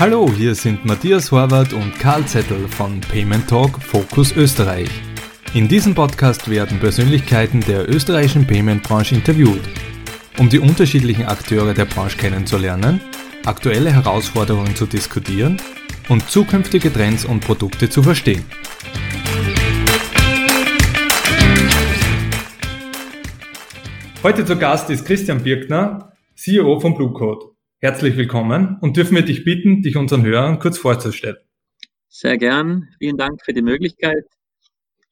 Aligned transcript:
Hallo, 0.00 0.30
hier 0.34 0.54
sind 0.54 0.86
Matthias 0.86 1.30
Horvath 1.30 1.74
und 1.74 1.92
Karl 1.98 2.24
Zettel 2.24 2.66
von 2.68 3.02
Payment 3.02 3.46
Talk 3.46 3.82
Focus 3.82 4.34
Österreich. 4.34 4.88
In 5.52 5.68
diesem 5.68 5.94
Podcast 5.94 6.48
werden 6.48 6.80
Persönlichkeiten 6.80 7.60
der 7.60 7.86
österreichischen 7.86 8.46
Payment-Branche 8.46 9.14
interviewt, 9.14 9.60
um 10.38 10.48
die 10.48 10.58
unterschiedlichen 10.58 11.26
Akteure 11.26 11.74
der 11.74 11.84
Branche 11.84 12.16
kennenzulernen, 12.16 13.02
aktuelle 13.44 13.92
Herausforderungen 13.92 14.74
zu 14.74 14.86
diskutieren 14.86 15.60
und 16.08 16.30
zukünftige 16.30 16.90
Trends 16.90 17.26
und 17.26 17.40
Produkte 17.40 17.90
zu 17.90 18.02
verstehen. 18.02 18.46
Heute 24.22 24.46
zu 24.46 24.56
Gast 24.56 24.88
ist 24.88 25.04
Christian 25.04 25.42
Birkner, 25.42 26.10
CEO 26.36 26.80
von 26.80 26.94
Bluecode. 26.94 27.49
Herzlich 27.82 28.14
willkommen 28.18 28.76
und 28.82 28.98
dürfen 28.98 29.14
wir 29.14 29.22
dich 29.22 29.42
bitten, 29.42 29.80
dich 29.80 29.96
unseren 29.96 30.22
Hörern 30.22 30.58
kurz 30.58 30.76
vorzustellen. 30.76 31.38
Sehr 32.08 32.36
gern. 32.36 32.90
Vielen 32.98 33.16
Dank 33.16 33.42
für 33.42 33.54
die 33.54 33.62
Möglichkeit. 33.62 34.26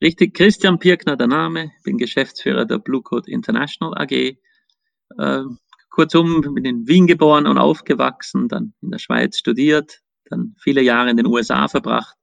Richtig, 0.03 0.35
Christian 0.35 0.79
Pirkner 0.79 1.17
der 1.17 1.29
Name, 1.29 1.71
bin 1.83 1.97
Geschäftsführer 1.97 2.67
der 2.67 2.77
Blue 2.77 3.01
Code 3.01 3.31
International 3.31 3.97
AG. 3.97 4.13
Äh, 4.13 5.45
kurzum, 5.89 6.43
bin 6.43 6.67
in 6.67 6.87
Wien 6.87 7.07
geboren 7.07 7.47
und 7.47 7.57
aufgewachsen, 7.57 8.49
dann 8.49 8.75
in 8.83 8.91
der 8.91 8.99
Schweiz 8.99 9.39
studiert, 9.39 10.03
dann 10.27 10.55
viele 10.61 10.83
Jahre 10.83 11.09
in 11.09 11.17
den 11.17 11.27
USA 11.27 11.69
verbracht 11.69 12.19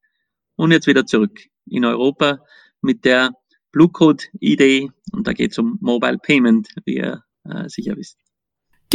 und 0.58 0.70
jetzt 0.70 0.86
wieder 0.86 1.08
zurück 1.08 1.40
in 1.66 1.86
Europa 1.86 2.46
mit 2.82 3.04
der 3.04 3.32
Blue 3.72 3.90
Code 3.90 4.24
Idee 4.40 4.92
und 5.12 5.26
da 5.26 5.34
geht 5.34 5.54
es 5.54 5.58
um 5.58 5.80
Mobile 5.82 6.20
Payment, 6.20 6.70
wie 6.86 6.98
ihr 6.98 7.24
äh, 7.46 7.68
sicher 7.68 7.98
wisst. 7.98 8.25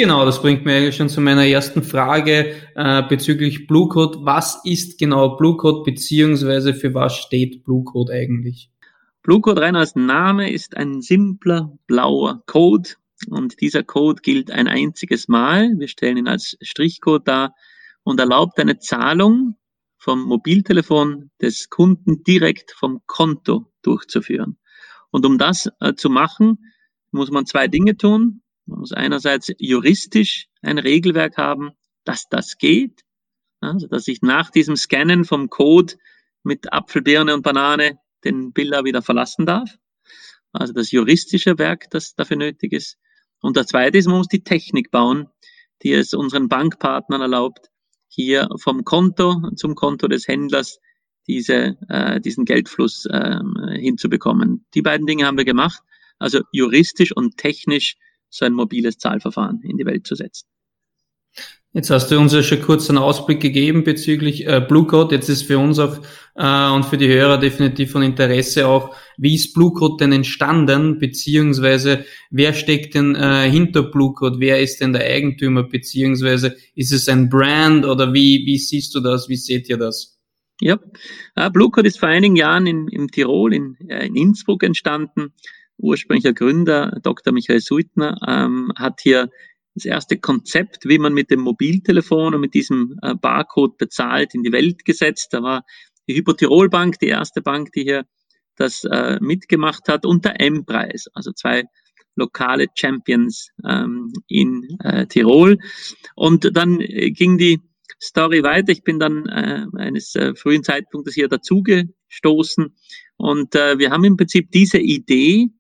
Genau, 0.01 0.25
das 0.25 0.41
bringt 0.41 0.65
mir 0.65 0.77
eigentlich 0.77 0.97
schon 0.97 1.11
zu 1.11 1.21
meiner 1.21 1.47
ersten 1.47 1.83
Frage 1.83 2.55
äh, 2.75 3.03
bezüglich 3.03 3.67
Blue 3.67 3.87
Code. 3.87 4.21
Was 4.23 4.59
ist 4.65 4.99
genau 4.99 5.37
Blue 5.37 5.59
Code 5.59 5.83
beziehungsweise 5.85 6.73
für 6.73 6.95
was 6.95 7.19
steht 7.19 7.65
Blue 7.65 7.85
Code 7.85 8.11
eigentlich? 8.11 8.71
Blue 9.23 9.43
Code 9.43 9.61
rein 9.61 9.77
als 9.77 9.97
Name 9.97 10.51
ist 10.51 10.75
ein 10.75 11.03
simpler 11.03 11.77
blauer 11.87 12.43
Code 12.47 12.89
und 13.29 13.61
dieser 13.61 13.83
Code 13.83 14.23
gilt 14.23 14.51
ein 14.51 14.69
einziges 14.69 15.29
Mal. 15.29 15.75
Wir 15.77 15.89
stellen 15.89 16.17
ihn 16.17 16.29
als 16.29 16.57
Strichcode 16.63 17.29
dar 17.29 17.55
und 18.03 18.19
erlaubt 18.19 18.59
eine 18.59 18.79
Zahlung 18.79 19.59
vom 19.99 20.23
Mobiltelefon 20.23 21.31
des 21.43 21.69
Kunden 21.69 22.23
direkt 22.23 22.73
vom 22.73 23.03
Konto 23.07 23.67
durchzuführen. 23.83 24.57
Und 25.11 25.27
um 25.27 25.37
das 25.37 25.69
äh, 25.81 25.93
zu 25.93 26.09
machen, 26.09 26.73
muss 27.11 27.31
man 27.31 27.45
zwei 27.45 27.69
Dinge 27.69 27.99
tun. 27.99 28.41
Man 28.71 28.81
muss 28.81 28.93
einerseits 28.93 29.53
juristisch 29.59 30.47
ein 30.63 30.79
Regelwerk 30.79 31.37
haben, 31.37 31.73
dass 32.05 32.29
das 32.31 32.57
geht, 32.57 33.03
also 33.61 33.89
dass 33.89 34.07
ich 34.09 34.23
nach 34.23 34.51
diesem 34.51 34.77
Scannen 34.77 35.25
vom 35.25 35.51
Code 35.51 35.95
mit 36.45 36.73
Apfel, 36.73 37.03
Birne 37.03 37.35
und 37.35 37.43
Banane 37.43 37.99
den 38.25 38.53
Biller 38.53 38.85
wieder 38.85 39.03
verlassen 39.03 39.45
darf. 39.45 39.77
Also 40.53 40.73
das 40.73 40.93
juristische 40.93 41.59
Werk, 41.59 41.91
das 41.91 42.15
dafür 42.15 42.37
nötig 42.37 42.73
ist. 42.73 42.97
Und 43.41 43.57
das 43.57 43.67
zweite 43.67 43.99
ist, 43.99 44.07
man 44.07 44.19
muss 44.19 44.29
die 44.29 44.45
Technik 44.45 44.91
bauen, 44.91 45.29
die 45.83 45.93
es 45.93 46.15
unseren 46.15 46.49
Bankpartnern 46.49 47.21
erlaubt, 47.21 47.71
hier 48.09 48.49
vom 48.57 48.85
Konto 48.85 49.51
zum 49.57 49.75
Konto 49.75 50.09
des 50.09 50.29
Händlers 50.29 50.79
diese, 51.27 51.77
äh, 51.89 52.21
diesen 52.21 52.45
Geldfluss 52.45 53.07
äh, 53.07 53.39
hinzubekommen. 53.79 54.67
Die 54.75 54.83
beiden 54.83 55.07
Dinge 55.07 55.27
haben 55.27 55.39
wir 55.39 55.45
gemacht. 55.45 55.81
Also 56.19 56.43
juristisch 56.53 57.17
und 57.17 57.37
technisch 57.37 57.97
so 58.31 58.47
ein 58.47 58.53
mobiles 58.53 58.99
Zahlverfahren 58.99 59.61
in 59.63 59.77
die 59.77 59.87
Welt 59.87 60.07
zu 60.07 60.15
setzen. 60.15 60.47
Jetzt 61.73 61.91
hast 61.91 62.11
du 62.11 62.19
uns 62.19 62.33
ja 62.33 62.43
schon 62.43 62.63
kurz 62.63 62.89
einen 62.89 62.99
Ausblick 62.99 63.39
gegeben 63.39 63.85
bezüglich 63.85 64.45
äh, 64.45 64.61
Blue 64.61 64.87
Code. 64.87 65.15
Jetzt 65.15 65.29
ist 65.29 65.45
für 65.45 65.57
uns 65.57 65.79
auch 65.79 65.99
äh, 66.35 66.71
und 66.73 66.85
für 66.85 66.99
die 66.99 67.07
Hörer 67.07 67.39
definitiv 67.39 67.93
von 67.93 68.03
Interesse 68.03 68.67
auch, 68.67 68.97
wie 69.17 69.37
ist 69.37 69.55
Blue 69.55 69.73
Code 69.73 69.99
denn 70.01 70.11
entstanden, 70.11 70.99
beziehungsweise 70.99 72.05
wer 72.31 72.55
steckt 72.55 72.97
denn 72.97 73.15
äh, 73.15 73.49
hinter 73.49 73.85
Blue 73.85 74.15
Code, 74.15 74.41
wer 74.41 74.61
ist 74.61 74.81
denn 74.81 74.93
der 74.93 75.05
Eigentümer, 75.05 75.63
beziehungsweise 75.63 76.57
ist 76.75 76.93
es 76.93 77.09
ein 77.09 77.29
Brand 77.29 77.87
oder 77.87 78.13
wie, 78.13 78.45
wie 78.47 78.59
siehst 78.59 78.93
du 78.97 79.01
das, 79.01 79.29
wie 79.29 79.37
seht 79.37 79.69
ihr 79.69 79.77
das? 79.77 80.19
Ja, 80.61 80.77
äh, 81.37 81.51
Blue 81.51 81.71
Code 81.71 81.87
ist 81.87 82.01
vor 82.01 82.09
einigen 82.09 82.35
Jahren 82.35 82.67
in, 82.67 82.89
in 82.89 83.07
Tirol, 83.07 83.55
in, 83.55 83.77
äh, 83.89 84.07
in 84.07 84.17
Innsbruck 84.17 84.65
entstanden 84.65 85.35
ursprünglicher 85.81 86.33
Gründer, 86.33 86.99
Dr. 87.03 87.33
Michael 87.33 87.61
Suitner, 87.61 88.17
ähm, 88.27 88.73
hat 88.77 89.01
hier 89.03 89.31
das 89.75 89.85
erste 89.85 90.19
Konzept, 90.19 90.85
wie 90.85 90.99
man 90.99 91.15
mit 91.15 91.31
dem 91.31 91.41
Mobiltelefon 91.41 92.35
und 92.35 92.41
mit 92.41 92.55
diesem 92.55 92.99
äh, 93.03 93.15
Barcode 93.15 93.77
bezahlt, 93.79 94.35
in 94.35 94.43
die 94.43 94.53
Welt 94.53 94.85
gesetzt. 94.85 95.29
Da 95.33 95.43
war 95.43 95.65
die 96.09 96.17
Hypotirol 96.17 96.69
Bank 96.69 96.99
die 96.99 97.09
erste 97.09 97.41
Bank, 97.41 97.73
die 97.73 97.83
hier 97.83 98.05
das 98.57 98.85
äh, 98.85 99.19
mitgemacht 99.21 99.89
hat, 99.89 100.05
und 100.05 100.25
der 100.25 100.41
M-Preis, 100.41 101.07
also 101.15 101.33
zwei 101.33 101.65
lokale 102.17 102.67
Champions 102.75 103.49
ähm, 103.67 104.13
in 104.29 104.67
äh, 104.83 105.07
Tirol. 105.07 105.59
Und 106.15 106.57
dann 106.57 106.79
ging 106.79 107.39
die 107.39 107.61
Story 108.03 108.43
weiter. 108.43 108.73
Ich 108.73 108.83
bin 108.83 108.99
dann 108.99 109.27
äh, 109.27 109.67
eines 109.77 110.15
äh, 110.15 110.35
frühen 110.35 110.65
Zeitpunktes 110.65 111.15
hier 111.15 111.29
dazugestoßen 111.29 112.75
und 113.17 113.55
äh, 113.55 113.79
wir 113.79 113.91
haben 113.91 114.05
im 114.05 114.17
Prinzip 114.17 114.51
diese 114.51 114.79
Idee 114.79 115.51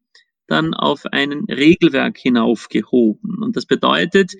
dann 0.50 0.74
auf 0.74 1.06
ein 1.06 1.44
Regelwerk 1.48 2.18
hinaufgehoben. 2.18 3.42
Und 3.42 3.56
das 3.56 3.66
bedeutet, 3.66 4.32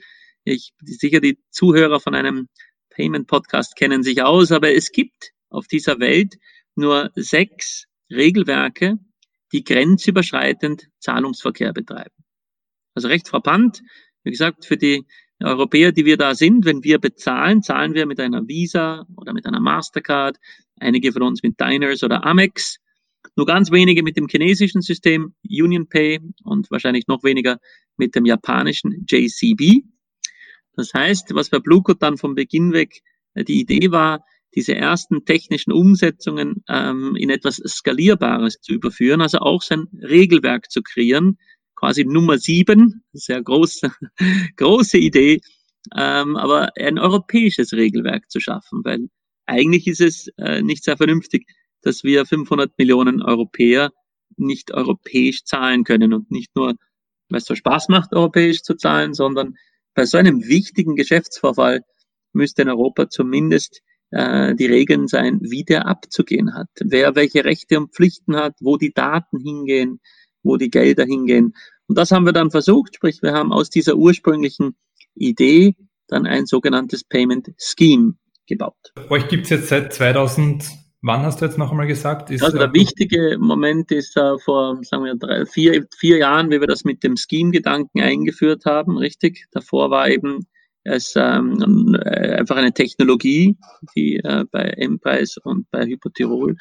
ich 0.44 0.72
sicher 0.82 1.21
die 1.21 1.38
Zuhörer 1.50 2.00
von 2.00 2.15
einem 2.15 2.48
Payment 2.91 3.26
Podcast 3.26 3.76
kennen 3.76 4.03
sich 4.03 4.22
aus, 4.22 4.53
aber 4.53 4.75
es 4.75 4.91
gibt 4.91 5.31
auf 5.49 5.66
dieser 5.66 6.00
Welt 6.00 6.34
nur 6.75 7.10
sechs 7.15 7.87
Regelwerke, 8.10 8.99
die 9.53 9.65
grenzüberschreitend 9.65 10.88
Zahlungsverkehr 10.99 11.72
betreiben. 11.72 12.15
Also 12.94 13.09
recht 13.09 13.28
frappant. 13.28 13.82
Wie 14.25 14.31
gesagt, 14.31 14.66
für 14.66 14.76
die 14.76 15.06
Europäer, 15.43 15.93
die 15.93 16.04
wir 16.04 16.16
da 16.16 16.34
sind, 16.34 16.65
wenn 16.65 16.84
wir 16.84 16.99
bezahlen, 16.99 17.62
zahlen 17.62 17.94
wir 17.94 18.06
mit 18.06 18.20
einer 18.20 18.47
Visa 18.47 19.06
oder 19.16 19.32
mit 19.32 19.47
einer 19.47 19.60
Mastercard, 19.60 20.37
einige 20.76 21.12
von 21.12 21.22
uns 21.22 21.43
mit 21.43 21.59
Diners 21.59 22.03
oder 22.03 22.25
Amex. 22.26 22.78
Nur 23.36 23.47
ganz 23.47 23.70
wenige 23.70 24.03
mit 24.03 24.16
dem 24.16 24.28
chinesischen 24.28 24.82
System 24.82 25.34
UnionPay 25.48 26.20
und 26.44 26.70
wahrscheinlich 26.70 27.06
noch 27.06 27.22
weniger 27.22 27.58
mit 27.97 28.14
dem 28.14 28.25
japanischen 28.25 29.06
JCB. 29.08 29.84
Das 30.75 30.92
heißt, 30.94 31.34
was 31.34 31.50
bei 31.50 31.58
Bluecode 31.58 32.00
dann 32.03 32.16
vom 32.16 32.34
Beginn 32.34 32.72
weg 32.72 33.03
äh, 33.34 33.44
die 33.44 33.60
Idee 33.60 33.91
war, 33.91 34.25
diese 34.54 34.75
ersten 34.75 35.25
technischen 35.25 35.72
Umsetzungen 35.72 36.64
ähm, 36.69 37.14
in 37.16 37.31
etwas 37.31 37.56
Skalierbares 37.56 38.60
zu 38.60 38.72
überführen, 38.72 39.20
also 39.20 39.38
auch 39.38 39.62
sein 39.62 39.87
Regelwerk 40.02 40.70
zu 40.70 40.82
kreieren, 40.82 41.38
quasi 41.76 42.04
Nummer 42.04 42.38
sieben, 42.38 43.04
sehr 43.12 43.42
große, 43.42 43.92
große 44.56 44.98
Idee, 44.98 45.41
ähm, 45.97 46.37
aber 46.37 46.70
ein 46.76 46.98
europäisches 46.98 47.72
Regelwerk 47.72 48.31
zu 48.31 48.41
schaffen, 48.41 48.81
weil 48.84 49.08
eigentlich 49.47 49.87
ist 49.87 50.00
es 50.00 50.28
äh, 50.37 50.62
nicht 50.62 50.84
sehr 50.84 50.97
vernünftig, 50.97 51.47
dass 51.82 52.04
wir 52.04 52.26
500 52.26 52.76
Millionen 52.78 53.22
Europäer 53.22 53.91
nicht 54.36 54.72
europäisch 54.72 55.44
zahlen 55.44 55.84
können 55.84 56.12
und 56.12 56.30
nicht 56.30 56.54
nur, 56.54 56.74
weil 57.28 57.38
es 57.38 57.44
so 57.44 57.54
Spaß 57.54 57.88
macht, 57.88 58.12
europäisch 58.12 58.62
zu 58.62 58.74
zahlen, 58.74 59.14
sondern 59.14 59.56
bei 59.94 60.04
so 60.06 60.19
einem 60.19 60.46
wichtigen 60.46 60.96
Geschäftsvorfall 60.96 61.82
müsste 62.32 62.62
in 62.62 62.69
Europa 62.69 63.08
zumindest 63.08 63.82
äh, 64.10 64.54
die 64.54 64.66
Regeln 64.66 65.08
sein, 65.08 65.40
wie 65.42 65.64
der 65.64 65.86
abzugehen 65.86 66.54
hat, 66.54 66.69
wer 66.80 67.14
welche 67.16 67.44
Rechte 67.44 67.78
und 67.78 67.92
Pflichten 67.92 68.36
hat, 68.36 68.54
wo 68.60 68.76
die 68.76 68.92
Daten 68.92 69.38
hingehen, 69.38 70.00
wo 70.42 70.56
die 70.56 70.70
Gelder 70.70 71.04
hingehen. 71.04 71.54
Und 71.87 71.99
das 71.99 72.12
haben 72.12 72.25
wir 72.25 72.32
dann 72.32 72.50
versucht, 72.50 72.96
sprich 72.96 73.22
wir 73.22 73.32
haben 73.32 73.52
aus 73.52 73.70
dieser 73.70 73.96
ursprünglichen 73.96 74.76
Idee 75.14 75.75
dann 76.06 76.26
ein 76.26 76.46
sogenanntes 76.46 77.05
Payment 77.05 77.52
Scheme 77.58 78.14
gebaut. 78.46 78.93
Euch 79.10 79.28
gibt's 79.28 79.50
jetzt 79.50 79.69
seit 79.69 79.93
2000 79.93 80.80
Wann 81.02 81.23
hast 81.23 81.41
du 81.41 81.47
jetzt 81.47 81.56
noch 81.56 81.70
einmal 81.70 81.87
gesagt? 81.87 82.31
Also 82.31 82.58
der 82.58 82.75
wichtige 82.75 83.38
Moment 83.38 83.91
ist 83.91 84.17
äh, 84.19 84.38
vor, 84.38 84.79
sagen 84.82 85.05
wir, 85.05 85.14
drei, 85.14 85.47
vier, 85.47 85.87
vier 85.97 86.19
Jahren, 86.19 86.50
wie 86.50 86.61
wir 86.61 86.67
das 86.67 86.85
mit 86.85 87.02
dem 87.02 87.17
Scheme-Gedanken 87.17 88.00
eingeführt 88.02 88.67
haben, 88.67 88.99
richtig? 88.99 89.47
Davor 89.52 89.91
war 89.91 90.11
eben 90.11 90.47
es 90.85 91.14
ähm, 91.17 91.97
äh, 92.05 92.37
einfach 92.37 92.56
eine 92.56 92.73
Technologie, 92.73 93.56
die 93.97 94.17
äh, 94.17 94.44
bei 94.50 94.62
Emprise 94.62 95.41
und 95.43 95.70
bei 95.70 95.87
Hypotirol 95.87 96.56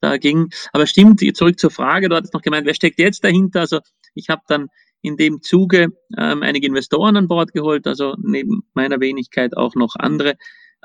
da 0.00 0.16
ging. 0.18 0.50
Aber 0.72 0.86
stimmt, 0.86 1.20
zurück 1.36 1.58
zur 1.58 1.70
Frage, 1.70 2.08
du 2.08 2.14
hattest 2.14 2.34
noch 2.34 2.42
gemeint, 2.42 2.66
wer 2.66 2.74
steckt 2.74 3.00
jetzt 3.00 3.24
dahinter? 3.24 3.60
Also 3.60 3.80
ich 4.14 4.28
habe 4.28 4.42
dann 4.46 4.68
in 5.02 5.16
dem 5.16 5.42
Zuge 5.42 5.88
ähm, 6.16 6.42
einige 6.42 6.66
Investoren 6.66 7.16
an 7.16 7.28
Bord 7.28 7.52
geholt, 7.52 7.86
also 7.86 8.14
neben 8.22 8.62
meiner 8.74 9.00
Wenigkeit 9.00 9.56
auch 9.56 9.74
noch 9.74 9.96
andere 9.98 10.36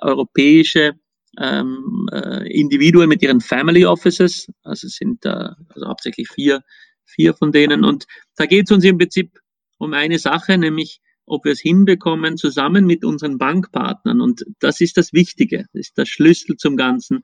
europäische 0.02 0.94
ähm, 1.40 2.08
äh, 2.12 2.48
Individuen 2.52 3.10
mit 3.10 3.22
ihren 3.22 3.42
Family 3.42 3.86
Offices. 3.86 4.48
Also 4.64 4.88
es 4.88 4.96
sind 4.96 5.26
äh, 5.26 5.50
also 5.70 5.88
hauptsächlich 5.88 6.30
vier, 6.30 6.62
vier 7.06 7.34
von 7.34 7.52
denen. 7.52 7.84
Und 7.84 8.06
da 8.36 8.46
geht 8.46 8.66
es 8.66 8.72
uns 8.72 8.84
im 8.84 8.98
Prinzip 8.98 9.40
um 9.78 9.94
eine 9.94 10.20
Sache, 10.20 10.58
nämlich 10.58 11.02
ob 11.26 11.46
wir 11.46 11.54
es 11.54 11.60
hinbekommen, 11.60 12.38
zusammen 12.38 12.86
mit 12.86 13.04
unseren 13.04 13.38
Bankpartnern. 13.38 14.22
Und 14.22 14.44
das 14.60 14.82
ist 14.82 14.98
das 14.98 15.12
Wichtige, 15.14 15.66
das 15.74 15.88
ist 15.88 15.98
der 15.98 16.06
Schlüssel 16.06 16.56
zum 16.58 16.78
Ganzen. 16.78 17.22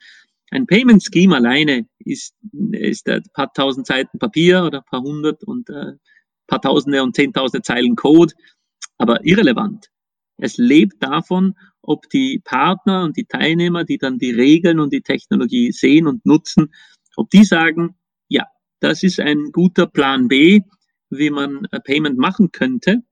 Ein 0.50 0.68
Payment 0.68 1.04
Scheme 1.04 1.36
alleine 1.36 1.86
ist, 2.00 2.36
ist 2.72 3.08
ein 3.08 3.24
paar 3.34 3.54
tausend 3.54 3.88
Seiten 3.88 4.20
Papier 4.20 4.64
oder 4.66 4.80
ein 4.80 4.86
paar 4.90 5.02
hundert 5.02 5.44
und 5.44 5.70
äh, 5.70 5.94
paar 6.48 6.62
tausende 6.62 7.02
und 7.02 7.16
zehntausende 7.16 7.62
Zeilen 7.62 7.96
Code, 7.96 8.34
aber 8.98 9.26
irrelevant. 9.26 9.88
Es 10.42 10.58
lebt 10.58 11.04
davon, 11.04 11.54
ob 11.84 12.10
die 12.10 12.42
Partner 12.44 13.04
und 13.04 13.16
die 13.16 13.26
Teilnehmer, 13.26 13.84
die 13.84 14.00
dann 14.00 14.18
die 14.18 14.32
Regeln 14.32 14.80
und 14.80 14.92
die 14.92 15.02
Technologie 15.02 15.72
sehen 15.72 16.08
und 16.08 16.26
nutzen, 16.26 16.74
ob 17.16 17.30
die 17.30 17.44
sagen, 17.44 17.96
ja, 18.28 18.48
das 18.80 19.04
ist 19.04 19.20
ein 19.20 19.52
guter 19.52 19.86
Plan 19.86 20.28
B, 20.28 20.62
wie 21.12 21.30
man 21.30 21.68
Payment 21.84 22.18
machen 22.18 22.52
könnte, 22.52 23.04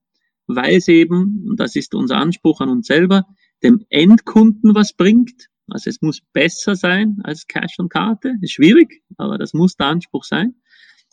weil 0.47 0.77
es 0.77 0.87
eben, 0.87 1.45
und 1.47 1.59
das 1.59 1.75
ist 1.75 1.93
unser 1.93 2.17
Anspruch 2.17 2.61
an 2.61 2.69
uns 2.69 2.87
selber, 2.87 3.25
dem 3.61 3.85
Endkunden 3.89 4.73
was 4.73 4.93
bringt. 4.93 5.49
Also 5.67 5.91
es 5.91 6.01
muss 6.01 6.21
besser 6.33 6.75
sein 6.75 7.19
als 7.23 7.45
Cash 7.45 7.77
und 7.77 7.89
Karte. 7.89 8.33
Ist 8.41 8.53
schwierig, 8.53 9.03
aber 9.17 9.37
das 9.37 9.53
muss 9.53 9.75
der 9.75 9.87
Anspruch 9.87 10.23
sein. 10.23 10.55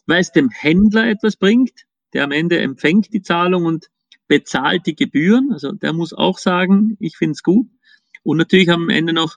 Weil 0.06 0.20
es 0.20 0.32
dem 0.32 0.48
Händler 0.48 1.08
etwas 1.08 1.36
bringt, 1.36 1.84
der 2.14 2.24
am 2.24 2.32
Ende 2.32 2.58
empfängt 2.58 3.12
die 3.12 3.20
Zahlung 3.20 3.66
und 3.66 3.88
bezahlt 4.28 4.86
die 4.86 4.96
Gebühren. 4.96 5.52
Also 5.52 5.72
der 5.72 5.92
muss 5.92 6.12
auch 6.12 6.38
sagen, 6.38 6.96
ich 7.00 7.16
finde 7.16 7.32
es 7.32 7.42
gut. 7.42 7.68
Und 8.22 8.38
natürlich 8.38 8.70
am 8.70 8.88
Ende 8.88 9.12
noch 9.12 9.36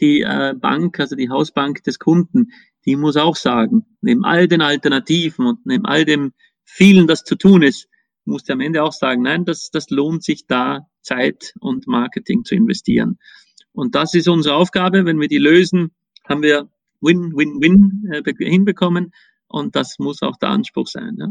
die 0.00 0.20
äh, 0.20 0.54
Bank, 0.54 1.00
also 1.00 1.16
die 1.16 1.30
Hausbank 1.30 1.82
des 1.84 1.98
Kunden, 1.98 2.52
die 2.84 2.96
muss 2.96 3.16
auch 3.16 3.36
sagen, 3.36 3.86
neben 4.00 4.24
all 4.24 4.46
den 4.46 4.60
Alternativen 4.60 5.46
und 5.46 5.66
neben 5.66 5.86
all 5.86 6.04
dem 6.04 6.32
vielen, 6.64 7.06
das 7.06 7.24
zu 7.24 7.36
tun 7.36 7.62
ist, 7.62 7.88
muss 8.24 8.44
der 8.44 8.54
am 8.54 8.60
Ende 8.60 8.82
auch 8.82 8.92
sagen, 8.92 9.22
nein, 9.22 9.44
das, 9.44 9.70
das 9.70 9.90
lohnt 9.90 10.22
sich 10.22 10.46
da 10.46 10.86
Zeit 11.02 11.54
und 11.60 11.86
Marketing 11.86 12.44
zu 12.44 12.54
investieren. 12.54 13.18
Und 13.72 13.94
das 13.94 14.14
ist 14.14 14.28
unsere 14.28 14.56
Aufgabe. 14.56 15.04
Wenn 15.04 15.20
wir 15.20 15.28
die 15.28 15.38
lösen, 15.38 15.92
haben 16.24 16.42
wir 16.42 16.68
Win-Win-Win 17.00 18.10
äh, 18.12 18.44
hinbekommen. 18.44 19.12
Und 19.48 19.76
das 19.76 19.98
muss 19.98 20.22
auch 20.22 20.36
der 20.38 20.50
Anspruch 20.50 20.88
sein. 20.88 21.16
Ja. 21.18 21.28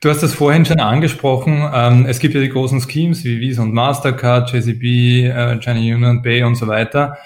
Du 0.00 0.08
hast 0.08 0.22
das 0.22 0.34
vorhin 0.34 0.64
schon 0.64 0.80
angesprochen. 0.80 1.68
Ähm, 1.74 2.06
es 2.06 2.20
gibt 2.20 2.34
ja 2.34 2.40
die 2.40 2.48
großen 2.48 2.80
Schemes 2.80 3.24
wie 3.24 3.40
Visa 3.40 3.62
und 3.62 3.74
Mastercard, 3.74 4.52
JCB, 4.52 5.26
äh, 5.26 5.58
China 5.60 5.78
Union 5.78 6.22
Pay 6.22 6.44
und 6.44 6.54
so 6.54 6.66
weiter. 6.66 7.18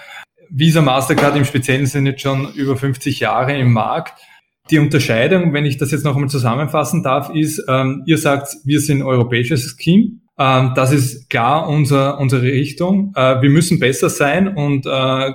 Visa, 0.49 0.83
Mastercard 0.83 1.37
im 1.37 1.45
Speziellen 1.45 1.87
sind 1.87 2.07
jetzt 2.07 2.21
schon 2.21 2.53
über 2.55 2.77
50 2.77 3.21
Jahre 3.21 3.57
im 3.57 3.73
Markt. 3.73 4.21
Die 4.71 4.79
Unterscheidung, 4.79 5.53
wenn 5.53 5.65
ich 5.65 5.77
das 5.77 5.91
jetzt 5.91 6.05
noch 6.05 6.15
einmal 6.15 6.31
zusammenfassen 6.31 7.03
darf, 7.03 7.31
ist, 7.31 7.65
ähm, 7.69 8.03
ihr 8.07 8.19
sagt, 8.19 8.57
wir 8.65 8.81
sind 8.81 9.03
europäisches 9.03 9.77
Scheme. 9.79 10.21
Ähm, 10.39 10.73
das 10.75 10.93
ist 10.93 11.31
klar 11.31 11.69
unser, 11.69 12.19
unsere 12.19 12.43
Richtung. 12.43 13.13
Äh, 13.17 13.43
wir 13.43 13.51
müssen 13.51 13.79
besser 13.79 14.09
sein 14.09 14.49
und 14.49 14.87
äh, 14.87 15.33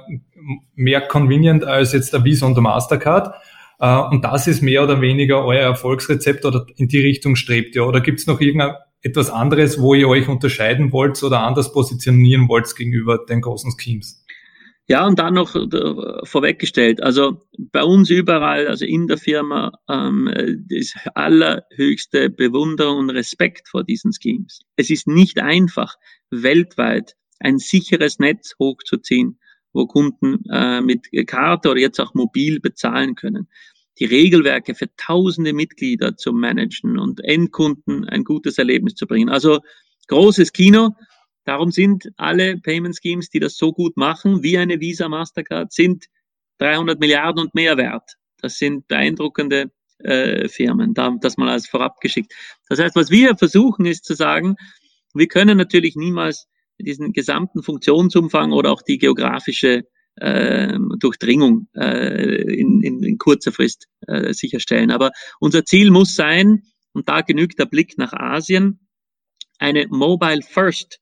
mehr 0.76 1.02
convenient 1.02 1.66
als 1.66 1.94
jetzt 1.94 2.14
der 2.14 2.24
Visa 2.24 2.46
und 2.46 2.56
der 2.56 2.64
Mastercard. 2.64 3.34
Äh, 3.80 4.00
und 4.12 4.24
das 4.24 4.48
ist 4.48 4.62
mehr 4.62 4.84
oder 4.84 5.02
weniger 5.02 5.44
euer 5.46 5.62
Erfolgsrezept 5.62 6.46
oder 6.46 6.66
in 6.76 6.88
die 6.88 7.00
Richtung 7.00 7.36
strebt 7.36 7.76
ihr. 7.76 7.86
Oder 7.86 8.02
gibt 8.02 8.20
es 8.20 8.28
noch 8.28 8.42
irgendetwas 8.42 9.30
anderes, 9.30 9.80
wo 9.80 9.94
ihr 9.94 10.08
euch 10.08 10.28
unterscheiden 10.28 10.92
wollt 10.92 11.22
oder 11.24 11.42
anders 11.42 11.72
positionieren 11.72 12.48
wollt 12.50 12.76
gegenüber 12.76 13.20
den 13.28 13.42
großen 13.42 13.74
Schemes? 13.80 14.24
Ja, 14.90 15.06
und 15.06 15.20
dann 15.20 15.34
noch 15.34 15.54
äh, 15.54 16.26
vorweggestellt, 16.26 17.04
also 17.04 17.42
bei 17.58 17.84
uns 17.84 18.10
überall, 18.10 18.68
also 18.68 18.86
in 18.86 19.08
der 19.08 19.18
Firma, 19.18 19.74
ähm, 19.90 20.28
ist 20.70 20.96
allerhöchste 21.14 22.30
Bewunderung 22.30 23.00
und 23.00 23.10
Respekt 23.10 23.68
vor 23.68 23.84
diesen 23.84 24.14
Schemes. 24.14 24.62
Es 24.78 24.90
ist 24.90 25.06
nicht 25.06 25.42
einfach, 25.42 25.96
weltweit 26.32 27.16
ein 27.40 27.58
sicheres 27.58 28.20
Netz 28.20 28.54
hochzuziehen 28.60 29.40
wo 29.78 29.86
Kunden 29.86 30.44
äh, 30.50 30.82
mit 30.82 31.08
Karte 31.28 31.70
oder 31.70 31.80
jetzt 31.80 32.00
auch 32.00 32.14
mobil 32.14 32.60
bezahlen 32.60 33.16
können. 33.16 33.48
Die 34.00 34.06
Regelwerke 34.06 34.76
für 34.76 34.94
tausende 34.98 35.54
Mitglieder 35.54 36.18
zu 36.18 36.34
managen 36.34 37.00
und 37.00 37.24
Endkunden 37.24 38.06
ein 38.06 38.24
gutes 38.24 38.58
Erlebnis 38.58 38.96
zu 38.96 39.08
bringen. 39.08 39.30
Also 39.30 39.60
großes 40.08 40.52
Kino. 40.52 40.96
Darum 41.46 41.72
sind 41.72 42.10
alle 42.18 42.58
Payment 42.58 42.98
Schemes, 43.02 43.30
die 43.30 43.40
das 43.40 43.56
so 43.56 43.72
gut 43.72 43.96
machen, 43.96 44.44
wie 44.44 44.58
eine 44.58 44.82
Visa 44.82 45.08
Mastercard, 45.08 45.72
sind 45.72 46.08
300 46.58 47.00
Milliarden 47.00 47.44
und 47.44 47.56
mehr 47.56 47.78
wert. 47.78 48.16
Das 48.42 48.58
sind 48.58 48.88
beeindruckende 48.88 49.72
äh, 50.00 50.48
Firmen, 50.50 50.94
da, 50.94 51.16
das 51.22 51.38
mal 51.38 51.50
als 51.50 51.68
vorab 51.68 52.00
geschickt. 52.02 52.34
Das 52.68 52.80
heißt, 52.80 52.96
was 52.96 53.10
wir 53.10 53.38
versuchen, 53.38 53.86
ist 53.86 54.06
zu 54.06 54.14
sagen, 54.14 54.56
wir 55.14 55.28
können 55.28 55.58
natürlich 55.58 55.96
niemals 55.96 56.48
diesen 56.80 57.14
gesamten 57.14 57.64
Funktionsumfang 57.64 58.52
oder 58.52 58.72
auch 58.72 58.82
die 58.82 58.98
geografische 58.98 59.84
äh, 60.16 60.78
Durchdringung 61.00 61.68
äh, 61.76 62.42
in, 62.54 62.82
in, 62.82 63.04
in 63.04 63.18
kurzer 63.18 63.52
Frist 63.52 63.88
äh, 64.08 64.34
sicherstellen. 64.34 64.92
Aber 64.92 65.12
unser 65.40 65.66
Ziel 65.66 65.92
muss 65.92 66.16
sein, 66.16 66.64
und 66.94 67.08
da 67.10 67.22
genügt 67.22 67.60
der 67.60 67.66
Blick 67.66 67.98
nach 67.98 68.14
Asien, 68.14 68.88
eine 69.60 69.88
Mobile 69.88 70.42
First 70.42 71.00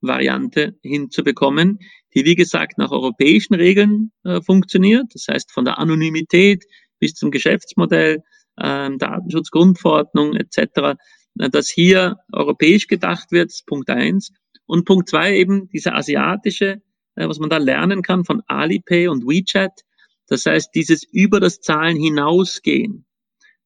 Variante 0.00 0.78
hinzubekommen, 0.82 1.78
die 2.14 2.24
wie 2.24 2.34
gesagt 2.34 2.78
nach 2.78 2.90
europäischen 2.90 3.54
Regeln 3.54 4.12
äh, 4.24 4.40
funktioniert. 4.40 5.06
Das 5.12 5.26
heißt 5.28 5.52
von 5.52 5.64
der 5.64 5.78
Anonymität 5.78 6.64
bis 6.98 7.14
zum 7.14 7.30
Geschäftsmodell, 7.30 8.22
äh, 8.56 8.90
Datenschutzgrundverordnung 8.96 10.36
etc., 10.36 10.98
dass 11.36 11.68
hier 11.68 12.18
europäisch 12.32 12.86
gedacht 12.86 13.32
wird, 13.32 13.52
Punkt 13.66 13.90
eins. 13.90 14.30
Und 14.66 14.84
Punkt 14.84 15.08
zwei 15.08 15.36
eben 15.36 15.68
dieser 15.68 15.94
asiatische, 15.94 16.82
äh, 17.16 17.28
was 17.28 17.38
man 17.38 17.50
da 17.50 17.58
lernen 17.58 18.02
kann 18.02 18.24
von 18.24 18.42
Alipay 18.46 19.08
und 19.08 19.26
WeChat. 19.26 19.82
Das 20.26 20.46
heißt, 20.46 20.70
dieses 20.74 21.04
über 21.04 21.40
das 21.40 21.60
Zahlen 21.60 21.96
hinausgehen, 21.96 23.06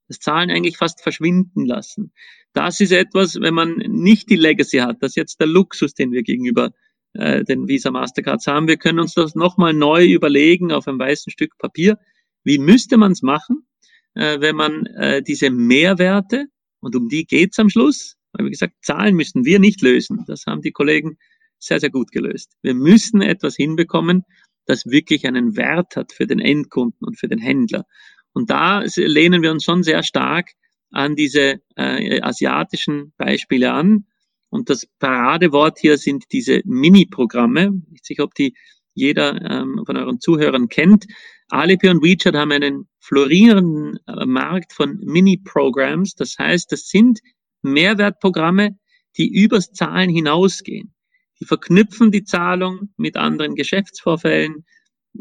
das 0.09 0.19
Zahlen 0.19 0.51
eigentlich 0.51 0.77
fast 0.77 1.03
verschwinden 1.03 1.67
lassen. 1.67 2.13
Das 2.53 2.81
ist 2.81 2.93
etwas, 2.93 3.41
wenn 3.41 3.55
man 3.55 3.77
nicht 3.77 4.31
die 4.31 4.37
Legacy 4.37 4.79
hat, 4.79 4.97
das 5.01 5.11
ist 5.11 5.17
jetzt 5.17 5.41
der 5.41 5.47
Luxus, 5.47 5.95
den 5.95 6.13
wir 6.13 6.23
gegenüber 6.23 6.73
äh, 7.13 7.45
den 7.45 7.69
Visa 7.69 7.91
Mastercards 7.91 8.47
haben. 8.47 8.69
Wir 8.69 8.77
können 8.77 9.01
uns 9.01 9.15
das 9.15 9.35
nochmal 9.35 9.75
neu 9.75 10.07
überlegen 10.07 10.73
auf 10.73 10.89
einem 10.89 10.99
weißen 10.99 11.31
Stück 11.31 11.57
Papier. 11.59 11.99
Wie 12.45 12.59
müsste 12.59 12.97
man 12.97 13.13
es 13.13 13.23
machen, 13.23 13.67
äh, 14.15 14.41
wenn 14.41 14.57
man 14.57 14.87
äh, 14.87 15.23
diese 15.23 15.51
Mehrwerte, 15.51 16.47
und 16.81 16.97
um 16.97 17.09
die 17.09 17.27
geht's 17.27 17.59
am 17.59 17.71
Schluss, 17.71 18.18
wie 18.39 18.51
gesagt, 18.51 18.75
Zahlen 18.83 19.15
müssen 19.15 19.45
wir 19.45 19.59
nicht 19.59 19.83
lösen. 19.83 20.25
Das 20.27 20.45
haben 20.47 20.63
die 20.63 20.73
Kollegen 20.73 21.19
sehr, 21.59 21.81
sehr 21.81 21.91
gut 21.91 22.13
gelöst. 22.13 22.53
Wir 22.63 22.75
müssen 22.75 23.23
etwas 23.23 23.57
hinbekommen, 23.57 24.25
das 24.67 24.87
wirklich 24.87 25.27
einen 25.27 25.57
Wert 25.57 25.97
hat 25.97 26.13
für 26.13 26.27
den 26.27 26.41
Endkunden 26.41 27.07
und 27.07 27.19
für 27.19 27.29
den 27.29 27.39
Händler. 27.39 27.85
Und 28.33 28.51
da 28.51 28.85
lehnen 28.97 29.43
wir 29.43 29.51
uns 29.51 29.65
schon 29.65 29.83
sehr 29.83 30.03
stark 30.03 30.51
an 30.91 31.17
diese 31.17 31.61
äh, 31.77 32.21
asiatischen 32.21 33.13
Beispiele 33.17 33.73
an. 33.73 34.07
Und 34.51 34.71
das 34.71 34.87
Paradewort 34.99 35.79
hier 35.79 35.99
sind 35.99 36.25
diese 36.33 36.63
Mini-Programme. 36.65 37.83
Ich 37.93 38.01
weiß 38.01 38.09
nicht, 38.11 38.21
ob 38.21 38.35
die 38.35 38.55
jeder 38.95 39.41
ähm, 39.43 39.83
von 39.85 39.97
euren 39.97 40.21
Zuhörern 40.21 40.69
kennt. 40.69 41.07
Alipay 41.49 41.91
und 41.91 42.03
WeChat 42.03 42.35
haben 42.35 42.53
einen 42.53 42.89
florierenden 43.01 43.99
äh, 44.07 44.27
Markt 44.27 44.73
von 44.73 44.99
Mini-Programs. 45.03 46.15
Das 46.15 46.37
heißt, 46.39 46.73
das 46.73 46.89
sind 46.89 47.21
Mehrwertprogramme, 47.63 48.79
die 49.17 49.29
übers 49.29 49.73
Zahlen 49.73 50.11
hinausgehen. 50.11 50.95
Die 51.41 51.45
verknüpfen 51.45 52.11
die 52.11 52.25
Zahlung 52.25 52.91
mit 52.97 53.17
anderen 53.17 53.55
Geschäftsvorfällen 53.55 54.65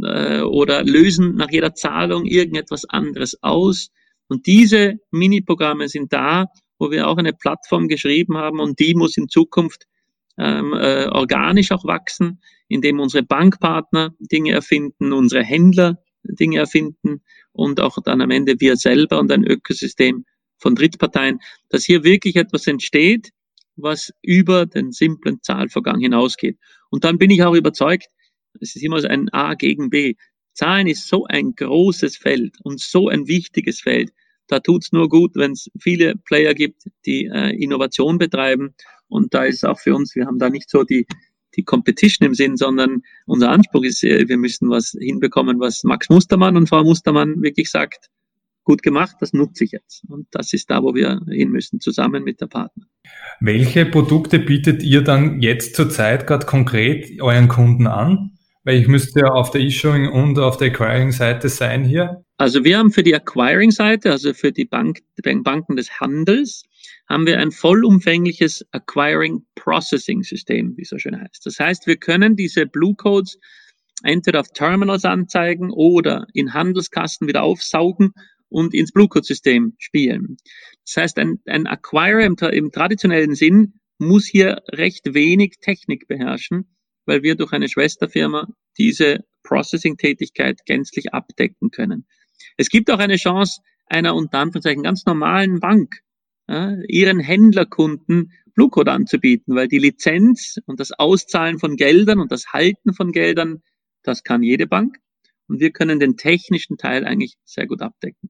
äh, 0.02 0.42
oder 0.42 0.84
lösen 0.84 1.36
nach 1.36 1.52
jeder 1.52 1.74
Zahlung 1.74 2.26
irgendetwas 2.26 2.86
anderes 2.86 3.42
aus. 3.44 3.90
Und 4.28 4.46
diese 4.48 4.96
Mini-Programme 5.12 5.88
sind 5.88 6.12
da, 6.12 6.48
wo 6.80 6.92
wir 6.92 7.08
auch 7.08 7.18
eine 7.18 7.34
Plattform 7.34 7.88
geschrieben 7.88 8.38
haben 8.38 8.60
und 8.60 8.80
die 8.80 8.94
muss 8.96 9.18
in 9.18 9.30
Zukunft 9.30 9.86
ähm, 10.38 10.74
äh, 10.74 11.08
organisch 11.08 11.72
auch 11.72 11.86
wachsen, 11.86 12.42
indem 12.68 13.00
unsere 13.00 13.24
Bankpartner 13.24 14.14
Dinge 14.20 14.52
erfinden, 14.52 15.14
unsere 15.14 15.44
Händler 15.44 16.04
Dinge 16.24 16.60
erfinden 16.60 17.22
und 17.52 17.80
auch 17.80 17.98
dann 18.04 18.22
am 18.22 18.32
Ende 18.32 18.60
wir 18.60 18.76
selber 18.76 19.20
und 19.20 19.32
ein 19.32 19.44
Ökosystem 19.44 20.26
von 20.58 20.76
Drittparteien, 20.76 21.40
dass 21.70 21.86
hier 21.86 22.04
wirklich 22.04 22.36
etwas 22.36 22.68
entsteht, 22.68 23.30
was 23.76 24.12
über 24.22 24.66
den 24.66 24.92
simplen 24.92 25.42
Zahlvorgang 25.42 26.00
hinausgeht. 26.00 26.58
Und 26.90 27.04
dann 27.04 27.18
bin 27.18 27.32
ich 27.32 27.44
auch 27.44 27.54
überzeugt, 27.54 28.08
es 28.60 28.76
ist 28.76 28.84
immer 28.84 29.00
so 29.00 29.08
ein 29.08 29.30
A 29.30 29.54
gegen 29.54 29.90
B. 29.90 30.16
Zahlen 30.54 30.88
ist 30.88 31.08
so 31.08 31.26
ein 31.26 31.54
großes 31.54 32.18
Feld 32.18 32.56
und 32.64 32.80
so 32.80 33.10
ein 33.10 33.28
wichtiges 33.28 33.82
Feld. 33.82 34.12
Da 34.48 34.60
tut's 34.60 34.92
nur 34.92 35.10
gut, 35.10 35.36
wenn 35.36 35.52
es 35.52 35.70
viele 35.80 36.16
Player 36.16 36.54
gibt, 36.54 36.84
die 37.06 37.26
äh, 37.26 37.52
Innovation 37.56 38.18
betreiben. 38.18 38.74
Und 39.08 39.34
da 39.34 39.44
ist 39.44 39.66
auch 39.66 39.80
für 39.80 39.94
uns, 39.94 40.16
wir 40.16 40.26
haben 40.26 40.40
da 40.40 40.50
nicht 40.50 40.70
so 40.70 40.84
die, 40.84 41.06
die 41.56 41.64
Competition 41.64 42.28
im 42.28 42.34
Sinn, 42.34 42.58
sondern 42.58 43.02
unser 43.26 43.52
Anspruch 43.52 43.84
ist, 43.84 44.04
äh, 44.04 44.28
wir 44.28 44.38
müssen 44.38 44.70
was 44.70 44.96
hinbekommen, 44.98 45.60
was 45.60 45.84
Max 45.84 46.10
Mustermann 46.10 46.58
und 46.58 46.70
Frau 46.70 46.84
Mustermann 46.84 47.42
wirklich 47.42 47.70
sagt, 47.70 48.08
gut 48.68 48.84
gemacht, 48.84 49.16
das 49.22 49.32
nutze 49.32 49.64
ich 49.64 49.72
jetzt. 49.72 50.04
Und 50.10 50.28
das 50.32 50.52
ist 50.52 50.70
da, 50.70 50.84
wo 50.84 50.94
wir 50.94 51.22
hin 51.32 51.50
müssen, 51.50 51.80
zusammen 51.80 52.24
mit 52.24 52.42
der 52.42 52.48
Partner. 52.48 52.84
Welche 53.40 53.86
Produkte 53.86 54.40
bietet 54.40 54.84
ihr 54.84 55.02
dann 55.02 55.42
jetzt 55.42 55.74
zurzeit 55.76 56.28
gerade 56.28 56.46
konkret 56.46 57.22
euren 57.22 57.48
Kunden 57.48 57.88
an? 57.88 58.32
Weil 58.66 58.82
ich 58.82 58.90
müsste 58.90 59.22
ja 59.22 59.28
auf 59.28 59.52
der 59.52 59.62
Issuing 59.62 60.10
und 60.10 60.38
auf 60.38 60.58
der 60.58 60.68
Acquiring-Seite 60.68 61.48
sein 61.48 61.86
hier. 61.86 62.26
Also 62.38 62.66
wir 62.66 62.78
haben 62.78 62.92
für 62.92 63.04
die 63.04 63.16
Acquiring-Seite, 63.16 64.12
also 64.12 64.34
für 64.34 64.52
die 64.52 64.66
Bank, 64.66 65.00
Banken 65.24 65.78
des 65.78 66.02
Handels, 66.02 66.64
haben 67.08 67.26
wir 67.26 67.40
ein 67.40 67.52
vollumfängliches 67.52 68.66
Acquiring 68.74 69.46
Processing 69.56 70.24
System, 70.24 70.76
wie 70.76 70.82
es 70.82 70.90
so 70.90 70.98
schön 70.98 71.18
heißt. 71.18 71.46
Das 71.46 71.58
heißt, 71.58 71.88
wir 71.88 71.96
können 71.96 72.36
diese 72.36 72.66
Blue 72.66 72.96
Codes 72.96 73.40
entweder 74.04 74.42
auf 74.42 74.50
Terminals 74.50 75.06
anzeigen 75.06 75.72
oder 75.72 76.28
in 76.34 76.54
Handelskassen 76.54 77.30
wieder 77.30 77.44
aufsaugen 77.44 78.12
und 78.50 78.74
ins 78.74 78.92
Blue 78.92 79.08
Code 79.08 79.26
System 79.26 79.74
spielen. 79.78 80.38
Das 80.86 80.98
heißt, 80.98 81.20
ein, 81.20 81.40
ein 81.46 81.68
Acquirer 81.68 82.24
im, 82.24 82.36
im 82.52 82.72
traditionellen 82.72 83.36
Sinn 83.36 83.80
muss 83.98 84.26
hier 84.26 84.62
recht 84.70 85.14
wenig 85.14 85.56
Technik 85.62 86.08
beherrschen, 86.08 86.76
weil 87.06 87.24
wir 87.24 87.36
durch 87.36 87.52
eine 87.52 87.68
Schwesterfirma 87.70 88.48
diese 88.78 89.26
Processing-Tätigkeit 89.44 90.66
gänzlich 90.66 91.14
abdecken 91.14 91.72
können. 91.72 92.06
Es 92.58 92.70
gibt 92.70 92.92
auch 92.92 93.00
eine 93.00 93.16
Chance 93.16 93.62
einer 93.88 94.16
unter 94.16 94.40
Anführungszeichen 94.40 94.84
ganz 94.84 95.06
normalen 95.06 95.60
Bank, 95.60 95.96
ja, 96.48 96.76
ihren 96.88 97.20
Händlerkunden 97.20 98.32
Blue 98.54 98.70
Code 98.70 98.92
anzubieten, 98.92 99.56
weil 99.56 99.68
die 99.68 99.80
Lizenz 99.80 100.60
und 100.66 100.80
das 100.80 100.92
Auszahlen 100.92 101.60
von 101.60 101.76
Geldern 101.76 102.20
und 102.20 102.32
das 102.32 102.54
Halten 102.54 102.94
von 102.94 103.12
Geldern, 103.12 103.62
das 104.04 104.24
kann 104.24 104.44
jede 104.44 104.68
Bank. 104.68 104.98
Und 105.48 105.60
wir 105.60 105.72
können 105.72 106.00
den 106.00 106.18
technischen 106.18 106.78
Teil 106.78 107.06
eigentlich 107.06 107.36
sehr 107.46 107.68
gut 107.68 107.82
abdecken. 107.82 108.30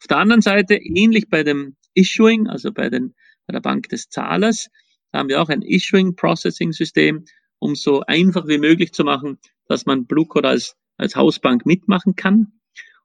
Auf 0.00 0.06
der 0.06 0.18
anderen 0.18 0.42
Seite, 0.42 0.74
ähnlich 0.74 1.28
bei 1.28 1.42
dem 1.42 1.76
Issuing, 1.94 2.46
also 2.46 2.72
bei, 2.72 2.88
den, 2.90 3.14
bei 3.46 3.52
der 3.52 3.60
Bank 3.60 3.88
des 3.88 4.08
Zahlers, 4.08 4.68
haben 5.12 5.28
wir 5.28 5.40
auch 5.42 5.48
ein 5.48 5.62
Issuing 5.62 6.14
Processing 6.14 6.72
System, 6.72 7.24
um 7.58 7.74
so 7.74 8.02
einfach 8.02 8.46
wie 8.46 8.58
möglich 8.58 8.92
zu 8.92 9.04
machen, 9.04 9.38
dass 9.66 9.86
man 9.86 10.06
Blue 10.06 10.26
Code 10.26 10.48
als, 10.48 10.76
als 10.96 11.16
Hausbank 11.16 11.66
mitmachen 11.66 12.14
kann. 12.14 12.52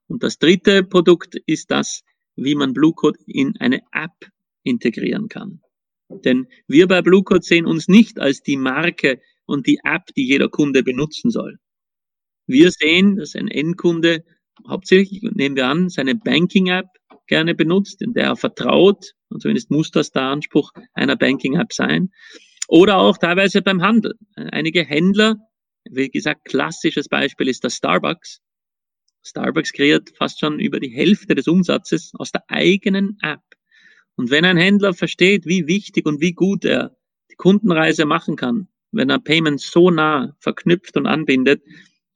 Und 0.06 0.22
das 0.22 0.38
dritte 0.38 0.84
Produkt 0.84 1.36
ist 1.46 1.70
das, 1.70 2.02
wie 2.36 2.54
man 2.54 2.72
Blue 2.74 2.92
Code 2.92 3.18
in 3.26 3.56
eine 3.58 3.80
App 3.92 4.30
integrieren 4.62 5.28
kann. 5.28 5.60
Denn 6.08 6.46
wir 6.68 6.86
bei 6.86 7.02
Blue 7.02 7.22
Code 7.22 7.42
sehen 7.42 7.66
uns 7.66 7.88
nicht 7.88 8.20
als 8.20 8.42
die 8.42 8.56
Marke 8.56 9.20
und 9.46 9.66
die 9.66 9.80
App, 9.84 10.06
die 10.16 10.26
jeder 10.26 10.48
Kunde 10.48 10.82
benutzen 10.82 11.30
soll. 11.30 11.58
Wir 12.46 12.70
sehen, 12.70 13.16
dass 13.16 13.34
ein 13.34 13.48
Endkunde 13.48 14.24
hauptsächlich, 14.68 15.22
nehmen 15.22 15.56
wir 15.56 15.66
an, 15.66 15.88
seine 15.88 16.14
Banking-App 16.14 16.86
gerne 17.26 17.54
benutzt, 17.54 18.02
in 18.02 18.12
der 18.12 18.24
er 18.24 18.36
vertraut, 18.36 19.12
und 19.30 19.40
zumindest 19.40 19.70
muss 19.70 19.90
das 19.90 20.10
der 20.10 20.22
Anspruch 20.22 20.72
einer 20.92 21.16
Banking-App 21.16 21.72
sein. 21.72 22.10
Oder 22.68 22.98
auch 22.98 23.18
teilweise 23.18 23.62
beim 23.62 23.82
Handel. 23.82 24.14
Einige 24.36 24.84
Händler, 24.84 25.36
wie 25.84 26.08
gesagt, 26.08 26.44
klassisches 26.44 27.08
Beispiel 27.08 27.48
ist 27.48 27.64
das 27.64 27.74
Starbucks. 27.74 28.40
Starbucks 29.22 29.72
kreiert 29.72 30.10
fast 30.16 30.40
schon 30.40 30.60
über 30.60 30.80
die 30.80 30.90
Hälfte 30.90 31.34
des 31.34 31.48
Umsatzes 31.48 32.12
aus 32.14 32.30
der 32.30 32.44
eigenen 32.48 33.18
App. 33.22 33.40
Und 34.16 34.30
wenn 34.30 34.44
ein 34.44 34.56
Händler 34.56 34.94
versteht, 34.94 35.46
wie 35.46 35.66
wichtig 35.66 36.06
und 36.06 36.20
wie 36.20 36.32
gut 36.32 36.64
er 36.64 36.96
die 37.30 37.36
Kundenreise 37.36 38.04
machen 38.06 38.36
kann, 38.36 38.68
wenn 38.92 39.10
er 39.10 39.18
Payment 39.18 39.60
so 39.60 39.90
nah 39.90 40.36
verknüpft 40.38 40.96
und 40.96 41.06
anbindet, 41.06 41.62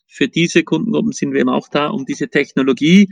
für 0.08 0.26
diese 0.26 0.64
Kundengruppen 0.64 1.12
sind 1.12 1.32
wir 1.32 1.40
eben 1.40 1.50
auch 1.50 1.68
da, 1.68 1.88
um 1.88 2.04
diese 2.04 2.28
Technologie 2.28 3.08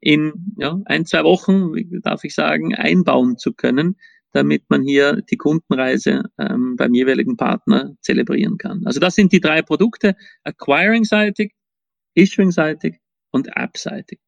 in 0.00 0.54
ja, 0.56 0.80
ein, 0.86 1.06
zwei 1.06 1.22
Wochen, 1.24 1.72
darf 2.02 2.24
ich 2.24 2.34
sagen, 2.34 2.74
einbauen 2.74 3.36
zu 3.36 3.52
können, 3.52 3.96
damit 4.32 4.64
man 4.68 4.82
hier 4.82 5.22
die 5.30 5.36
Kundenreise 5.36 6.24
ähm, 6.38 6.76
beim 6.76 6.94
jeweiligen 6.94 7.36
Partner 7.36 7.94
zelebrieren 8.00 8.58
kann. 8.58 8.82
Also 8.84 9.00
das 9.00 9.14
sind 9.14 9.32
die 9.32 9.40
drei 9.40 9.62
Produkte, 9.62 10.16
Acquiring-seitig, 10.44 11.52
Issuing-seitig 12.14 12.96
und 13.30 13.48
App-seitig. 13.54 14.18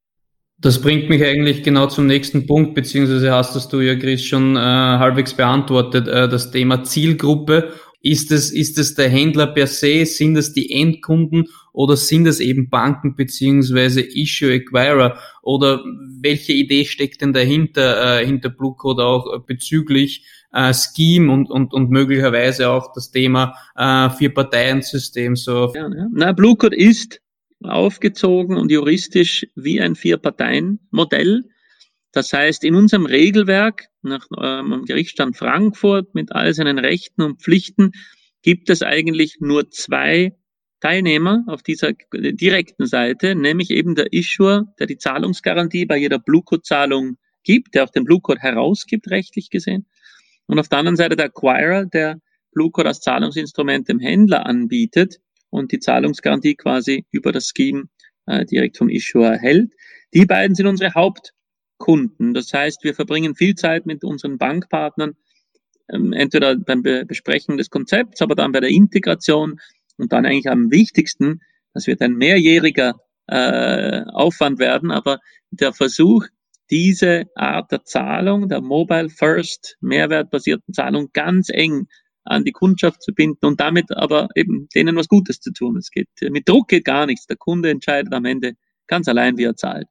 Das 0.58 0.80
bringt 0.80 1.08
mich 1.08 1.24
eigentlich 1.24 1.62
genau 1.62 1.86
zum 1.86 2.06
nächsten 2.06 2.46
Punkt, 2.46 2.74
beziehungsweise 2.74 3.32
hast 3.32 3.56
das 3.56 3.68
du 3.68 3.80
ja, 3.80 3.94
Chris, 3.96 4.24
schon 4.24 4.56
äh, 4.56 4.60
halbwegs 4.60 5.32
beantwortet, 5.32 6.06
äh, 6.06 6.28
das 6.28 6.50
Thema 6.50 6.84
Zielgruppe. 6.84 7.72
Ist 8.02 8.32
es, 8.32 8.50
ist 8.50 8.78
es 8.78 8.94
der 8.94 9.10
Händler 9.10 9.48
per 9.48 9.66
se? 9.66 10.06
Sind 10.06 10.36
es 10.36 10.52
die 10.54 10.70
Endkunden 10.70 11.48
oder 11.72 11.96
sind 11.96 12.26
es 12.26 12.40
eben 12.40 12.70
Banken 12.70 13.14
beziehungsweise 13.14 14.00
Issue 14.00 14.54
Acquirer? 14.54 15.18
Oder 15.42 15.84
welche 16.20 16.52
Idee 16.52 16.86
steckt 16.86 17.20
denn 17.20 17.34
dahinter, 17.34 18.20
äh, 18.20 18.26
hinter 18.26 18.48
Blue 18.48 18.74
Code 18.74 19.04
auch 19.04 19.44
bezüglich 19.44 20.24
äh, 20.52 20.72
Scheme 20.72 21.30
und, 21.30 21.50
und, 21.50 21.74
und 21.74 21.90
möglicherweise 21.90 22.70
auch 22.70 22.92
das 22.94 23.10
Thema 23.10 23.54
äh, 23.76 24.08
Vier-Parteien-System? 24.08 25.36
So. 25.36 25.72
Ja, 25.74 25.88
ja. 25.94 26.06
Na, 26.12 26.32
Blue 26.32 26.56
Code 26.56 26.76
ist 26.76 27.20
aufgezogen 27.62 28.56
und 28.56 28.70
juristisch 28.70 29.46
wie 29.54 29.80
ein 29.80 29.94
Vier-Parteien-Modell. 29.94 31.44
Das 32.12 32.32
heißt, 32.32 32.64
in 32.64 32.74
unserem 32.74 33.06
Regelwerk 33.06 33.86
nach 34.02 34.26
ähm, 34.40 34.84
Gerichtsstand 34.86 35.36
Frankfurt 35.36 36.14
mit 36.14 36.32
all 36.32 36.52
seinen 36.54 36.78
Rechten 36.78 37.22
und 37.22 37.40
Pflichten 37.40 37.92
gibt 38.42 38.70
es 38.70 38.82
eigentlich 38.82 39.36
nur 39.40 39.70
zwei 39.70 40.34
Teilnehmer 40.80 41.44
auf 41.46 41.62
dieser 41.62 41.92
direkten 42.12 42.86
Seite, 42.86 43.34
nämlich 43.34 43.70
eben 43.70 43.94
der 43.94 44.12
Issuer, 44.12 44.72
der 44.78 44.86
die 44.86 44.96
Zahlungsgarantie 44.96 45.84
bei 45.84 45.98
jeder 45.98 46.18
Blue-Code-Zahlung 46.18 47.18
gibt, 47.44 47.74
der 47.74 47.84
auch 47.84 47.90
den 47.90 48.04
Blue-Code 48.04 48.40
herausgibt, 48.40 49.10
rechtlich 49.10 49.50
gesehen. 49.50 49.86
Und 50.46 50.58
auf 50.58 50.68
der 50.68 50.78
anderen 50.78 50.96
Seite 50.96 51.16
der 51.16 51.26
Acquirer, 51.26 51.84
der 51.84 52.18
Blue-Code 52.52 52.88
als 52.88 53.00
Zahlungsinstrument 53.00 53.88
dem 53.88 54.00
Händler 54.00 54.46
anbietet 54.46 55.20
und 55.50 55.70
die 55.70 55.78
Zahlungsgarantie 55.78 56.56
quasi 56.56 57.04
über 57.10 57.30
das 57.30 57.52
Scheme 57.54 57.84
äh, 58.26 58.44
direkt 58.46 58.78
vom 58.78 58.88
Issuer 58.88 59.28
erhält. 59.28 59.72
Die 60.14 60.24
beiden 60.24 60.56
sind 60.56 60.66
unsere 60.66 60.94
Hauptkunden. 61.80 62.34
Das 62.34 62.52
heißt, 62.52 62.84
wir 62.84 62.94
verbringen 62.94 63.34
viel 63.34 63.54
Zeit 63.54 63.86
mit 63.86 64.04
unseren 64.04 64.38
Bankpartnern, 64.38 65.14
ähm, 65.92 66.12
entweder 66.12 66.56
beim 66.56 66.82
Be 66.82 67.04
Besprechen 67.06 67.56
des 67.56 67.70
Konzepts, 67.70 68.22
aber 68.22 68.34
dann 68.34 68.52
bei 68.52 68.60
der 68.60 68.70
Integration 68.70 69.60
und 69.96 70.12
dann 70.12 70.26
eigentlich 70.26 70.48
am 70.48 70.70
wichtigsten, 70.70 71.40
das 71.74 71.86
wird 71.86 72.00
ein 72.02 72.14
mehrjähriger 72.14 73.00
äh, 73.26 74.02
Aufwand 74.12 74.58
werden, 74.58 74.90
aber 74.90 75.18
der 75.50 75.72
Versuch, 75.72 76.26
diese 76.70 77.24
Art 77.34 77.72
der 77.72 77.84
Zahlung, 77.84 78.48
der 78.48 78.60
Mobile 78.60 79.08
First 79.08 79.76
mehrwertbasierten 79.80 80.72
Zahlung 80.72 81.10
ganz 81.12 81.48
eng 81.50 81.88
an 82.24 82.44
die 82.44 82.52
Kundschaft 82.52 83.02
zu 83.02 83.12
binden 83.12 83.44
und 83.46 83.58
damit 83.58 83.90
aber 83.96 84.28
eben 84.36 84.68
denen 84.74 84.94
was 84.94 85.08
Gutes 85.08 85.40
zu 85.40 85.52
tun. 85.52 85.76
Es 85.76 85.90
geht, 85.90 86.08
mit 86.30 86.48
Druck 86.48 86.68
geht 86.68 86.84
gar 86.84 87.06
nichts. 87.06 87.26
Der 87.26 87.36
Kunde 87.36 87.70
entscheidet 87.70 88.12
am 88.12 88.24
Ende 88.24 88.52
ganz 88.86 89.08
allein, 89.08 89.36
wie 89.36 89.44
er 89.44 89.56
zahlt. 89.56 89.88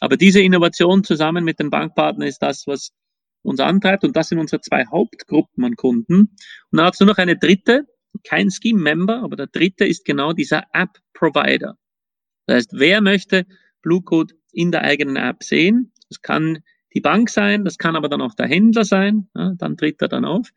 Aber 0.00 0.16
diese 0.16 0.40
Innovation 0.40 1.04
zusammen 1.04 1.44
mit 1.44 1.60
den 1.60 1.70
Bankpartnern 1.70 2.26
ist 2.26 2.42
das, 2.42 2.66
was 2.66 2.92
uns 3.42 3.60
antreibt 3.60 4.04
und 4.04 4.16
das 4.16 4.28
sind 4.28 4.38
unsere 4.38 4.60
zwei 4.60 4.84
Hauptgruppen 4.86 5.64
an 5.64 5.76
Kunden. 5.76 6.36
Und 6.70 6.78
dann 6.78 6.90
es 6.90 7.00
nur 7.00 7.08
noch 7.08 7.18
eine 7.18 7.36
dritte, 7.36 7.86
kein 8.24 8.50
Scheme-Member, 8.50 9.22
aber 9.22 9.36
der 9.36 9.46
dritte 9.46 9.84
ist 9.84 10.04
genau 10.04 10.32
dieser 10.32 10.64
App-Provider. 10.72 11.76
Das 12.46 12.56
heißt, 12.56 12.70
wer 12.74 13.00
möchte 13.00 13.46
Blue 13.82 14.02
Code 14.02 14.34
in 14.52 14.72
der 14.72 14.82
eigenen 14.82 15.16
App 15.16 15.42
sehen? 15.42 15.92
Das 16.08 16.20
kann 16.22 16.58
die 16.92 17.00
Bank 17.00 17.30
sein, 17.30 17.64
das 17.64 17.78
kann 17.78 17.94
aber 17.94 18.08
dann 18.08 18.20
auch 18.20 18.34
der 18.34 18.48
Händler 18.48 18.84
sein, 18.84 19.28
ja, 19.36 19.52
dann 19.56 19.76
tritt 19.76 20.02
er 20.02 20.08
dann 20.08 20.24
auf. 20.24 20.48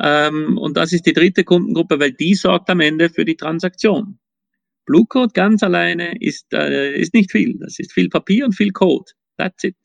Ähm, 0.00 0.56
und 0.56 0.76
das 0.76 0.92
ist 0.92 1.06
die 1.06 1.12
dritte 1.12 1.44
Kundengruppe, 1.44 2.00
weil 2.00 2.12
die 2.12 2.34
sorgt 2.34 2.70
am 2.70 2.80
Ende 2.80 3.10
für 3.10 3.24
die 3.24 3.36
Transaktion. 3.36 4.18
Blue 4.86 5.06
Code 5.08 5.32
ganz 5.34 5.62
alleine 5.62 6.20
ist, 6.20 6.52
äh, 6.52 6.94
ist 6.94 7.14
nicht 7.14 7.30
viel. 7.30 7.58
Das 7.58 7.78
ist 7.78 7.92
viel 7.92 8.08
Papier 8.08 8.46
und 8.46 8.52
viel 8.52 8.70
Code. 8.70 9.10
That's 9.38 9.64
it. 9.64 9.76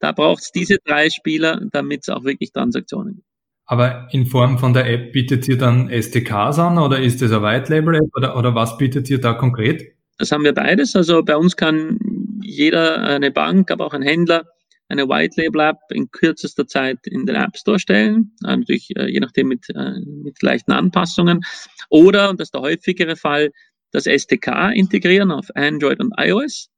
Da 0.00 0.12
braucht 0.12 0.42
es 0.42 0.52
diese 0.52 0.78
drei 0.84 1.10
Spieler, 1.10 1.60
damit 1.72 2.02
es 2.02 2.08
auch 2.08 2.24
wirklich 2.24 2.52
Transaktionen 2.52 3.16
gibt. 3.16 3.26
Aber 3.66 4.08
in 4.12 4.24
Form 4.26 4.58
von 4.58 4.72
der 4.72 4.88
App 4.90 5.12
bietet 5.12 5.46
ihr 5.46 5.58
dann 5.58 5.90
SDKs 5.90 6.58
an 6.58 6.78
oder 6.78 7.00
ist 7.00 7.20
das 7.20 7.32
eine 7.32 7.42
White 7.42 7.70
Label 7.70 7.96
App 7.96 8.16
oder, 8.16 8.36
oder 8.36 8.54
was 8.54 8.78
bietet 8.78 9.10
ihr 9.10 9.20
da 9.20 9.34
konkret? 9.34 9.92
Das 10.16 10.32
haben 10.32 10.42
wir 10.42 10.54
beides. 10.54 10.96
Also 10.96 11.22
bei 11.22 11.36
uns 11.36 11.54
kann 11.54 11.98
jeder, 12.42 13.02
eine 13.02 13.30
Bank, 13.30 13.70
aber 13.70 13.86
auch 13.86 13.92
ein 13.92 14.02
Händler, 14.02 14.44
eine 14.88 15.06
White 15.08 15.40
Label 15.40 15.60
App 15.60 15.76
in 15.90 16.10
kürzester 16.10 16.66
Zeit 16.66 17.06
in 17.06 17.26
den 17.26 17.36
App 17.36 17.56
Store 17.58 17.78
stellen, 17.78 18.32
äh, 18.42 18.56
natürlich 18.56 18.90
äh, 18.96 19.06
je 19.10 19.20
nachdem 19.20 19.48
mit, 19.48 19.68
äh, 19.74 20.00
mit 20.00 20.42
leichten 20.42 20.72
Anpassungen. 20.72 21.42
Oder, 21.90 22.30
und 22.30 22.40
das 22.40 22.46
ist 22.46 22.54
der 22.54 22.62
häufigere 22.62 23.16
Fall, 23.16 23.50
das 23.90 24.06
SDK 24.06 24.70
integrieren 24.72 25.30
auf 25.30 25.48
Android 25.54 26.00
und 26.00 26.14
iOS. 26.18 26.70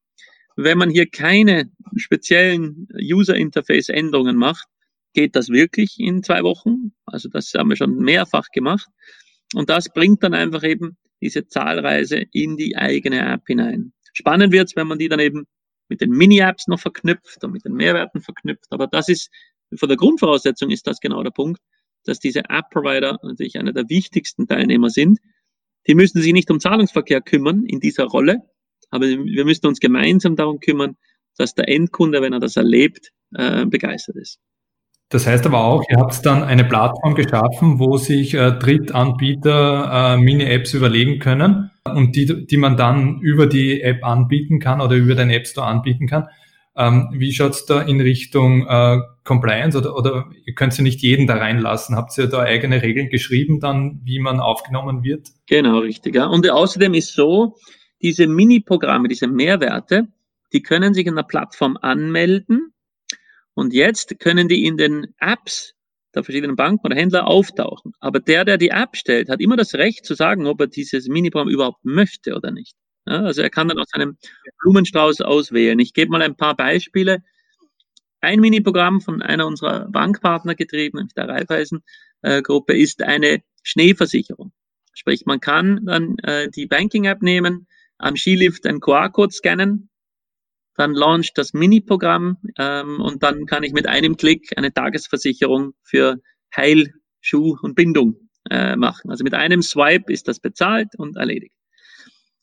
Wenn 0.57 0.79
man 0.79 0.91
hier 0.91 1.09
keine 1.09 1.71
speziellen 1.97 2.89
User 3.01 3.37
Interface 3.37 3.89
Änderungen 3.89 4.37
macht, 4.37 4.67
geht 5.13 5.35
das 5.37 5.49
wirklich 5.49 5.99
in 5.99 6.23
zwei 6.23 6.43
Wochen. 6.43 6.93
Also 7.07 7.29
das 7.29 7.53
haben 7.55 7.71
wir 7.71 7.77
schon 7.77 7.97
mehrfach 7.97 8.49
gemacht. 8.53 8.89
Und 9.55 9.71
das 9.71 9.89
bringt 9.89 10.23
dann 10.23 10.35
einfach 10.35 10.63
eben 10.63 10.97
diese 11.21 11.47
Zahlreise 11.47 12.25
in 12.33 12.57
die 12.57 12.77
eigene 12.77 13.21
App 13.21 13.43
hinein. 13.47 13.93
Spannend 14.13 14.53
wird's, 14.53 14.77
wenn 14.77 14.87
man 14.87 14.99
die 14.99 15.09
dann 15.09 15.21
eben 15.21 15.47
mit 15.89 16.01
den 16.01 16.11
Mini-Apps 16.11 16.69
noch 16.69 16.81
verknüpft 16.81 17.43
und 17.43 17.53
mit 17.53 17.65
den 17.65 17.75
Mehrwerten 17.75 18.21
verknüpft. 18.21 18.67
Aber 18.71 18.87
das 18.87 19.09
ist, 19.09 19.29
von 19.75 19.89
der 19.89 19.99
Grundvoraussetzung 19.99 20.71
ist 20.71 20.87
das 20.87 21.01
genau 21.01 21.23
der 21.23 21.31
Punkt, 21.31 21.61
dass 22.05 22.21
diese 22.21 22.45
App-Provider 22.49 23.19
natürlich 23.23 23.59
einer 23.59 23.73
der 23.73 23.89
wichtigsten 23.89 24.47
Teilnehmer 24.47 24.91
sind. 24.91 25.19
Die 25.87 25.95
müssen 25.95 26.21
sich 26.21 26.33
nicht 26.33 26.51
um 26.51 26.61
Zahlungsverkehr 26.61 27.21
kümmern 27.21 27.65
in 27.67 27.81
dieser 27.81 28.05
Rolle, 28.05 28.39
aber 28.91 29.07
wir 29.07 29.45
müssen 29.45 29.67
uns 29.67 29.81
gemeinsam 29.81 30.37
darum 30.37 30.61
kümmern, 30.61 30.97
dass 31.37 31.55
der 31.55 31.69
Endkunde, 31.69 32.21
wenn 32.23 32.33
er 32.33 32.41
das 32.41 32.57
erlebt, 32.57 33.11
äh, 33.35 33.65
begeistert 33.67 34.17
ist. 34.17 34.39
Das 35.11 35.27
heißt 35.27 35.45
aber 35.45 35.65
auch, 35.65 35.83
ihr 35.91 35.99
habt 35.99 36.25
dann 36.25 36.45
eine 36.45 36.65
Plattform 36.65 37.17
geschaffen, 37.17 37.81
wo 37.81 37.97
sich 37.97 38.33
äh, 38.35 38.53
Drittanbieter 38.53 40.15
äh, 40.15 40.17
Mini-Apps 40.19 40.73
überlegen 40.73 41.19
können 41.19 41.73
und 41.85 42.15
die, 42.15 42.47
die 42.47 42.57
man 42.57 42.77
dann 42.77 43.19
über 43.21 43.49
die 43.49 43.81
App 43.81 44.05
anbieten 44.05 44.61
kann 44.61 44.81
oder 44.81 44.95
über 44.95 45.17
den 45.17 45.31
App 45.31 45.49
Store 45.49 45.67
anbieten 45.67 46.07
kann. 46.07 46.29
Ähm, 46.81 47.09
wie 47.13 47.31
schaut's 47.35 47.67
da 47.67 47.83
in 47.83 48.01
Richtung 48.01 48.67
äh, 48.67 49.01
Compliance 49.23 49.77
oder, 49.77 49.95
oder 49.95 50.31
ihr 50.47 50.55
könnt 50.55 50.77
ja 50.79 50.83
nicht 50.83 51.03
jeden 51.03 51.27
da 51.27 51.37
reinlassen? 51.37 51.95
Habt 51.95 52.17
ihr 52.17 52.27
da 52.27 52.41
eigene 52.41 52.81
Regeln 52.81 53.11
geschrieben 53.11 53.61
dann, 53.61 54.01
wie 54.05 54.19
man 54.19 54.41
aufgenommen 54.41 55.05
wird? 55.05 55.29
Genau, 55.47 55.81
richtig. 55.81 56.15
Ja. 56.15 56.27
Und 56.27 56.49
außerdem 56.49 56.95
ist 56.95 57.13
so, 57.13 57.57
diese 58.01 58.27
Mini-Programme, 58.27 59.09
diese 59.09 59.27
Mehrwerte, 59.27 60.09
die 60.55 60.63
können 60.63 60.95
sich 60.95 61.07
in 61.07 61.17
der 61.17 61.25
Plattform 61.25 61.77
anmelden 61.77 62.73
und 63.53 63.75
jetzt 63.75 64.19
können 64.19 64.49
die 64.49 64.65
in 64.65 64.79
den 64.79 65.09
Apps 65.19 65.75
der 66.15 66.25
verschiedenen 66.25 66.57
Banken 66.57 66.87
oder 66.87 66.97
Händler 66.97 67.27
auftauchen. 67.27 67.93
Aber 68.01 68.21
der, 68.21 68.47
der 68.47 68.57
die 68.57 68.71
App 68.71 68.97
stellt, 68.97 69.29
hat 69.29 69.41
immer 69.43 69.57
das 69.57 69.75
Recht 69.75 70.07
zu 70.07 70.15
sagen, 70.15 70.47
ob 70.47 70.59
er 70.63 70.67
dieses 70.67 71.09
Miniprogramm 71.09 71.51
überhaupt 71.51 71.85
möchte 71.85 72.35
oder 72.35 72.51
nicht. 72.51 72.75
Ja, 73.11 73.23
also 73.23 73.43
er 73.43 73.51
kann 73.51 73.67
dann 73.67 73.81
aus 73.81 73.93
einem 73.93 74.17
Blumenstrauß 74.61 75.23
auswählen. 75.23 75.79
Ich 75.81 75.95
gebe 75.95 76.13
mal 76.13 76.23
ein 76.23 76.37
paar 76.37 76.55
Beispiele. 76.55 77.25
Ein 78.21 78.39
Miniprogramm 78.39 79.01
von 79.01 79.21
einer 79.21 79.49
unserer 79.49 79.89
Bankpartner 79.89 80.55
getrieben, 80.55 80.99
nämlich 80.99 81.15
der 81.15 81.29
Raiffeisen-Gruppe, 81.29 82.77
ist 82.77 83.03
eine 83.03 83.43
Schneeversicherung. 83.65 84.53
Sprich, 84.95 85.27
man 85.27 85.41
kann 85.41 85.85
dann 85.87 86.19
äh, 86.19 86.49
die 86.51 86.67
Banking-App 86.67 87.21
nehmen, 87.21 87.67
am 87.99 88.17
Skilift 88.17 88.65
einen 88.67 88.81
QR-Code 88.81 89.33
scannen, 89.33 89.91
dann 90.77 90.95
launcht 90.95 91.37
das 91.37 91.53
Mini-Programm 91.53 92.37
ähm, 92.59 93.01
und 93.01 93.25
dann 93.25 93.47
kann 93.47 93.65
ich 93.65 93.73
mit 93.73 93.89
einem 93.89 94.17
Klick 94.17 94.57
eine 94.57 94.73
Tagesversicherung 94.73 95.73
für 95.83 96.19
Heil, 96.55 96.95
Schuh 97.21 97.57
und 97.61 97.75
Bindung 97.75 98.29
äh, 98.49 98.77
machen. 98.77 99.11
Also 99.11 99.25
mit 99.25 99.35
einem 99.35 99.63
Swipe 99.63 100.13
ist 100.13 100.29
das 100.29 100.39
bezahlt 100.39 100.91
und 100.97 101.17
erledigt. 101.17 101.55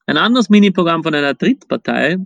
Ein 0.07 0.17
anderes 0.17 0.49
Mini-Programm 0.49 1.03
von 1.03 1.13
einer 1.13 1.35
Drittpartei 1.35 2.17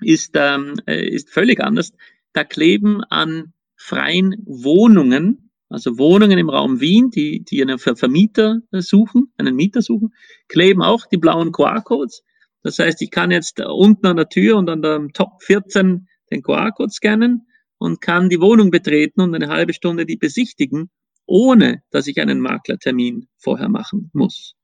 ist, 0.00 0.30
ähm, 0.34 0.74
äh, 0.86 1.04
ist 1.08 1.30
völlig 1.30 1.60
anders. 1.60 1.92
Da 2.32 2.44
kleben 2.44 3.02
an 3.02 3.52
freien 3.74 4.36
Wohnungen, 4.46 5.50
also 5.68 5.98
Wohnungen 5.98 6.38
im 6.38 6.48
Raum 6.48 6.80
Wien, 6.80 7.10
die, 7.10 7.42
die 7.42 7.60
einen 7.60 7.78
Vermieter 7.78 8.60
suchen, 8.70 9.32
einen 9.36 9.56
Mieter 9.56 9.82
suchen, 9.82 10.14
kleben 10.46 10.82
auch 10.82 11.06
die 11.06 11.18
blauen 11.18 11.50
QR-Codes 11.50 12.22
das 12.62 12.78
heißt, 12.78 13.00
ich 13.02 13.10
kann 13.10 13.30
jetzt 13.30 13.60
unten 13.60 14.06
an 14.06 14.16
der 14.16 14.28
Tür 14.28 14.56
und 14.56 14.68
an 14.68 14.82
der 14.82 15.08
Top 15.14 15.42
14 15.42 16.08
den 16.30 16.42
QR-Code 16.42 16.90
scannen 16.90 17.46
und 17.78 18.00
kann 18.00 18.28
die 18.28 18.40
Wohnung 18.40 18.70
betreten 18.70 19.20
und 19.20 19.34
eine 19.34 19.48
halbe 19.48 19.72
Stunde 19.72 20.06
die 20.06 20.16
besichtigen, 20.16 20.90
ohne 21.26 21.82
dass 21.90 22.06
ich 22.08 22.20
einen 22.20 22.40
Maklertermin 22.40 23.28
vorher 23.38 23.68
machen 23.68 24.10
muss. 24.12 24.54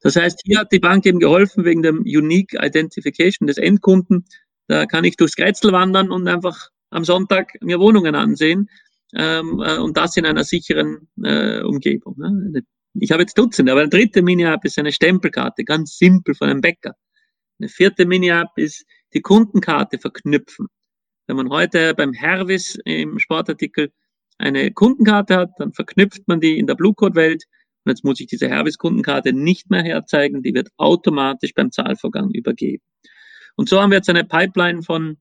Das 0.00 0.16
heißt, 0.16 0.42
hier 0.44 0.60
hat 0.60 0.72
die 0.72 0.78
Bank 0.78 1.04
eben 1.06 1.18
geholfen 1.18 1.64
wegen 1.64 1.82
dem 1.82 2.00
Unique 2.00 2.54
Identification 2.54 3.46
des 3.46 3.58
Endkunden. 3.58 4.24
Da 4.68 4.86
kann 4.86 5.04
ich 5.04 5.16
durchs 5.16 5.36
Grätzl 5.36 5.72
wandern 5.72 6.10
und 6.10 6.26
einfach 6.28 6.70
am 6.90 7.04
Sonntag 7.04 7.52
mir 7.60 7.78
Wohnungen 7.78 8.14
ansehen 8.14 8.68
ähm, 9.14 9.62
äh, 9.64 9.78
und 9.78 9.96
das 9.96 10.16
in 10.16 10.26
einer 10.26 10.44
sicheren 10.44 11.08
äh, 11.22 11.62
Umgebung. 11.62 12.16
Ne? 12.18 12.62
Ich 12.94 13.10
habe 13.10 13.22
jetzt 13.22 13.36
Dutzende, 13.36 13.72
aber 13.72 13.82
eine 13.82 13.90
dritte 13.90 14.22
Mini-App 14.22 14.64
ist 14.64 14.78
eine 14.78 14.92
Stempelkarte, 14.92 15.64
ganz 15.64 15.98
simpel 15.98 16.34
von 16.34 16.48
einem 16.48 16.60
Bäcker. 16.60 16.94
Eine 17.58 17.68
vierte 17.68 18.06
Mini-App 18.06 18.50
ist 18.56 18.86
die 19.12 19.20
Kundenkarte 19.20 19.98
verknüpfen. 19.98 20.68
Wenn 21.26 21.36
man 21.36 21.50
heute 21.50 21.94
beim 21.94 22.12
Hervis 22.12 22.78
im 22.84 23.18
Sportartikel 23.18 23.92
eine 24.38 24.72
Kundenkarte 24.72 25.36
hat, 25.36 25.50
dann 25.58 25.72
verknüpft 25.72 26.26
man 26.26 26.40
die 26.40 26.58
in 26.58 26.66
der 26.66 26.74
Bluecode-Welt 26.74 27.44
und 27.86 27.92
jetzt 27.92 28.04
muss 28.04 28.18
ich 28.18 28.26
diese 28.26 28.48
Hervis-Kundenkarte 28.48 29.32
nicht 29.32 29.70
mehr 29.70 29.82
herzeigen, 29.82 30.42
die 30.42 30.54
wird 30.54 30.70
automatisch 30.76 31.54
beim 31.54 31.70
Zahlvorgang 31.70 32.30
übergeben. 32.32 32.82
Und 33.54 33.68
so 33.68 33.80
haben 33.80 33.90
wir 33.90 33.98
jetzt 33.98 34.10
eine 34.10 34.24
Pipeline 34.24 34.82
von, 34.82 35.18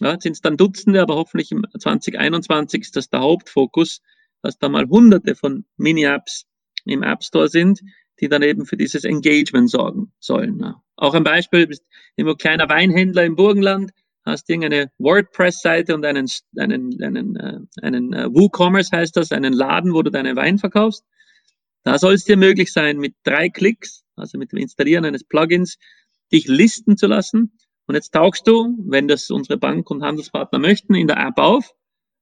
ja, 0.00 0.18
sind 0.20 0.32
es 0.32 0.40
dann 0.40 0.56
Dutzende, 0.56 1.02
aber 1.02 1.16
hoffentlich 1.16 1.50
im 1.50 1.66
2021 1.78 2.82
ist 2.82 2.96
das 2.96 3.10
der 3.10 3.20
Hauptfokus, 3.20 4.00
dass 4.42 4.58
da 4.58 4.68
mal 4.68 4.88
hunderte 4.88 5.34
von 5.34 5.64
Mini-Apps 5.76 6.46
im 6.84 7.02
App 7.02 7.24
Store 7.24 7.48
sind, 7.48 7.80
die 8.20 8.28
dann 8.28 8.42
eben 8.42 8.64
für 8.64 8.76
dieses 8.76 9.04
Engagement 9.04 9.68
sorgen 9.68 10.12
sollen. 10.20 10.74
Auch 10.96 11.14
ein 11.14 11.24
Beispiel, 11.24 11.66
bist 11.66 11.84
immer 12.14 12.36
kleiner 12.36 12.68
Weinhändler 12.68 13.24
im 13.24 13.34
Burgenland, 13.34 13.90
hast 14.24 14.48
irgendeine 14.48 14.92
WordPress-Seite 14.98 15.94
und 15.94 16.04
einen, 16.04 16.28
einen, 16.56 17.02
einen, 17.02 17.36
äh, 17.36 17.58
einen 17.82 18.12
äh, 18.12 18.32
WooCommerce 18.32 18.92
heißt 18.92 19.16
das, 19.16 19.32
einen 19.32 19.52
Laden, 19.52 19.92
wo 19.92 20.02
du 20.02 20.10
deinen 20.10 20.36
Wein 20.36 20.58
verkaufst. 20.58 21.04
Da 21.84 21.98
soll 21.98 22.14
es 22.14 22.24
dir 22.24 22.36
möglich 22.36 22.72
sein, 22.72 22.98
mit 22.98 23.14
drei 23.22 23.48
Klicks, 23.48 24.02
also 24.16 24.38
mit 24.38 24.52
dem 24.52 24.58
Installieren 24.58 25.04
eines 25.04 25.24
Plugins, 25.24 25.76
dich 26.32 26.48
listen 26.48 26.96
zu 26.96 27.06
lassen. 27.06 27.56
Und 27.86 27.94
jetzt 27.94 28.12
tauchst 28.12 28.46
du, 28.48 28.76
wenn 28.86 29.06
das 29.06 29.30
unsere 29.30 29.58
Bank 29.58 29.90
und 29.90 30.02
Handelspartner 30.02 30.58
möchten, 30.58 30.94
in 30.94 31.06
der 31.06 31.18
App 31.18 31.38
auf 31.38 31.70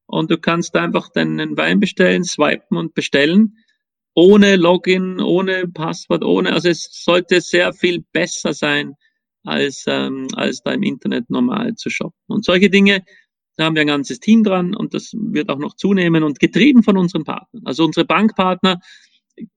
und 0.07 0.31
du 0.31 0.39
kannst 0.39 0.75
einfach 0.77 1.09
deinen 1.11 1.57
Wein 1.57 1.81
bestellen, 1.81 2.25
swipen 2.25 2.77
und 2.77 2.95
bestellen 2.95 3.57
ohne 4.15 4.57
Login, 4.57 5.21
ohne 5.21 5.67
Passwort, 5.69 6.25
ohne, 6.25 6.53
also 6.53 6.69
es 6.69 6.89
sollte 6.93 7.41
sehr 7.41 7.73
viel 7.73 8.05
besser 8.13 8.53
sein, 8.53 8.95
als, 9.45 9.85
ähm, 9.87 10.29
als 10.35 10.63
da 10.63 10.73
im 10.73 10.83
Internet 10.83 11.31
normal 11.31 11.75
zu 11.75 11.91
shoppen. 11.91 12.21
Und 12.27 12.45
solche 12.45 12.69
Dinge, 12.69 13.05
da 13.57 13.65
haben 13.65 13.75
wir 13.75 13.83
ein 13.83 13.89
ganzes 13.89 14.21
Team 14.21 14.45
dran 14.45 14.75
und 14.75 14.95
das 14.95 15.13
wird 15.15 15.49
auch 15.49 15.59
noch 15.59 15.77
zunehmen 15.77 16.23
und 16.23 16.41
getrieben 16.41 16.83
von 16.83 16.97
unseren 16.97 17.25
Partnern. 17.25 17.63
Also 17.65 17.85
unsere 17.85 18.05
Bankpartner, 18.07 18.81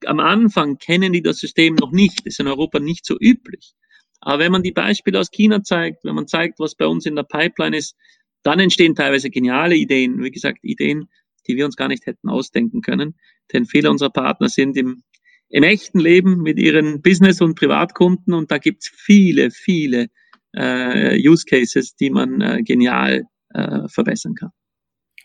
am 0.06 0.20
Anfang 0.20 0.78
kennen 0.78 1.14
die 1.14 1.22
das 1.22 1.38
System 1.38 1.76
noch 1.76 1.92
nicht, 1.92 2.26
ist 2.26 2.40
in 2.40 2.48
Europa 2.48 2.80
nicht 2.80 3.06
so 3.06 3.18
üblich. 3.20 3.74
Aber 4.22 4.40
wenn 4.40 4.52
man 4.52 4.64
die 4.64 4.72
Beispiele 4.72 5.20
aus 5.20 5.32
China 5.32 5.64
zeigt, 5.64 6.04
wenn 6.04 6.16
man 6.16 6.28
zeigt, 6.28 6.60
was 6.60 6.76
bei 6.76 6.88
uns 6.88 7.06
in 7.06 7.16
der 7.16 7.24
Pipeline 7.24 7.78
ist, 7.78 7.96
dann 8.44 8.60
entstehen 8.60 8.96
teilweise 8.96 9.30
geniale 9.30 9.76
Ideen. 9.76 10.24
Wie 10.24 10.32
gesagt, 10.32 10.60
Ideen, 10.64 11.10
die 11.48 11.56
wir 11.58 11.66
uns 11.66 11.76
gar 11.76 11.88
nicht 11.88 12.06
hätten 12.06 12.30
ausdenken 12.30 12.82
können. 12.82 13.16
Denn 13.54 13.66
viele 13.66 13.90
unserer 13.92 14.10
Partner 14.10 14.50
sind 14.50 14.78
im, 14.78 15.04
im 15.50 15.64
echten 15.64 16.00
Leben 16.00 16.42
mit 16.42 16.58
ihren 16.58 17.02
Business- 17.02 17.42
und 17.42 17.56
Privatkunden 17.56 18.34
und 18.34 18.52
da 18.52 18.58
gibt's 18.58 18.90
viele, 18.96 19.52
viele 19.52 20.08
äh, 20.54 21.18
Use 21.28 21.46
Cases, 21.46 21.96
die 21.96 22.10
man 22.10 22.42
äh, 22.42 22.64
genial 22.64 23.24
äh, 23.50 23.88
verbessern 23.88 24.36
kann. 24.36 24.52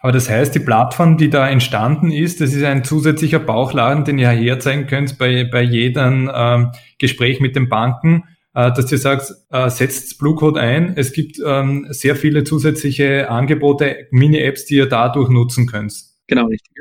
Aber 0.01 0.13
das 0.13 0.31
heißt, 0.31 0.55
die 0.55 0.61
Plattform, 0.61 1.19
die 1.19 1.29
da 1.29 1.49
entstanden 1.49 2.11
ist, 2.11 2.41
das 2.41 2.55
ist 2.55 2.65
ein 2.65 2.85
zusätzlicher 2.85 3.39
Bauchladen, 3.39 4.05
den 4.05 4.19
ihr 4.19 4.31
herzeigen 4.31 4.87
könnt 4.87 5.19
bei, 5.19 5.45
bei 5.45 5.63
jedem 5.63 6.31
ähm, 6.35 6.73
Gespräch 6.99 7.41
mit 7.41 7.55
den 7.55 7.69
Banken, 7.69 8.25
äh, 8.55 8.73
dass 8.73 8.91
ihr 8.91 8.99
sagt, 8.99 9.31
äh, 9.51 9.69
setzt 9.69 10.19
Bluecode 10.19 10.57
ein. 10.57 10.95
Es 10.97 11.13
gibt 11.13 11.39
ähm, 11.45 11.87
sehr 11.91 12.17
viele 12.17 12.45
zusätzliche 12.45 13.29
Angebote, 13.29 14.09
Mini-Apps, 14.11 14.65
die 14.65 14.77
ihr 14.77 14.87
dadurch 14.87 15.29
nutzen 15.29 15.67
könnt. 15.67 15.93
Genau, 16.27 16.47
richtig. 16.47 16.73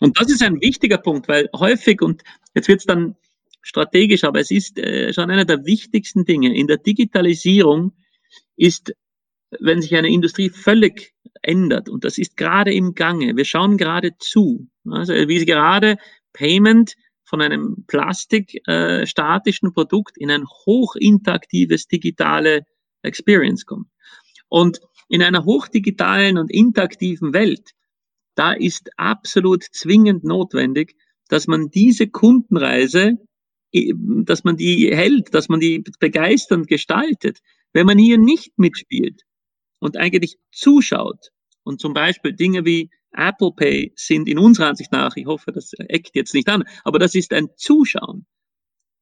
Und 0.00 0.20
das 0.20 0.28
ist 0.28 0.42
ein 0.42 0.60
wichtiger 0.60 0.98
Punkt, 0.98 1.28
weil 1.28 1.48
häufig, 1.54 2.02
und 2.02 2.22
jetzt 2.56 2.66
wird 2.66 2.80
es 2.80 2.86
dann 2.86 3.14
strategisch, 3.62 4.24
aber 4.24 4.40
es 4.40 4.50
ist 4.50 4.80
äh, 4.80 5.12
schon 5.12 5.30
einer 5.30 5.44
der 5.44 5.64
wichtigsten 5.64 6.24
Dinge. 6.24 6.52
In 6.56 6.66
der 6.66 6.78
Digitalisierung 6.78 7.92
ist, 8.56 8.92
wenn 9.60 9.82
sich 9.82 9.94
eine 9.94 10.10
Industrie 10.10 10.50
völlig 10.50 11.14
ändert, 11.42 11.88
und 11.88 12.04
das 12.04 12.18
ist 12.18 12.36
gerade 12.36 12.72
im 12.72 12.94
Gange, 12.94 13.36
wir 13.36 13.44
schauen 13.44 13.76
gerade 13.76 14.16
zu, 14.18 14.68
also 14.88 15.12
wie 15.12 15.44
gerade 15.44 15.96
Payment 16.32 16.94
von 17.24 17.40
einem 17.40 17.84
plastikstatischen 17.86 19.68
äh, 19.68 19.72
Produkt 19.72 20.18
in 20.18 20.30
ein 20.30 20.44
hochinteraktives 20.46 21.86
digitale 21.88 22.62
Experience 23.02 23.64
kommt. 23.66 23.88
Und 24.48 24.80
in 25.08 25.22
einer 25.22 25.44
hochdigitalen 25.44 26.38
und 26.38 26.50
interaktiven 26.50 27.32
Welt 27.32 27.72
da 28.34 28.52
ist 28.52 28.90
absolut 28.96 29.62
zwingend 29.62 30.24
notwendig, 30.24 30.96
dass 31.28 31.46
man 31.46 31.70
diese 31.70 32.08
Kundenreise, 32.08 33.18
dass 33.72 34.44
man 34.44 34.56
die 34.56 34.94
hält, 34.94 35.34
dass 35.34 35.48
man 35.48 35.60
die 35.60 35.84
begeisternd 35.98 36.66
gestaltet. 36.66 37.40
Wenn 37.72 37.86
man 37.86 37.98
hier 37.98 38.18
nicht 38.18 38.58
mitspielt 38.58 39.22
und 39.82 39.96
eigentlich 39.96 40.38
zuschaut 40.52 41.30
und 41.64 41.80
zum 41.80 41.92
Beispiel 41.92 42.32
Dinge 42.32 42.64
wie 42.64 42.88
Apple 43.12 43.50
Pay 43.54 43.92
sind 43.96 44.28
in 44.28 44.38
unserer 44.38 44.68
Ansicht 44.68 44.92
nach, 44.92 45.16
ich 45.16 45.26
hoffe, 45.26 45.50
das 45.50 45.72
eckt 45.76 46.14
jetzt 46.14 46.34
nicht 46.34 46.48
an, 46.48 46.64
aber 46.84 47.00
das 47.00 47.16
ist 47.16 47.32
ein 47.32 47.48
Zuschauen. 47.56 48.26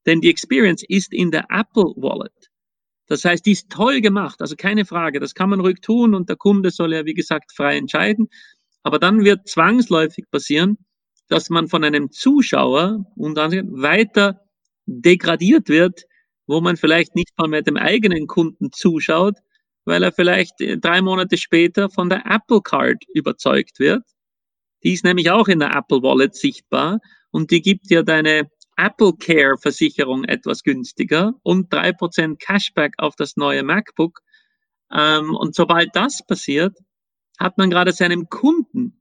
Denn 0.07 0.23
die 0.23 0.31
Experience 0.31 0.83
ist 0.89 1.13
in 1.13 1.31
der 1.31 1.45
Apple 1.51 1.93
Wallet. 1.97 2.51
Das 3.07 3.25
heißt, 3.25 3.45
die 3.45 3.53
ist 3.53 3.69
toll 3.69 4.01
gemacht, 4.01 4.41
also 4.41 4.57
keine 4.57 4.87
Frage, 4.87 5.21
das 5.21 5.35
kann 5.35 5.51
man 5.51 5.61
ruhig 5.61 5.81
tun 5.83 6.15
und 6.15 6.31
der 6.31 6.37
Kunde 6.37 6.71
soll 6.71 6.95
ja, 6.95 7.05
wie 7.05 7.15
gesagt, 7.15 7.53
frei 7.55 7.77
entscheiden. 7.77 8.29
Aber 8.83 8.99
dann 8.99 9.23
wird 9.23 9.49
zwangsläufig 9.49 10.31
passieren, 10.31 10.79
dass 11.29 11.51
man 11.51 11.69
von 11.69 11.85
einem 11.85 12.11
Zuschauer 12.11 13.05
und 13.17 13.37
weiter 13.37 14.41
degradiert 14.87 15.69
wird, 15.69 16.05
wo 16.47 16.63
man 16.63 16.79
vielleicht 16.79 17.15
nicht 17.15 17.37
mal 17.37 17.49
mehr 17.49 17.63
dem 17.63 17.77
eigenen 17.77 18.27
Kunden 18.27 18.73
zuschaut, 18.73 19.37
weil 19.85 20.03
er 20.03 20.13
vielleicht 20.13 20.61
äh, 20.61 20.79
drei 20.79 21.03
Monate 21.03 21.37
später 21.37 21.91
von 21.91 22.09
der 22.09 22.25
Apple 22.27 22.61
Card 22.63 23.05
überzeugt 23.15 23.79
wird. 23.79 24.03
Die 24.83 24.93
ist 24.93 25.05
nämlich 25.05 25.31
auch 25.31 25.49
in 25.49 25.61
der 25.61 25.75
Apple 25.75 26.03
Wallet 26.03 26.35
sichtbar 26.35 27.01
und 27.31 27.51
die 27.51 27.61
gibt 27.61 27.91
dir 27.91 28.03
deine 28.03 28.51
Apple 28.77 29.13
Care 29.19 29.59
Versicherung 29.59 30.25
etwas 30.25 30.63
günstiger 30.63 31.35
und 31.43 31.73
drei 31.73 31.93
Prozent 31.93 32.41
Cashback 32.41 32.95
auf 32.99 33.15
das 33.15 33.37
neue 33.37 33.63
MacBook. 33.63 34.21
Ähm, 34.91 35.35
und 35.35 35.55
sobald 35.55 35.95
das 35.95 36.25
passiert, 36.27 36.77
hat 37.39 37.59
man 37.59 37.71
gerade 37.71 37.93
seinem 37.93 38.29
Kunden 38.29 39.01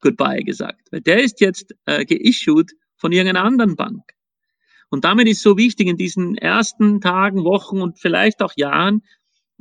Goodbye 0.00 0.42
gesagt, 0.42 0.88
weil 0.90 1.00
der 1.00 1.22
ist 1.22 1.40
jetzt 1.40 1.74
äh, 1.86 2.04
geissued 2.04 2.72
von 2.96 3.12
irgendeiner 3.12 3.44
anderen 3.44 3.76
Bank. 3.76 4.02
Und 4.90 5.04
damit 5.04 5.26
ist 5.28 5.42
so 5.42 5.56
wichtig, 5.56 5.88
in 5.88 5.96
diesen 5.96 6.36
ersten 6.36 7.00
Tagen, 7.00 7.44
Wochen 7.44 7.80
und 7.80 7.98
vielleicht 7.98 8.42
auch 8.42 8.52
Jahren 8.56 9.02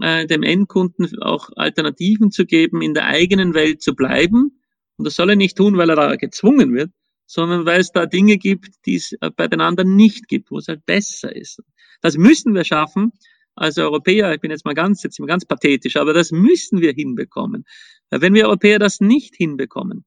äh, 0.02 0.28
dem 0.28 0.44
Endkunden 0.44 1.22
auch 1.22 1.50
Alternativen 1.56 2.32
zu 2.32 2.46
geben, 2.46 2.82
in 2.82 2.94
der 2.94 3.06
eigenen 3.06 3.54
Welt 3.54 3.82
zu 3.82 3.96
bleiben. 3.96 4.62
Und 4.98 5.06
das 5.06 5.16
soll 5.16 5.32
er 5.32 5.36
nicht 5.36 5.58
tun, 5.58 5.78
weil 5.78 5.90
er 5.90 5.96
da 5.96 6.16
gezwungen 6.16 6.74
wird, 6.74 6.92
sondern 7.26 7.66
weil 7.66 7.80
es 7.80 7.92
da 7.92 8.06
Dinge 8.06 8.38
gibt, 8.38 8.86
die 8.86 8.96
es 8.96 9.14
äh, 9.22 9.32
bei 9.36 9.48
den 9.48 9.62
anderen 9.62 9.96
nicht 9.96 10.28
gibt, 10.28 10.52
wo 10.52 10.58
es 10.58 10.68
halt 10.68 10.86
besser 10.86 11.36
ist. 11.36 11.62
Das 12.02 12.18
müssen 12.18 12.54
wir 12.54 12.64
schaffen 12.64 13.12
als 13.56 13.78
Europäer. 13.78 14.34
Ich 14.34 14.42
bin 14.42 14.52
jetzt 14.52 14.66
mal 14.66 14.74
ganz, 14.74 15.04
jetzt 15.04 15.20
mal 15.20 15.28
ganz 15.28 15.46
pathetisch, 15.46 15.98
aber 15.98 16.14
das 16.14 16.32
müssen 16.32 16.82
wir 16.82 16.94
hinbekommen. 16.94 17.66
Wenn 18.10 18.34
wir 18.34 18.46
Europäer 18.46 18.80
das 18.80 19.00
nicht 19.00 19.36
hinbekommen, 19.36 20.06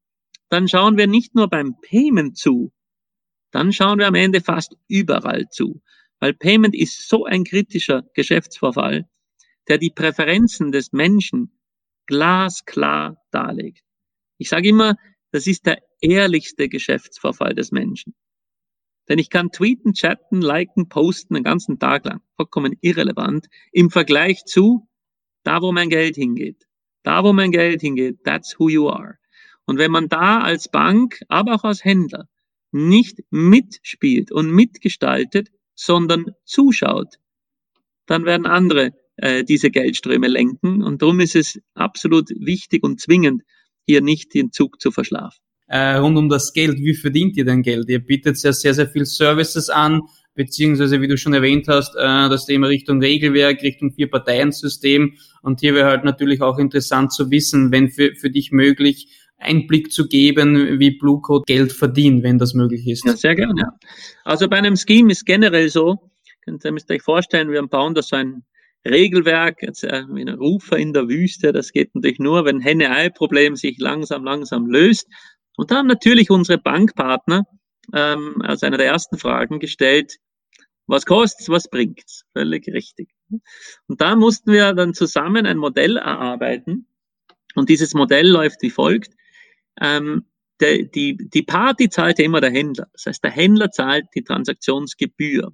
dann 0.51 0.69
schauen 0.69 0.97
wir 0.97 1.07
nicht 1.07 1.35
nur 1.35 1.49
beim 1.49 1.77
Payment 1.81 2.37
zu, 2.37 2.73
dann 3.51 3.73
schauen 3.73 3.99
wir 3.99 4.07
am 4.07 4.15
Ende 4.15 4.41
fast 4.41 4.77
überall 4.89 5.49
zu. 5.49 5.83
Weil 6.21 6.35
Payment 6.35 6.75
ist 6.75 7.09
so 7.09 7.25
ein 7.25 7.45
kritischer 7.45 8.03
Geschäftsvorfall, 8.15 9.09
der 9.69 9.79
die 9.79 9.91
Präferenzen 9.91 10.73
des 10.73 10.93
Menschen 10.93 11.59
glasklar 12.07 13.17
darlegt. 13.31 13.85
Ich 14.39 14.49
sage 14.49 14.69
immer, 14.69 14.97
das 15.31 15.47
ist 15.47 15.67
der 15.67 15.83
ehrlichste 16.01 16.69
Geschäftsvorfall 16.69 17.55
des 17.55 17.73
Menschen. 17.73 18.15
Denn 19.09 19.19
ich 19.19 19.31
kann 19.31 19.51
tweeten, 19.51 19.93
chatten, 19.93 20.41
liken, 20.41 20.89
posten 20.89 21.35
den 21.35 21.45
ganzen 21.45 21.79
Tag 21.79 22.05
lang, 22.05 22.21
vollkommen 22.37 22.77
irrelevant, 22.81 23.49
im 23.73 23.91
Vergleich 23.91 24.45
zu 24.45 24.89
da, 25.45 25.61
wo 25.61 25.73
mein 25.73 25.91
Geld 25.91 26.17
hingeht. 26.17 26.67
Da, 27.03 27.23
wo 27.23 27.33
mein 27.33 27.51
Geld 27.51 27.83
hingeht, 27.83 28.25
that's 28.25 28.59
who 28.59 28.71
you 28.71 28.89
are. 28.89 29.19
Und 29.67 29.79
wenn 29.79 29.91
man 29.91 30.09
da 30.09 30.41
als 30.41 30.69
Bank, 30.69 31.23
aber 31.29 31.55
auch 31.55 31.65
als 31.65 31.85
Händler 31.85 32.29
nicht 32.73 33.21
mitspielt 33.31 34.33
und 34.33 34.51
mitgestaltet, 34.51 35.51
sondern 35.75 36.33
zuschaut, 36.45 37.19
dann 38.07 38.25
werden 38.25 38.47
andere 38.47 38.93
äh, 39.25 39.43
diese 39.43 39.71
Geldströme 39.71 40.29
lenken. 40.29 40.83
Und 40.83 41.01
darum 41.01 41.19
ist 41.21 41.35
es 41.35 41.59
absolut 41.75 42.29
wichtig 42.39 42.83
und 42.85 43.01
zwingend, 43.01 43.43
hier 43.87 44.03
nicht 44.03 44.35
den 44.35 44.53
Zug 44.53 44.81
zu 44.83 44.91
verschlafen. 44.91 45.39
Äh, 45.67 45.97
rund 45.97 46.19
um 46.19 46.29
das 46.29 46.53
Geld, 46.53 46.77
wie 46.77 46.95
verdient 46.95 47.37
ihr 47.39 47.47
denn 47.47 47.63
Geld? 47.63 47.89
Ihr 47.89 48.05
bietet 48.05 48.43
ja 48.43 48.53
sehr, 48.53 48.75
sehr 48.75 48.87
viel 48.87 49.07
Services 49.07 49.71
an, 49.71 50.03
beziehungsweise, 50.35 51.01
wie 51.01 51.09
du 51.09 51.17
schon 51.17 51.33
erwähnt 51.33 51.69
hast, 51.69 51.97
äh, 51.97 52.29
das 52.29 52.45
Thema 52.45 52.67
Richtung 52.67 53.01
Regelwerk, 53.01 53.63
Richtung 53.63 53.93
Vier-Parteien-System. 53.93 55.15
Und 55.41 55.61
hier 55.61 55.75
wäre 55.75 55.89
halt 55.89 56.05
natürlich 56.05 56.43
auch 56.43 56.59
interessant 56.59 57.15
zu 57.15 57.31
wissen, 57.31 57.73
wenn 57.73 57.89
für, 57.89 58.15
für 58.17 58.29
dich 58.29 58.53
möglich, 58.53 59.09
Einblick 59.39 59.91
zu 59.91 60.07
geben, 60.07 60.79
wie 60.79 60.99
Blue 60.99 61.21
Code 61.23 61.45
Geld 61.47 61.73
verdient, 61.73 62.23
wenn 62.23 62.39
das 62.39 62.53
möglich 62.53 62.87
ist. 62.87 63.07
Ja, 63.07 63.17
sehr 63.17 63.35
gerne. 63.35 63.73
Also 64.25 64.49
bei 64.49 64.59
einem 64.59 64.77
Scheme 64.77 65.13
ist 65.13 65.25
generell 65.25 65.71
so, 65.71 66.11
könnt 66.45 66.63
ihr 66.65 66.75
euch 66.91 67.03
vorstellen, 67.03 67.51
wir 67.51 67.67
bauen 67.67 67.95
da 67.95 68.03
so 68.03 68.17
ein 68.17 68.43
Regelwerk, 68.87 69.63
jetzt 69.63 69.85
äh, 69.85 70.05
wie 70.09 70.23
ein 70.23 70.29
Rufer 70.29 70.77
in 70.77 70.93
der 70.93 71.09
Wüste, 71.09 71.53
das 71.53 71.73
geht 71.73 71.95
natürlich 71.95 72.19
nur, 72.19 72.45
wenn 72.45 72.61
Henne-Ei-Problem 72.61 73.57
sich 73.57 73.79
langsam, 73.79 74.25
langsam 74.25 74.67
löst. 74.67 75.07
Und 75.57 75.71
da 75.71 75.77
haben 75.77 75.87
natürlich 75.87 76.31
unsere 76.31 76.59
Bankpartner 76.59 77.45
ähm, 77.95 78.43
als 78.43 78.63
eine 78.63 78.77
der 78.77 78.87
ersten 78.87 79.19
Fragen 79.19 79.59
gestellt, 79.61 80.17
was 80.87 81.07
kostet's, 81.07 81.49
was 81.49 81.69
bringt's? 81.71 82.25
Völlig 82.37 82.67
richtig. 82.69 83.09
Und 83.87 84.01
da 84.01 84.17
mussten 84.17 84.53
wir 84.53 84.75
dann 84.75 84.93
zusammen 84.93 85.47
ein 85.47 85.57
Modell 85.57 85.97
erarbeiten. 85.97 86.87
Und 87.55 87.71
dieses 87.71 87.95
Modell 87.95 88.29
läuft 88.29 88.61
wie 88.63 88.71
folgt 88.71 89.15
ähm, 89.81 90.27
der, 90.61 90.85
die, 90.85 91.17
die 91.17 91.43
Party 91.43 91.89
zahlt 91.89 92.19
ja 92.19 92.25
immer 92.25 92.41
der 92.41 92.51
Händler. 92.51 92.89
Das 92.93 93.07
heißt, 93.07 93.25
der 93.25 93.33
Händler 93.33 93.71
zahlt 93.71 94.07
die 94.15 94.23
Transaktionsgebühr. 94.23 95.53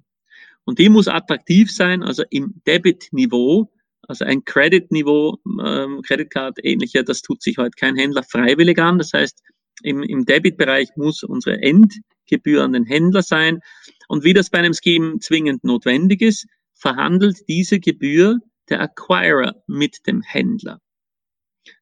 Und 0.65 0.79
die 0.79 0.89
muss 0.89 1.07
attraktiv 1.07 1.71
sein, 1.71 2.03
also 2.03 2.23
im 2.29 2.61
Debit-Niveau, 2.67 3.71
also 4.07 4.25
ein 4.25 4.43
Credit-Niveau, 4.43 5.37
ähm, 5.63 6.01
Credit 6.01 6.29
Card 6.29 6.59
ähnlicher, 6.63 7.03
das 7.03 7.21
tut 7.21 7.41
sich 7.41 7.57
heute 7.57 7.71
kein 7.77 7.95
Händler 7.95 8.23
freiwillig 8.23 8.77
an. 8.79 8.97
Das 8.97 9.13
heißt, 9.13 9.41
im, 9.83 10.03
im 10.03 10.25
Debit-Bereich 10.25 10.89
muss 10.95 11.23
unsere 11.23 11.61
Endgebühr 11.61 12.63
an 12.63 12.73
den 12.73 12.85
Händler 12.85 13.23
sein. 13.23 13.59
Und 14.07 14.23
wie 14.23 14.33
das 14.33 14.49
bei 14.49 14.59
einem 14.59 14.73
Scheme 14.73 15.19
zwingend 15.19 15.63
notwendig 15.63 16.21
ist, 16.21 16.45
verhandelt 16.73 17.47
diese 17.47 17.79
Gebühr 17.79 18.39
der 18.69 18.81
Acquirer 18.81 19.63
mit 19.67 20.05
dem 20.07 20.21
Händler. 20.21 20.79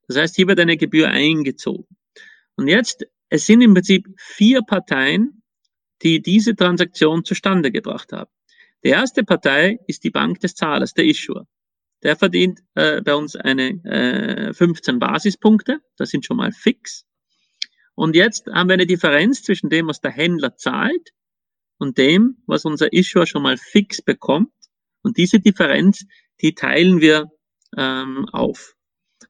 Das 0.08 0.18
heißt, 0.18 0.36
hier 0.36 0.48
wird 0.48 0.60
eine 0.60 0.78
Gebühr 0.78 1.10
eingezogen. 1.10 1.96
Und 2.56 2.68
jetzt, 2.68 3.06
es 3.30 3.46
sind 3.46 3.62
im 3.62 3.74
Prinzip 3.74 4.08
vier 4.18 4.62
Parteien, 4.62 5.44
die 6.02 6.22
diese 6.22 6.56
Transaktion 6.56 7.24
zustande 7.24 7.72
gebracht 7.72 8.12
haben. 8.12 8.32
Die 8.84 8.89
erste 8.89 9.24
Partei 9.24 9.80
ist 9.88 10.04
die 10.04 10.10
Bank 10.10 10.39
des 10.39 10.56
Zahlers, 10.56 10.94
der 10.94 11.06
Issuer. 11.06 11.46
Der 12.02 12.15
verdient 12.15 12.60
äh, 12.76 13.02
bei 13.02 13.13
uns 13.13 13.36
eine 13.36 13.72
äh, 13.84 14.54
15 14.54 15.00
Basispunkte, 15.00 15.80
das 15.98 16.10
sind 16.10 16.26
schon 16.26 16.38
mal 16.38 16.52
fix. 16.54 17.06
Und 17.94 18.15
jetzt 18.15 18.48
haben 18.48 18.70
wir 18.70 18.76
eine 18.76 18.88
Differenz 18.88 19.44
zwischen 19.44 19.70
dem, 19.70 19.88
was 19.88 20.00
der 20.00 20.12
Händler 20.12 20.56
zahlt 20.56 21.10
und 21.78 21.98
dem, 21.98 22.38
was 22.46 22.63
unser 22.63 22.94
Issuer 22.94 23.26
schon 23.26 23.44
mal 23.44 23.58
fix 23.58 24.02
bekommt. 24.02 24.54
Und 25.02 25.18
diese 25.18 25.42
Differenz, 25.42 26.06
die 26.42 26.56
teilen 26.56 27.02
wir 27.02 27.28
ähm, 27.76 28.26
auf. 28.32 28.76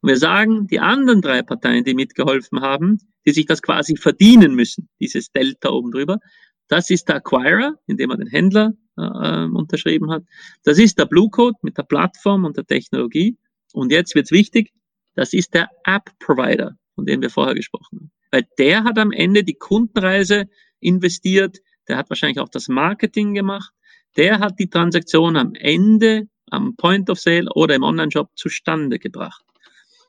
Und 0.02 0.10
wir 0.10 0.18
sagen, 0.18 0.68
die 0.68 0.80
anderen 0.80 1.22
drei 1.22 1.42
Parteien, 1.42 1.84
die 1.84 1.96
mitgeholfen 1.96 2.62
haben, 2.62 3.00
die 3.26 3.32
sich 3.32 3.48
das 3.48 3.64
quasi 3.64 3.98
verdienen 3.98 4.54
müssen, 4.54 4.90
dieses 5.00 5.32
Delta 5.32 5.70
oben 5.70 5.92
drüber. 5.92 6.20
Das 6.68 6.92
ist 6.92 7.10
der 7.10 7.16
Acquirer, 7.16 7.76
indem 7.88 8.12
er 8.12 8.18
den 8.18 8.28
Händler 8.28 8.74
äh, 9.00 9.46
unterschrieben 9.46 10.12
hat. 10.12 10.24
Das 10.64 10.78
ist 10.78 11.00
der 11.00 11.06
Blue 11.06 11.30
Code 11.30 11.58
mit 11.62 11.78
der 11.78 11.84
Plattform 11.84 12.46
und 12.46 12.58
der 12.58 12.66
Technologie. 12.66 13.38
Und 13.74 13.92
jetzt 13.92 14.16
wird's 14.16 14.32
wichtig, 14.32 14.72
das 15.16 15.34
ist 15.34 15.54
der 15.54 15.70
App 15.84 16.12
Provider, 16.20 16.78
von 16.96 17.06
dem 17.06 17.22
wir 17.22 17.30
vorher 17.30 17.56
gesprochen 17.56 18.00
haben. 18.00 18.12
Weil 18.32 18.48
der 18.58 18.84
hat 18.84 18.98
am 18.98 19.12
Ende 19.12 19.44
die 19.44 19.56
Kundenreise 19.56 20.50
investiert, 20.80 21.58
der 21.88 21.98
hat 21.98 22.10
wahrscheinlich 22.10 22.40
auch 22.40 22.50
das 22.50 22.68
Marketing 22.68 23.34
gemacht, 23.34 23.74
der 24.18 24.40
hat 24.40 24.60
die 24.60 24.70
Transaktion 24.70 25.36
am 25.36 25.54
Ende 25.56 26.28
am 26.52 26.76
Point 26.76 27.10
of 27.10 27.20
Sale 27.20 27.48
oder 27.54 27.76
im 27.76 27.84
Online-Shop 27.84 28.32
zustande 28.36 29.00
gebracht. 29.00 29.44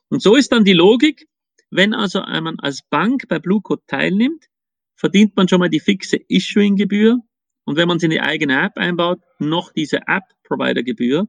Und 0.09 0.21
so 0.21 0.35
ist 0.35 0.51
dann 0.51 0.65
die 0.65 0.73
Logik, 0.73 1.27
wenn 1.69 1.93
also 1.93 2.19
man 2.21 2.59
als 2.59 2.81
Bank 2.89 3.27
bei 3.27 3.39
Blue 3.39 3.61
Code 3.61 3.83
teilnimmt, 3.87 4.47
verdient 4.95 5.35
man 5.35 5.47
schon 5.47 5.59
mal 5.59 5.69
die 5.69 5.79
fixe 5.79 6.17
Issuing-Gebühr 6.27 7.19
und 7.65 7.77
wenn 7.77 7.87
man 7.87 7.99
die 7.99 8.21
eigene 8.21 8.61
App 8.61 8.77
einbaut, 8.77 9.19
noch 9.39 9.71
diese 9.71 9.99
App-Provider-Gebühr 10.07 11.27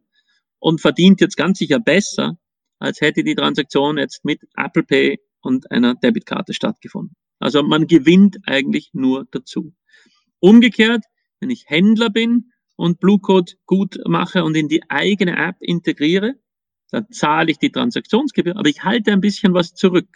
und 0.58 0.80
verdient 0.80 1.20
jetzt 1.20 1.36
ganz 1.36 1.58
sicher 1.58 1.78
besser, 1.78 2.38
als 2.78 3.00
hätte 3.00 3.22
die 3.22 3.34
Transaktion 3.34 3.98
jetzt 3.98 4.24
mit 4.24 4.40
Apple 4.56 4.82
Pay 4.82 5.20
und 5.40 5.70
einer 5.70 5.94
Debitkarte 5.94 6.54
stattgefunden. 6.54 7.16
Also 7.38 7.62
man 7.62 7.86
gewinnt 7.86 8.38
eigentlich 8.46 8.90
nur 8.92 9.26
dazu. 9.30 9.74
Umgekehrt, 10.40 11.04
wenn 11.40 11.50
ich 11.50 11.64
Händler 11.66 12.10
bin 12.10 12.52
und 12.76 13.00
Blue 13.00 13.18
Code 13.18 13.52
gut 13.66 13.98
mache 14.06 14.44
und 14.44 14.56
in 14.56 14.68
die 14.68 14.82
eigene 14.88 15.36
App 15.36 15.56
integriere, 15.60 16.34
dann 16.90 17.10
zahle 17.10 17.50
ich 17.50 17.58
die 17.58 17.70
Transaktionsgebühr, 17.70 18.56
aber 18.56 18.68
ich 18.68 18.84
halte 18.84 19.12
ein 19.12 19.20
bisschen 19.20 19.54
was 19.54 19.74
zurück. 19.74 20.08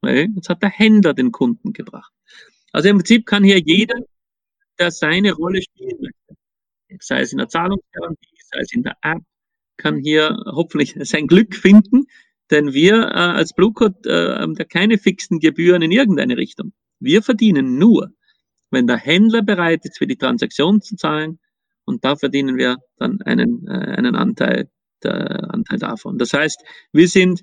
Weil 0.00 0.28
jetzt 0.34 0.48
hat 0.48 0.62
der 0.62 0.70
Händler 0.70 1.14
den 1.14 1.30
Kunden 1.30 1.72
gebracht. 1.72 2.12
Also 2.72 2.88
im 2.88 2.98
Prinzip 2.98 3.26
kann 3.26 3.44
hier 3.44 3.60
jeder, 3.60 3.94
der 4.78 4.90
seine 4.90 5.32
Rolle 5.32 5.62
spielen 5.62 5.98
möchte, 6.00 7.04
sei 7.04 7.20
es 7.20 7.32
in 7.32 7.38
der 7.38 7.48
Zahlungsgarantie, 7.48 8.36
sei 8.52 8.60
es 8.60 8.72
in 8.72 8.82
der 8.82 8.96
App, 9.02 9.22
kann 9.76 9.98
hier 9.98 10.36
hoffentlich 10.46 10.94
sein 11.02 11.26
Glück 11.26 11.54
finden, 11.54 12.04
denn 12.50 12.72
wir 12.72 12.94
äh, 12.94 13.14
als 13.14 13.54
Bluecode 13.54 14.06
äh, 14.06 14.36
haben 14.38 14.54
da 14.54 14.64
keine 14.64 14.98
fixen 14.98 15.40
Gebühren 15.40 15.82
in 15.82 15.90
irgendeine 15.90 16.36
Richtung. 16.36 16.72
Wir 17.00 17.22
verdienen 17.22 17.78
nur, 17.78 18.12
wenn 18.70 18.86
der 18.86 18.98
Händler 18.98 19.42
bereit 19.42 19.84
ist, 19.84 19.98
für 19.98 20.06
die 20.06 20.16
Transaktion 20.16 20.80
zu 20.82 20.96
zahlen 20.96 21.38
und 21.84 22.04
da 22.04 22.16
verdienen 22.16 22.56
wir 22.56 22.78
dann 22.96 23.20
einen, 23.22 23.66
äh, 23.66 23.96
einen 23.96 24.14
Anteil, 24.14 24.70
der 25.02 25.52
Anteil 25.52 25.78
davon. 25.78 26.18
Das 26.18 26.32
heißt, 26.32 26.62
wir 26.92 27.08
sind 27.08 27.42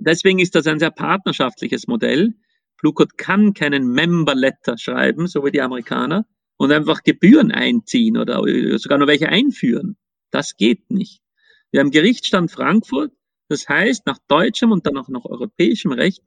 Deswegen 0.00 0.38
ist 0.38 0.54
das 0.54 0.66
ein 0.66 0.78
sehr 0.78 0.90
partnerschaftliches 0.90 1.86
Modell. 1.86 2.34
Blue 2.78 2.94
Code 2.94 3.14
kann 3.18 3.52
keinen 3.52 3.88
Member 3.88 4.34
Letter 4.34 4.78
schreiben, 4.78 5.26
so 5.26 5.44
wie 5.44 5.50
die 5.50 5.60
Amerikaner, 5.60 6.24
und 6.60 6.70
einfach 6.72 7.02
Gebühren 7.02 7.52
einziehen 7.52 8.18
oder 8.18 8.42
sogar 8.78 8.98
nur 8.98 9.08
welche 9.08 9.30
einführen. 9.30 9.96
Das 10.30 10.58
geht 10.58 10.90
nicht. 10.90 11.22
Wir 11.70 11.80
haben 11.80 11.90
Gerichtsstand 11.90 12.50
Frankfurt. 12.50 13.12
Das 13.48 13.66
heißt, 13.66 14.04
nach 14.04 14.18
deutschem 14.28 14.70
und 14.70 14.84
dann 14.84 14.98
auch 14.98 15.08
nach 15.08 15.24
europäischem 15.24 15.92
Recht 15.92 16.22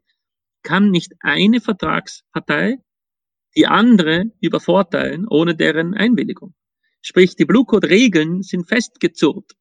kann 0.64 0.90
nicht 0.90 1.14
eine 1.20 1.62
Vertragspartei 1.62 2.80
die 3.56 3.68
andere 3.68 4.32
übervorteilen 4.42 5.28
ohne 5.28 5.56
deren 5.56 5.94
Einwilligung. 5.94 6.56
Sprich, 7.04 7.36
die 7.36 7.46
Blue 7.46 7.66
Code 7.66 7.92
Regeln 7.92 8.42
sind 8.42 8.68
festgezurrt. 8.68 9.52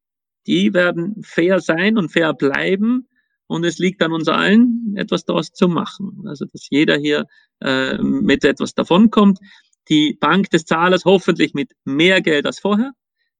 Die 0.47 0.73
werden 0.73 1.23
fair 1.23 1.61
sein 1.61 1.99
und 1.99 2.09
fair 2.09 2.33
bleiben. 2.33 3.09
Und 3.47 3.65
es 3.65 3.77
liegt 3.77 4.01
an 4.01 4.13
uns 4.13 4.29
allen, 4.29 4.95
etwas 4.97 5.27
daraus 5.27 5.53
zu 5.53 5.69
machen. 5.69 6.23
Also, 6.25 6.47
dass 6.47 6.71
jeder 6.71 6.97
hier 6.97 7.27
äh, 7.61 7.99
mit 7.99 8.43
etwas 8.47 8.73
davonkommt. 8.73 9.39
Die 9.89 10.17
Bank 10.21 10.51
des 10.51 10.65
Zahlers 10.65 11.05
hoffentlich 11.05 11.55
mit 11.55 11.73
mehr 11.85 12.21
Geld 12.21 12.47
als 12.47 12.61
vorher. 12.61 12.93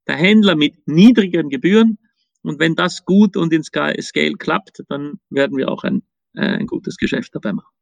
Der 0.07 0.17
Händler 0.17 0.57
mit 0.57 0.87
niedrigeren 0.87 1.49
Gebühren. 1.49 1.99
Und 2.43 2.59
wenn 2.59 2.75
das 2.75 3.05
gut 3.05 3.37
und 3.37 3.53
in 3.53 3.63
Scale 3.63 4.35
klappt, 4.39 4.83
dann 4.89 5.21
werden 5.31 5.57
wir 5.57 5.71
auch 5.71 5.85
ein, 5.85 6.03
äh, 6.35 6.41
ein 6.41 6.67
gutes 6.67 6.97
Geschäft 6.97 7.35
dabei 7.35 7.53
machen. 7.53 7.73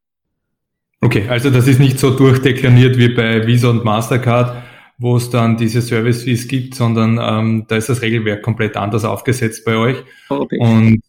Okay, 1.03 1.27
also 1.27 1.49
das 1.49 1.67
ist 1.67 1.79
nicht 1.79 1.97
so 1.97 2.15
durchdekliniert 2.15 2.95
wie 2.97 3.09
bei 3.09 3.47
Visa 3.47 3.69
und 3.69 3.83
Mastercard, 3.83 4.63
wo 4.99 5.17
es 5.17 5.31
dann 5.31 5.57
diese 5.57 5.81
Service 5.81 6.23
Fees 6.23 6.47
gibt, 6.47 6.75
sondern 6.75 7.19
ähm, 7.19 7.65
da 7.67 7.75
ist 7.75 7.89
das 7.89 8.03
Regelwerk 8.03 8.43
komplett 8.43 8.77
anders 8.77 9.03
aufgesetzt 9.03 9.65
bei 9.65 9.75
euch. 9.77 10.03
Okay. 10.29 10.59
Und 10.59 11.01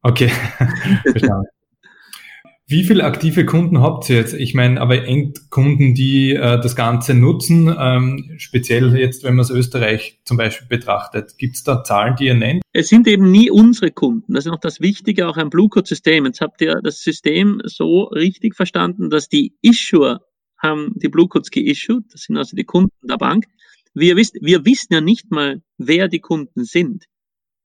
okay, 0.00 0.30
verstanden. 1.02 1.46
Wie 2.68 2.84
viele 2.84 3.04
aktive 3.04 3.44
Kunden 3.44 3.80
habt 3.80 4.08
ihr 4.08 4.16
jetzt? 4.16 4.34
Ich 4.34 4.54
meine, 4.54 4.80
aber 4.80 5.04
Endkunden, 5.04 5.94
die 5.94 6.30
äh, 6.30 6.60
das 6.60 6.76
Ganze 6.76 7.14
nutzen, 7.14 7.74
ähm, 7.78 8.34
speziell 8.38 8.96
jetzt, 8.96 9.24
wenn 9.24 9.34
man 9.34 9.42
es 9.42 9.50
Österreich 9.50 10.20
zum 10.24 10.36
Beispiel 10.36 10.68
betrachtet, 10.68 11.36
gibt 11.38 11.56
es 11.56 11.64
da 11.64 11.82
Zahlen, 11.82 12.16
die 12.16 12.26
ihr 12.26 12.34
nennt? 12.34 12.62
Es 12.72 12.88
sind 12.88 13.08
eben 13.08 13.30
nie 13.30 13.50
unsere 13.50 13.90
Kunden. 13.90 14.32
Das 14.32 14.46
ist 14.46 14.50
noch 14.50 14.60
das 14.60 14.80
Wichtige 14.80 15.28
auch 15.28 15.36
am 15.36 15.50
Blue 15.50 15.68
Code 15.68 15.88
System. 15.88 16.24
Jetzt 16.24 16.40
habt 16.40 16.60
ihr 16.62 16.80
das 16.82 17.00
System 17.00 17.60
so 17.64 18.04
richtig 18.04 18.54
verstanden, 18.54 19.10
dass 19.10 19.28
die 19.28 19.54
Issuer 19.60 20.20
haben 20.62 20.92
die 20.94 21.08
Blue 21.08 21.28
Codes 21.28 21.50
geissued. 21.50 22.04
Das 22.12 22.22
sind 22.22 22.36
also 22.36 22.56
die 22.56 22.64
Kunden 22.64 23.06
der 23.06 23.18
Bank. 23.18 23.46
Wir, 23.94 24.16
wisst, 24.16 24.36
wir 24.40 24.64
wissen 24.64 24.94
ja 24.94 25.00
nicht 25.00 25.30
mal, 25.30 25.62
wer 25.76 26.08
die 26.08 26.20
Kunden 26.20 26.64
sind. 26.64 27.06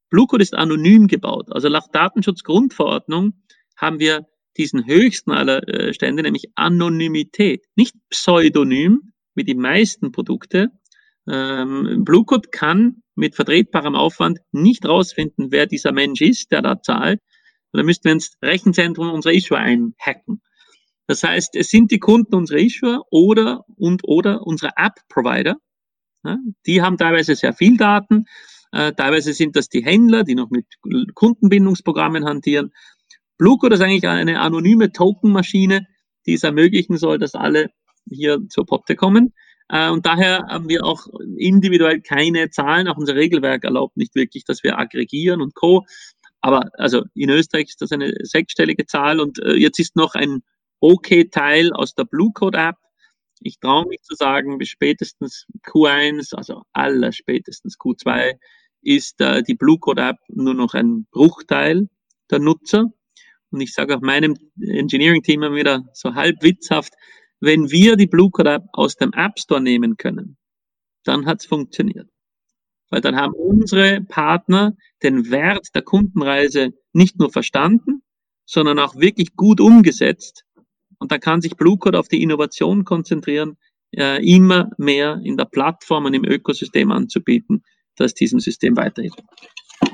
Blue 0.09 0.25
Code 0.25 0.43
ist 0.43 0.55
anonym 0.55 1.07
gebaut. 1.07 1.51
Also 1.51 1.69
nach 1.69 1.87
Datenschutzgrundverordnung 1.87 3.33
haben 3.77 3.99
wir 3.99 4.25
diesen 4.57 4.85
höchsten 4.85 5.31
aller 5.31 5.67
äh, 5.67 5.93
Stände, 5.93 6.23
nämlich 6.23 6.51
Anonymität. 6.55 7.65
Nicht 7.75 7.95
Pseudonym, 8.09 9.13
wie 9.35 9.43
die 9.43 9.55
meisten 9.55 10.11
Produkte. 10.11 10.69
Ähm, 11.29 12.03
Bluecode 12.03 12.51
kann 12.51 13.03
mit 13.15 13.35
vertretbarem 13.35 13.95
Aufwand 13.95 14.39
nicht 14.51 14.85
rausfinden, 14.85 15.51
wer 15.51 15.65
dieser 15.65 15.91
Mensch 15.91 16.21
ist, 16.21 16.51
der 16.51 16.61
da 16.61 16.81
zahlt. 16.81 17.19
Und 17.71 17.79
dann 17.79 17.85
müssten 17.85 18.05
wir 18.05 18.13
ins 18.13 18.37
Rechenzentrum 18.41 19.11
unserer 19.11 19.33
Issuer 19.33 19.59
einhacken. 19.59 20.41
Das 21.07 21.23
heißt, 21.23 21.55
es 21.55 21.69
sind 21.69 21.91
die 21.91 21.99
Kunden 21.99 22.35
unserer 22.35 22.59
Issuer 22.59 23.03
oder 23.09 23.65
und 23.75 24.01
oder 24.03 24.45
unsere 24.45 24.73
App-Provider. 24.75 25.55
Ja, 26.23 26.37
die 26.65 26.81
haben 26.81 26.97
teilweise 26.97 27.35
sehr 27.35 27.53
viel 27.53 27.77
Daten. 27.77 28.25
Äh, 28.71 28.93
teilweise 28.93 29.33
sind 29.33 29.55
das 29.55 29.69
die 29.69 29.83
Händler, 29.83 30.23
die 30.23 30.35
noch 30.35 30.49
mit 30.49 30.65
Kundenbindungsprogrammen 31.15 32.25
hantieren. 32.25 32.71
Bluecode 33.37 33.73
ist 33.73 33.81
eigentlich 33.81 34.07
eine 34.07 34.39
anonyme 34.39 34.91
Tokenmaschine, 34.91 35.87
die 36.25 36.33
es 36.33 36.43
ermöglichen 36.43 36.97
soll, 36.97 37.19
dass 37.19 37.35
alle 37.35 37.69
hier 38.09 38.39
zur 38.49 38.65
Potte 38.65 38.95
kommen. 38.95 39.33
Äh, 39.69 39.89
und 39.89 40.05
daher 40.05 40.45
haben 40.47 40.69
wir 40.69 40.85
auch 40.85 41.07
individuell 41.37 42.01
keine 42.01 42.49
Zahlen. 42.49 42.87
Auch 42.87 42.97
unser 42.97 43.15
Regelwerk 43.15 43.63
erlaubt 43.63 43.97
nicht 43.97 44.15
wirklich, 44.15 44.45
dass 44.45 44.63
wir 44.63 44.77
aggregieren 44.79 45.41
und 45.41 45.55
co. 45.55 45.85
Aber 46.41 46.69
also 46.73 47.03
in 47.15 47.29
Österreich 47.29 47.69
ist 47.69 47.81
das 47.81 47.91
eine 47.91 48.13
sechsstellige 48.21 48.85
Zahl 48.85 49.19
und 49.19 49.39
äh, 49.39 49.53
jetzt 49.53 49.79
ist 49.79 49.95
noch 49.95 50.15
ein 50.15 50.43
OK-Teil 50.79 51.73
aus 51.73 51.95
der 51.95 52.05
Blue 52.05 52.31
Code 52.33 52.57
App. 52.57 52.75
Ich 53.39 53.59
traue 53.59 53.87
mich 53.87 54.01
zu 54.01 54.15
sagen, 54.15 54.57
bis 54.57 54.69
spätestens 54.69 55.45
Q1, 55.65 56.35
also 56.35 56.63
aller 56.73 57.11
spätestens 57.11 57.77
Q2, 57.77 58.33
ist 58.81 59.19
äh, 59.21 59.43
die 59.43 59.55
Blue 59.55 59.79
Code 59.79 60.01
App 60.01 60.17
nur 60.27 60.53
noch 60.53 60.73
ein 60.73 61.07
Bruchteil 61.11 61.89
der 62.31 62.39
Nutzer. 62.39 62.85
Und 63.51 63.61
ich 63.61 63.73
sage 63.73 63.95
auch 63.95 64.01
meinem 64.01 64.35
Engineering-Team 64.59 65.43
immer 65.43 65.55
wieder 65.55 65.85
so 65.93 66.15
halb 66.15 66.43
witzhaft, 66.43 66.93
wenn 67.39 67.71
wir 67.71 67.95
die 67.95 68.07
Blue 68.07 68.29
Code 68.31 68.51
App 68.51 68.63
aus 68.73 68.95
dem 68.95 69.13
App 69.13 69.39
Store 69.39 69.61
nehmen 69.61 69.97
können, 69.97 70.37
dann 71.03 71.25
hat 71.25 71.41
es 71.41 71.45
funktioniert. 71.45 72.09
Weil 72.89 73.01
dann 73.01 73.15
haben 73.15 73.33
unsere 73.33 74.01
Partner 74.01 74.75
den 75.03 75.29
Wert 75.29 75.67
der 75.75 75.81
Kundenreise 75.81 76.73
nicht 76.93 77.19
nur 77.19 77.31
verstanden, 77.31 78.01
sondern 78.45 78.79
auch 78.79 78.95
wirklich 78.95 79.35
gut 79.35 79.59
umgesetzt. 79.59 80.45
Und 80.99 81.11
da 81.11 81.17
kann 81.17 81.41
sich 81.41 81.57
Blue 81.57 81.77
Code 81.77 81.99
auf 81.99 82.07
die 82.07 82.23
Innovation 82.23 82.85
konzentrieren, 82.85 83.57
äh, 83.95 84.25
immer 84.25 84.71
mehr 84.77 85.19
in 85.23 85.37
der 85.37 85.45
Plattform 85.45 86.05
und 86.05 86.13
im 86.13 86.25
Ökosystem 86.25 86.91
anzubieten, 86.91 87.63
das 87.95 88.13
diesem 88.13 88.39
System 88.39 88.75
weiterhilft. 88.75 89.21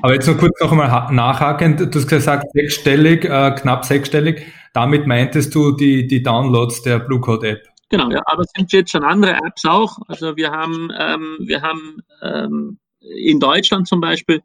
Aber 0.02 0.14
jetzt 0.14 0.26
noch 0.26 0.38
kurz 0.38 0.58
noch 0.60 0.70
einmal 0.70 1.12
nachhaken. 1.12 1.76
Du 1.76 1.98
hast 1.98 2.08
gesagt, 2.08 2.46
sechsstellig, 2.52 3.24
äh, 3.24 3.54
knapp 3.58 3.84
sechsstellig. 3.84 4.46
Damit 4.72 5.06
meintest 5.06 5.54
du 5.54 5.72
die, 5.72 6.06
die 6.06 6.22
Downloads 6.22 6.82
der 6.82 6.98
Blue 6.98 7.20
Code 7.20 7.48
App? 7.48 7.62
Genau, 7.90 8.10
ja, 8.10 8.22
aber 8.26 8.42
es 8.42 8.50
sind 8.56 8.72
jetzt 8.72 8.90
schon 8.90 9.04
andere 9.04 9.36
Apps 9.36 9.64
auch. 9.64 9.98
Also 10.08 10.36
wir 10.36 10.50
haben, 10.50 10.90
ähm, 10.98 11.36
wir 11.40 11.62
haben 11.62 12.02
ähm, 12.22 12.78
in 13.00 13.38
Deutschland 13.38 13.86
zum 13.86 14.00
Beispiel 14.00 14.42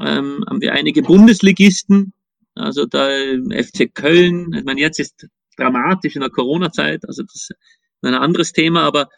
ähm, 0.00 0.44
haben 0.48 0.60
wir 0.60 0.72
einige 0.72 1.02
Bundesligisten, 1.02 2.12
also 2.54 2.86
der 2.86 3.38
FC 3.50 3.94
Köln. 3.94 4.52
Ich 4.52 4.64
meine, 4.64 4.80
jetzt 4.80 5.00
ist 5.00 5.26
dramatisch 5.56 6.16
in 6.16 6.20
der 6.20 6.30
Corona-Zeit, 6.30 7.06
also 7.06 7.22
das 7.22 7.34
ist 7.34 7.52
ein 8.02 8.14
anderes 8.14 8.52
Thema, 8.52 8.82
aber 8.82 9.08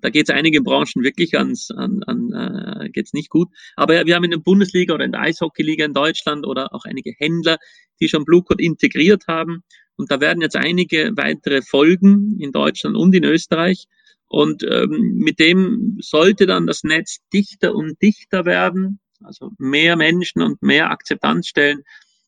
da 0.00 0.10
geht 0.10 0.28
es 0.28 0.34
einige 0.34 0.62
Branchen 0.62 1.02
wirklich 1.02 1.36
ans, 1.36 1.70
an, 1.70 2.02
an 2.04 2.32
äh, 2.32 2.90
geht's 2.90 3.12
nicht 3.12 3.30
gut. 3.30 3.48
Aber 3.76 4.06
wir 4.06 4.14
haben 4.14 4.24
in 4.24 4.30
der 4.30 4.38
Bundesliga 4.38 4.94
oder 4.94 5.04
in 5.04 5.12
der 5.12 5.22
Eishockeyliga 5.22 5.84
in 5.84 5.94
Deutschland 5.94 6.46
oder 6.46 6.74
auch 6.74 6.84
einige 6.84 7.12
Händler, 7.16 7.58
die 8.00 8.08
schon 8.08 8.24
Blue 8.24 8.42
Code 8.42 8.62
integriert 8.62 9.24
haben. 9.28 9.62
Und 9.96 10.10
da 10.10 10.20
werden 10.20 10.40
jetzt 10.40 10.56
einige 10.56 11.12
weitere 11.16 11.62
folgen 11.62 12.38
in 12.40 12.52
Deutschland 12.52 12.96
und 12.96 13.14
in 13.14 13.24
Österreich. 13.24 13.86
Und 14.28 14.62
ähm, 14.62 15.16
mit 15.16 15.38
dem 15.40 15.98
sollte 16.00 16.46
dann 16.46 16.66
das 16.66 16.84
Netz 16.84 17.18
dichter 17.32 17.74
und 17.74 18.00
dichter 18.00 18.44
werden, 18.44 19.00
also 19.22 19.50
mehr 19.58 19.96
Menschen 19.96 20.40
und 20.40 20.62
mehr 20.62 20.90
Akzeptanz 20.90 21.48
stellen. 21.48 21.82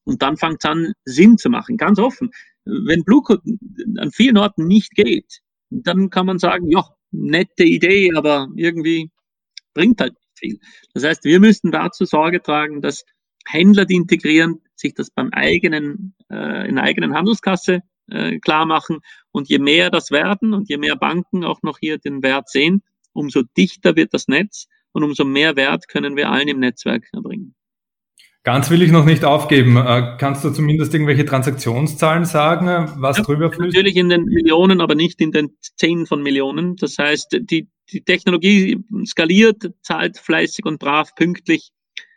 Und 0.04 0.20
dann 0.20 0.36
fängt 0.36 0.64
es 0.64 0.68
an, 0.68 0.92
Sinn 1.04 1.38
zu 1.38 1.48
machen, 1.48 1.76
ganz 1.76 1.98
offen. 1.98 2.30
Wenn 2.64 3.04
Blue 3.04 3.22
Code 3.22 3.42
an 3.98 4.10
vielen 4.10 4.36
Orten 4.36 4.66
nicht 4.66 4.90
geht, 4.94 5.40
dann 5.70 6.10
kann 6.10 6.26
man 6.26 6.38
sagen, 6.38 6.68
ja, 6.70 6.84
nette 7.12 7.64
Idee, 7.64 8.12
aber 8.14 8.48
irgendwie 8.56 9.10
bringt 9.74 10.00
halt 10.00 10.14
nicht 10.14 10.38
viel. 10.38 10.58
Das 10.94 11.04
heißt, 11.04 11.24
wir 11.24 11.40
müssen 11.40 11.70
dazu 11.70 12.04
Sorge 12.04 12.42
tragen, 12.42 12.80
dass 12.80 13.04
Händler, 13.46 13.84
die 13.84 13.96
integrieren, 13.96 14.60
sich 14.74 14.94
das 14.94 15.10
beim 15.10 15.30
eigenen, 15.32 16.14
äh, 16.30 16.68
in 16.68 16.76
der 16.76 16.84
eigenen 16.84 17.14
Handelskasse 17.14 17.80
äh, 18.10 18.38
klar 18.38 18.66
machen. 18.66 19.00
Und 19.30 19.48
je 19.48 19.58
mehr 19.58 19.90
das 19.90 20.10
werden 20.10 20.54
und 20.54 20.68
je 20.68 20.76
mehr 20.76 20.96
Banken 20.96 21.44
auch 21.44 21.62
noch 21.62 21.78
hier 21.78 21.98
den 21.98 22.22
Wert 22.22 22.48
sehen, 22.48 22.82
umso 23.12 23.42
dichter 23.56 23.96
wird 23.96 24.14
das 24.14 24.28
Netz 24.28 24.66
und 24.92 25.04
umso 25.04 25.24
mehr 25.24 25.56
Wert 25.56 25.88
können 25.88 26.16
wir 26.16 26.30
allen 26.30 26.48
im 26.48 26.60
Netzwerk 26.60 27.08
erbringen. 27.12 27.54
Ganz 28.44 28.70
will 28.70 28.82
ich 28.82 28.90
noch 28.90 29.04
nicht 29.04 29.24
aufgeben. 29.24 29.76
Äh, 29.76 30.16
kannst 30.18 30.42
du 30.44 30.50
zumindest 30.50 30.92
irgendwelche 30.92 31.24
Transaktionszahlen 31.24 32.24
sagen, 32.24 32.66
äh, 32.66 32.86
was 32.96 33.18
ja, 33.18 33.22
drüber 33.22 33.50
fließt? 33.50 33.60
Natürlich 33.60 33.96
in 33.96 34.08
den 34.08 34.24
Millionen, 34.24 34.80
aber 34.80 34.96
nicht 34.96 35.20
in 35.20 35.30
den 35.30 35.56
Zehn 35.60 36.06
von 36.06 36.22
Millionen. 36.22 36.74
Das 36.74 36.98
heißt, 36.98 37.38
die, 37.40 37.68
die 37.92 38.02
Technologie 38.02 38.78
skaliert, 39.06 39.70
zahlt 39.82 40.18
fleißig 40.18 40.64
und 40.64 40.80
brav 40.80 41.14
pünktlich 41.14 41.70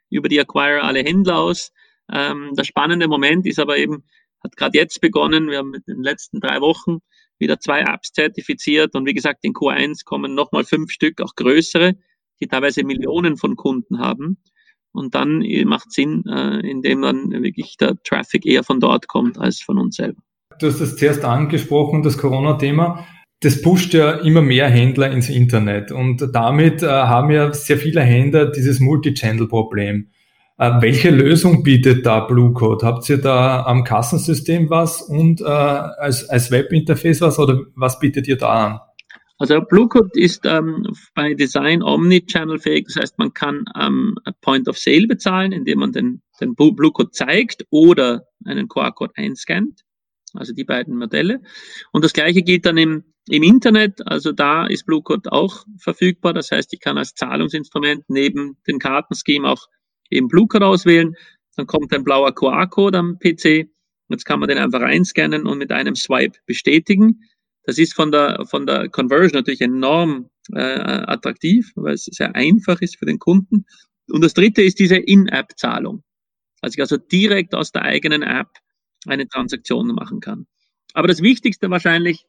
über 0.09 0.27
die 0.27 0.39
Acquire 0.39 0.81
alle 0.81 1.01
Händler 1.03 1.37
aus. 1.37 1.71
Ähm, 2.11 2.53
der 2.57 2.63
spannende 2.63 3.07
Moment 3.07 3.45
ist 3.45 3.59
aber 3.59 3.77
eben, 3.77 4.03
hat 4.43 4.55
gerade 4.55 4.79
jetzt 4.79 5.01
begonnen. 5.01 5.49
Wir 5.49 5.59
haben 5.59 5.75
in 5.75 5.83
den 5.85 6.03
letzten 6.03 6.39
drei 6.39 6.59
Wochen 6.59 6.99
wieder 7.37 7.59
zwei 7.59 7.81
Apps 7.81 8.13
zertifiziert 8.13 8.95
und 8.95 9.05
wie 9.05 9.13
gesagt, 9.13 9.43
in 9.43 9.53
Q1 9.53 10.05
kommen 10.05 10.33
nochmal 10.33 10.63
fünf 10.63 10.89
Stück, 10.91 11.21
auch 11.21 11.35
größere, 11.35 11.93
die 12.39 12.47
teilweise 12.47 12.83
Millionen 12.83 13.37
von 13.37 13.55
Kunden 13.55 13.99
haben. 13.99 14.37
Und 14.95 15.15
dann 15.15 15.43
macht 15.65 15.91
Sinn, 15.91 16.23
äh, 16.27 16.59
indem 16.59 17.01
dann 17.01 17.31
wirklich 17.43 17.77
der 17.77 17.95
Traffic 18.03 18.45
eher 18.45 18.63
von 18.63 18.79
dort 18.79 19.07
kommt 19.07 19.37
als 19.37 19.61
von 19.61 19.77
uns 19.77 19.97
selber. 19.97 20.21
Du 20.59 20.67
hast 20.67 20.79
es 20.79 20.95
zuerst 20.95 21.25
angesprochen, 21.25 22.03
das 22.03 22.17
Corona-Thema. 22.17 23.05
Das 23.41 23.61
pusht 23.61 23.93
ja 23.93 24.11
immer 24.11 24.41
mehr 24.41 24.69
Händler 24.69 25.11
ins 25.11 25.29
Internet 25.29 25.91
und 25.91 26.29
damit 26.33 26.81
äh, 26.81 26.87
haben 26.87 27.31
ja 27.31 27.53
sehr 27.53 27.77
viele 27.77 28.01
Händler 28.01 28.49
dieses 28.49 28.79
Multi-Channel-Problem. 28.79 30.07
Äh, 30.57 30.71
welche 30.79 31.09
Lösung 31.09 31.63
bietet 31.63 32.05
da 32.05 32.21
Blue 32.21 32.53
Code? 32.53 32.85
Habt 32.85 33.09
ihr 33.09 33.17
da 33.17 33.65
am 33.65 33.83
Kassensystem 33.83 34.69
was 34.69 35.01
und 35.01 35.41
äh, 35.41 35.43
als, 35.43 36.29
als 36.29 36.49
Webinterface 36.49 37.21
was 37.21 37.37
oder 37.37 37.59
was 37.75 37.99
bietet 37.99 38.27
ihr 38.27 38.37
da 38.37 38.65
an? 38.65 38.79
Also 39.37 39.59
Blue 39.61 39.89
Code 39.89 40.09
ist 40.13 40.45
ähm, 40.45 40.87
bei 41.13 41.33
Design 41.33 41.83
Omnichannel 41.83 42.57
fähig. 42.57 42.87
Das 42.87 42.95
heißt, 42.95 43.19
man 43.19 43.33
kann 43.33 43.65
ähm, 43.79 44.15
Point 44.41 44.69
of 44.69 44.77
Sale 44.77 45.07
bezahlen, 45.07 45.51
indem 45.51 45.79
man 45.79 45.91
den, 45.91 46.21
den 46.39 46.55
Blue 46.55 46.91
Code 46.91 47.11
zeigt 47.11 47.65
oder 47.69 48.27
einen 48.45 48.69
QR-Code 48.69 49.13
einscannt. 49.15 49.81
Also 50.33 50.53
die 50.53 50.63
beiden 50.63 50.97
Modelle. 50.97 51.41
Und 51.91 52.03
das 52.03 52.13
gleiche 52.13 52.43
gilt 52.43 52.65
dann 52.65 52.77
im, 52.77 53.03
im 53.27 53.43
Internet. 53.43 54.07
Also 54.07 54.31
da 54.31 54.67
ist 54.67 54.85
Blue 54.85 55.01
Code 55.01 55.31
auch 55.31 55.65
verfügbar. 55.79 56.33
Das 56.33 56.51
heißt, 56.51 56.73
ich 56.73 56.79
kann 56.79 56.97
als 56.97 57.13
Zahlungsinstrument 57.13 58.05
neben 58.07 58.57
den 58.67 58.79
Kartenscheme 58.79 59.49
auch 59.49 59.67
eben 60.09 60.27
Blue 60.27 60.47
Code 60.47 60.65
auswählen. 60.65 61.15
Dann 61.57 61.67
kommt 61.67 61.93
ein 61.93 62.03
blauer 62.03 62.33
QR-Code 62.33 62.97
am 62.97 63.19
PC. 63.19 63.69
Jetzt 64.09 64.25
kann 64.25 64.39
man 64.39 64.49
den 64.49 64.59
einfach 64.59 64.81
einscannen 64.81 65.47
und 65.47 65.57
mit 65.57 65.71
einem 65.71 65.95
Swipe 65.95 66.37
bestätigen. 66.45 67.21
Das 67.65 67.77
ist 67.77 67.93
von 67.93 68.11
der, 68.11 68.45
von 68.45 68.65
der 68.65 68.89
Conversion 68.89 69.39
natürlich 69.39 69.61
enorm 69.61 70.29
äh, 70.53 70.59
attraktiv, 70.59 71.71
weil 71.75 71.95
es 71.95 72.05
sehr 72.05 72.35
einfach 72.35 72.81
ist 72.81 72.97
für 72.97 73.05
den 73.05 73.19
Kunden. 73.19 73.65
Und 74.07 74.23
das 74.23 74.33
dritte 74.33 74.61
ist 74.61 74.79
diese 74.79 74.97
In-App-Zahlung. 74.97 76.03
Also 76.61 76.75
ich 76.75 76.81
also 76.81 76.97
direkt 76.97 77.55
aus 77.55 77.71
der 77.71 77.83
eigenen 77.83 78.21
App 78.21 78.49
eine 79.07 79.27
Transaktion 79.27 79.87
machen 79.87 80.19
kann. 80.19 80.47
Aber 80.93 81.07
das 81.07 81.21
Wichtigste 81.21 81.69
wahrscheinlich 81.69 82.25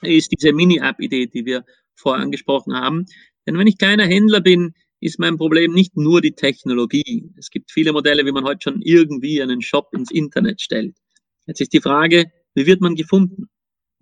ist 0.00 0.32
diese 0.32 0.52
Mini-App-Idee, 0.52 1.26
die 1.26 1.44
wir 1.44 1.64
vorher 1.94 2.22
angesprochen 2.22 2.74
haben. 2.74 3.06
Denn 3.46 3.58
wenn 3.58 3.66
ich 3.66 3.78
kleiner 3.78 4.04
Händler 4.04 4.40
bin, 4.40 4.74
ist 5.00 5.18
mein 5.18 5.36
Problem 5.36 5.72
nicht 5.72 5.96
nur 5.96 6.20
die 6.20 6.32
Technologie. 6.32 7.30
Es 7.36 7.50
gibt 7.50 7.72
viele 7.72 7.92
Modelle, 7.92 8.24
wie 8.24 8.32
man 8.32 8.44
heute 8.44 8.60
schon 8.62 8.80
irgendwie 8.82 9.42
einen 9.42 9.60
Shop 9.60 9.88
ins 9.92 10.10
Internet 10.10 10.60
stellt. 10.60 10.96
Jetzt 11.46 11.60
ist 11.60 11.72
die 11.72 11.80
Frage, 11.80 12.30
wie 12.54 12.66
wird 12.66 12.80
man 12.80 12.94
gefunden? 12.94 13.48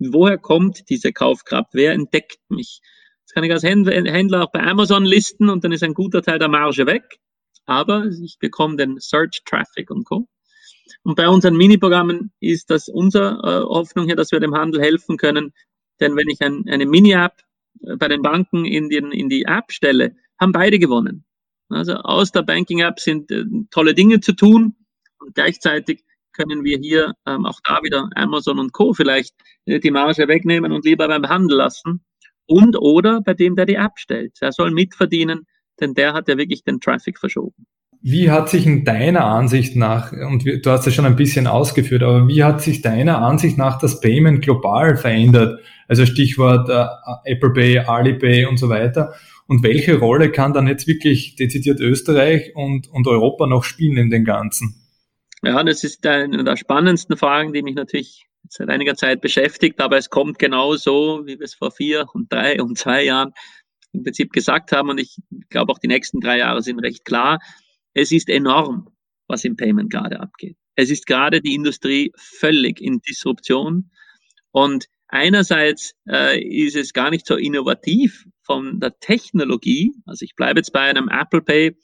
Woher 0.09 0.39
kommt 0.39 0.89
diese 0.89 1.13
Kaufkraft? 1.13 1.69
Wer 1.73 1.93
entdeckt 1.93 2.39
mich? 2.49 2.81
Das 3.25 3.33
kann 3.33 3.43
ich 3.43 3.51
als 3.51 3.63
Händler 3.63 4.43
auch 4.43 4.51
bei 4.51 4.61
Amazon 4.61 5.05
listen 5.05 5.49
und 5.49 5.63
dann 5.63 5.71
ist 5.71 5.83
ein 5.83 5.93
guter 5.93 6.23
Teil 6.23 6.39
der 6.39 6.49
Marge 6.49 6.87
weg. 6.87 7.19
Aber 7.65 8.05
ich 8.05 8.37
bekomme 8.39 8.77
den 8.77 8.99
Search 8.99 9.43
Traffic 9.45 9.91
und 9.91 10.05
Co. 10.05 10.27
Und 11.03 11.15
bei 11.15 11.29
unseren 11.29 11.55
Mini-Programmen 11.55 12.31
ist 12.39 12.71
das 12.71 12.89
unsere 12.89 13.39
äh, 13.43 13.63
Hoffnung 13.63 14.05
hier, 14.05 14.15
dass 14.15 14.31
wir 14.31 14.39
dem 14.39 14.55
Handel 14.55 14.81
helfen 14.81 15.17
können. 15.17 15.53
Denn 15.99 16.15
wenn 16.15 16.29
ich 16.29 16.41
ein, 16.41 16.65
eine 16.67 16.87
Mini-App 16.87 17.33
äh, 17.81 17.95
bei 17.95 18.07
den 18.07 18.23
Banken 18.23 18.65
in, 18.65 18.89
den, 18.89 19.11
in 19.11 19.29
die 19.29 19.43
App 19.43 19.71
stelle, 19.71 20.15
haben 20.39 20.51
beide 20.51 20.79
gewonnen. 20.79 21.25
Also 21.69 21.93
aus 21.93 22.31
der 22.31 22.41
Banking-App 22.41 22.99
sind 22.99 23.31
äh, 23.31 23.45
tolle 23.69 23.93
Dinge 23.93 24.19
zu 24.19 24.33
tun 24.33 24.75
und 25.19 25.35
gleichzeitig 25.35 26.03
können 26.33 26.63
wir 26.63 26.77
hier 26.77 27.13
ähm, 27.25 27.45
auch 27.45 27.59
da 27.63 27.79
wieder 27.83 28.09
Amazon 28.15 28.59
und 28.59 28.73
Co. 28.73 28.93
vielleicht 28.93 29.33
äh, 29.65 29.79
die 29.79 29.91
Marge 29.91 30.27
wegnehmen 30.27 30.71
und 30.71 30.85
lieber 30.85 31.07
beim 31.07 31.27
Handel 31.27 31.57
lassen 31.57 32.03
und 32.45 32.77
oder 32.77 33.21
bei 33.21 33.33
dem, 33.33 33.55
der 33.55 33.65
die 33.65 33.75
App 33.75 33.93
stellt. 33.95 34.37
Er 34.41 34.51
soll 34.51 34.71
mitverdienen, 34.71 35.45
denn 35.79 35.93
der 35.93 36.13
hat 36.13 36.27
ja 36.27 36.37
wirklich 36.37 36.63
den 36.63 36.79
Traffic 36.79 37.19
verschoben. 37.19 37.65
Wie 38.03 38.31
hat 38.31 38.49
sich 38.49 38.65
in 38.65 38.83
deiner 38.83 39.25
Ansicht 39.25 39.75
nach, 39.75 40.11
und 40.11 40.43
du 40.43 40.71
hast 40.71 40.87
es 40.87 40.95
schon 40.95 41.05
ein 41.05 41.15
bisschen 41.15 41.45
ausgeführt, 41.45 42.01
aber 42.01 42.27
wie 42.27 42.43
hat 42.43 42.61
sich 42.61 42.81
deiner 42.81 43.19
Ansicht 43.19 43.59
nach 43.59 43.77
das 43.77 44.01
Payment 44.01 44.41
global 44.41 44.97
verändert? 44.97 45.59
Also 45.87 46.07
Stichwort 46.07 46.67
äh, 46.69 47.31
Apple 47.31 47.53
Pay, 47.53 47.79
Alipay 47.79 48.45
und 48.45 48.57
so 48.57 48.69
weiter. 48.69 49.13
Und 49.45 49.63
welche 49.63 49.99
Rolle 49.99 50.31
kann 50.31 50.53
dann 50.53 50.67
jetzt 50.67 50.87
wirklich 50.87 51.35
dezidiert 51.35 51.79
Österreich 51.79 52.55
und, 52.55 52.87
und 52.87 53.05
Europa 53.07 53.45
noch 53.45 53.63
spielen 53.63 53.97
in 53.97 54.09
den 54.09 54.25
Ganzen? 54.25 54.80
Ja, 55.43 55.63
das 55.63 55.83
ist 55.83 56.05
eine 56.05 56.43
der 56.43 56.55
spannendsten 56.55 57.17
Fragen, 57.17 57.51
die 57.51 57.63
mich 57.63 57.75
natürlich 57.75 58.27
seit 58.47 58.69
einiger 58.69 58.95
Zeit 58.95 59.21
beschäftigt, 59.21 59.79
aber 59.81 59.97
es 59.97 60.09
kommt 60.09 60.37
genau 60.37 60.75
so, 60.75 61.23
wie 61.25 61.39
wir 61.39 61.45
es 61.45 61.55
vor 61.55 61.71
vier 61.71 62.07
und 62.13 62.31
drei 62.31 62.61
und 62.61 62.77
zwei 62.77 63.03
Jahren 63.03 63.33
im 63.91 64.03
Prinzip 64.03 64.31
gesagt 64.33 64.71
haben. 64.71 64.89
Und 64.89 64.99
ich 64.99 65.17
glaube 65.49 65.71
auch 65.71 65.79
die 65.79 65.87
nächsten 65.87 66.19
drei 66.19 66.37
Jahre 66.39 66.61
sind 66.61 66.79
recht 66.79 67.05
klar. 67.05 67.39
Es 67.93 68.11
ist 68.11 68.29
enorm, 68.29 68.89
was 69.27 69.43
im 69.43 69.55
Payment 69.55 69.91
gerade 69.91 70.19
abgeht. 70.19 70.57
Es 70.75 70.91
ist 70.91 71.07
gerade 71.07 71.41
die 71.41 71.55
Industrie 71.55 72.11
völlig 72.15 72.79
in 72.79 72.99
Disruption. 72.99 73.91
Und 74.51 74.85
einerseits 75.07 75.93
äh, 76.07 76.39
ist 76.39 76.75
es 76.75 76.93
gar 76.93 77.09
nicht 77.09 77.25
so 77.25 77.35
innovativ 77.35 78.25
von 78.43 78.79
der 78.79 78.97
Technologie. 78.99 79.93
Also 80.05 80.23
ich 80.23 80.35
bleibe 80.35 80.59
jetzt 80.59 80.71
bei 80.71 80.81
einem 80.81 81.09
Apple 81.09 81.41
Pay, 81.41 81.75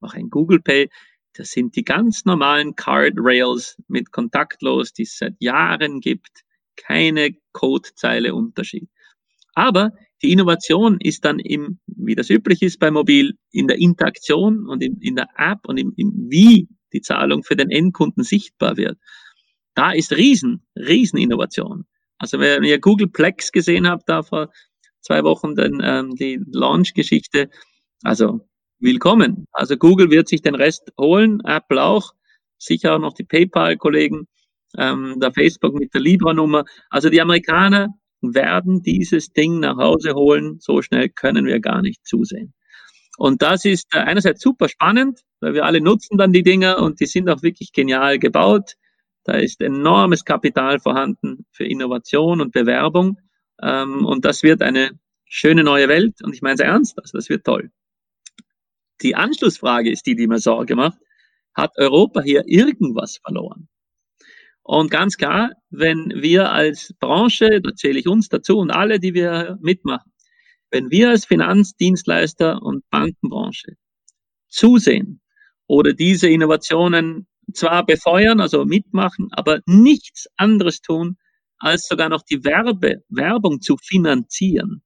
auch 0.00 0.14
ein 0.14 0.28
Google 0.28 0.60
Pay. 0.60 0.90
Das 1.36 1.50
sind 1.50 1.76
die 1.76 1.84
ganz 1.84 2.24
normalen 2.24 2.74
Card 2.74 3.14
Rails 3.16 3.76
mit 3.88 4.10
kontaktlos, 4.10 4.92
die 4.92 5.02
es 5.02 5.18
seit 5.18 5.34
Jahren 5.38 6.00
gibt. 6.00 6.44
Keine 6.76 7.36
Codezeile 7.52 8.34
Unterschied. 8.34 8.88
Aber 9.54 9.92
die 10.22 10.32
Innovation 10.32 10.98
ist 11.00 11.24
dann 11.24 11.38
im, 11.38 11.78
wie 11.86 12.14
das 12.14 12.30
üblich 12.30 12.62
ist 12.62 12.78
bei 12.78 12.90
Mobil, 12.90 13.34
in 13.52 13.66
der 13.68 13.78
Interaktion 13.78 14.66
und 14.66 14.82
in, 14.82 14.98
in 15.00 15.16
der 15.16 15.28
App 15.36 15.60
und 15.66 15.76
im, 15.76 15.92
im 15.96 16.12
wie 16.30 16.68
die 16.92 17.02
Zahlung 17.02 17.42
für 17.42 17.56
den 17.56 17.70
Endkunden 17.70 18.24
sichtbar 18.24 18.76
wird. 18.78 18.98
Da 19.74 19.92
ist 19.92 20.12
riesen, 20.12 20.66
riesen 20.74 21.18
Innovation. 21.18 21.84
Also 22.18 22.38
wenn 22.40 22.64
ihr 22.64 22.80
Google 22.80 23.08
Plex 23.08 23.52
gesehen 23.52 23.86
habt, 23.86 24.08
da 24.08 24.22
vor 24.22 24.50
zwei 25.02 25.22
Wochen 25.22 25.54
den, 25.54 25.80
ähm, 25.82 26.14
die 26.16 26.40
Launch-Geschichte, 26.50 27.50
also 28.02 28.40
willkommen. 28.78 29.46
Also 29.52 29.76
Google 29.76 30.10
wird 30.10 30.28
sich 30.28 30.42
den 30.42 30.54
Rest 30.54 30.92
holen, 31.00 31.40
Apple 31.44 31.82
auch, 31.82 32.12
sicher 32.58 32.94
auch 32.94 32.98
noch 32.98 33.14
die 33.14 33.24
PayPal-Kollegen, 33.24 34.28
ähm, 34.76 35.18
der 35.20 35.32
Facebook 35.32 35.74
mit 35.74 35.94
der 35.94 36.00
Libra-Nummer. 36.00 36.64
Also 36.90 37.08
die 37.08 37.20
Amerikaner 37.20 37.88
werden 38.20 38.82
dieses 38.82 39.32
Ding 39.32 39.60
nach 39.60 39.76
Hause 39.76 40.14
holen. 40.14 40.58
So 40.60 40.82
schnell 40.82 41.08
können 41.08 41.46
wir 41.46 41.60
gar 41.60 41.82
nicht 41.82 42.06
zusehen. 42.06 42.52
Und 43.18 43.42
das 43.42 43.64
ist 43.64 43.94
äh, 43.94 43.98
einerseits 43.98 44.42
super 44.42 44.68
spannend, 44.68 45.20
weil 45.40 45.54
wir 45.54 45.64
alle 45.64 45.80
nutzen 45.80 46.18
dann 46.18 46.32
die 46.32 46.42
Dinger 46.42 46.78
und 46.78 47.00
die 47.00 47.06
sind 47.06 47.30
auch 47.30 47.42
wirklich 47.42 47.72
genial 47.72 48.18
gebaut. 48.18 48.74
Da 49.24 49.34
ist 49.34 49.60
enormes 49.60 50.24
Kapital 50.24 50.80
vorhanden 50.80 51.46
für 51.50 51.64
Innovation 51.64 52.40
und 52.40 52.52
Bewerbung. 52.52 53.18
Ähm, 53.62 54.04
und 54.04 54.24
das 54.24 54.42
wird 54.42 54.62
eine 54.62 54.90
schöne 55.24 55.64
neue 55.64 55.88
Welt. 55.88 56.22
Und 56.22 56.34
ich 56.34 56.42
meine 56.42 56.54
es 56.54 56.60
ernst, 56.60 56.98
also 56.98 57.16
das 57.16 57.28
wird 57.30 57.44
toll. 57.44 57.70
Die 59.02 59.14
Anschlussfrage 59.14 59.90
ist 59.90 60.06
die, 60.06 60.14
die 60.14 60.26
mir 60.26 60.38
Sorge 60.38 60.76
macht. 60.76 60.98
Hat 61.54 61.72
Europa 61.76 62.22
hier 62.22 62.44
irgendwas 62.46 63.18
verloren? 63.18 63.68
Und 64.62 64.90
ganz 64.90 65.16
klar, 65.16 65.52
wenn 65.70 66.12
wir 66.16 66.50
als 66.50 66.92
Branche, 66.98 67.60
da 67.60 67.74
zähle 67.74 68.00
ich 68.00 68.08
uns 68.08 68.28
dazu 68.28 68.58
und 68.58 68.70
alle, 68.70 68.98
die 68.98 69.14
wir 69.14 69.58
mitmachen, 69.60 70.12
wenn 70.70 70.90
wir 70.90 71.10
als 71.10 71.24
Finanzdienstleister 71.24 72.60
und 72.62 72.82
Bankenbranche 72.90 73.76
zusehen 74.48 75.20
oder 75.66 75.92
diese 75.92 76.28
Innovationen 76.28 77.28
zwar 77.52 77.86
befeuern, 77.86 78.40
also 78.40 78.64
mitmachen, 78.64 79.28
aber 79.30 79.60
nichts 79.66 80.26
anderes 80.36 80.80
tun, 80.80 81.16
als 81.58 81.86
sogar 81.86 82.08
noch 82.08 82.22
die 82.22 82.44
Werbe, 82.44 83.04
Werbung 83.08 83.60
zu 83.60 83.76
finanzieren. 83.76 84.82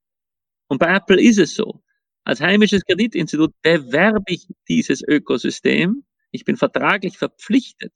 Und 0.68 0.78
bei 0.78 0.94
Apple 0.94 1.20
ist 1.20 1.38
es 1.38 1.54
so. 1.54 1.82
Als 2.24 2.40
heimisches 2.40 2.85
Kreditinstitut 2.85 3.52
bewerbe 3.62 4.24
ich 4.33 4.46
dieses 4.68 5.02
Ökosystem. 5.02 6.04
Ich 6.30 6.44
bin 6.44 6.56
vertraglich 6.56 7.18
verpflichtet, 7.18 7.92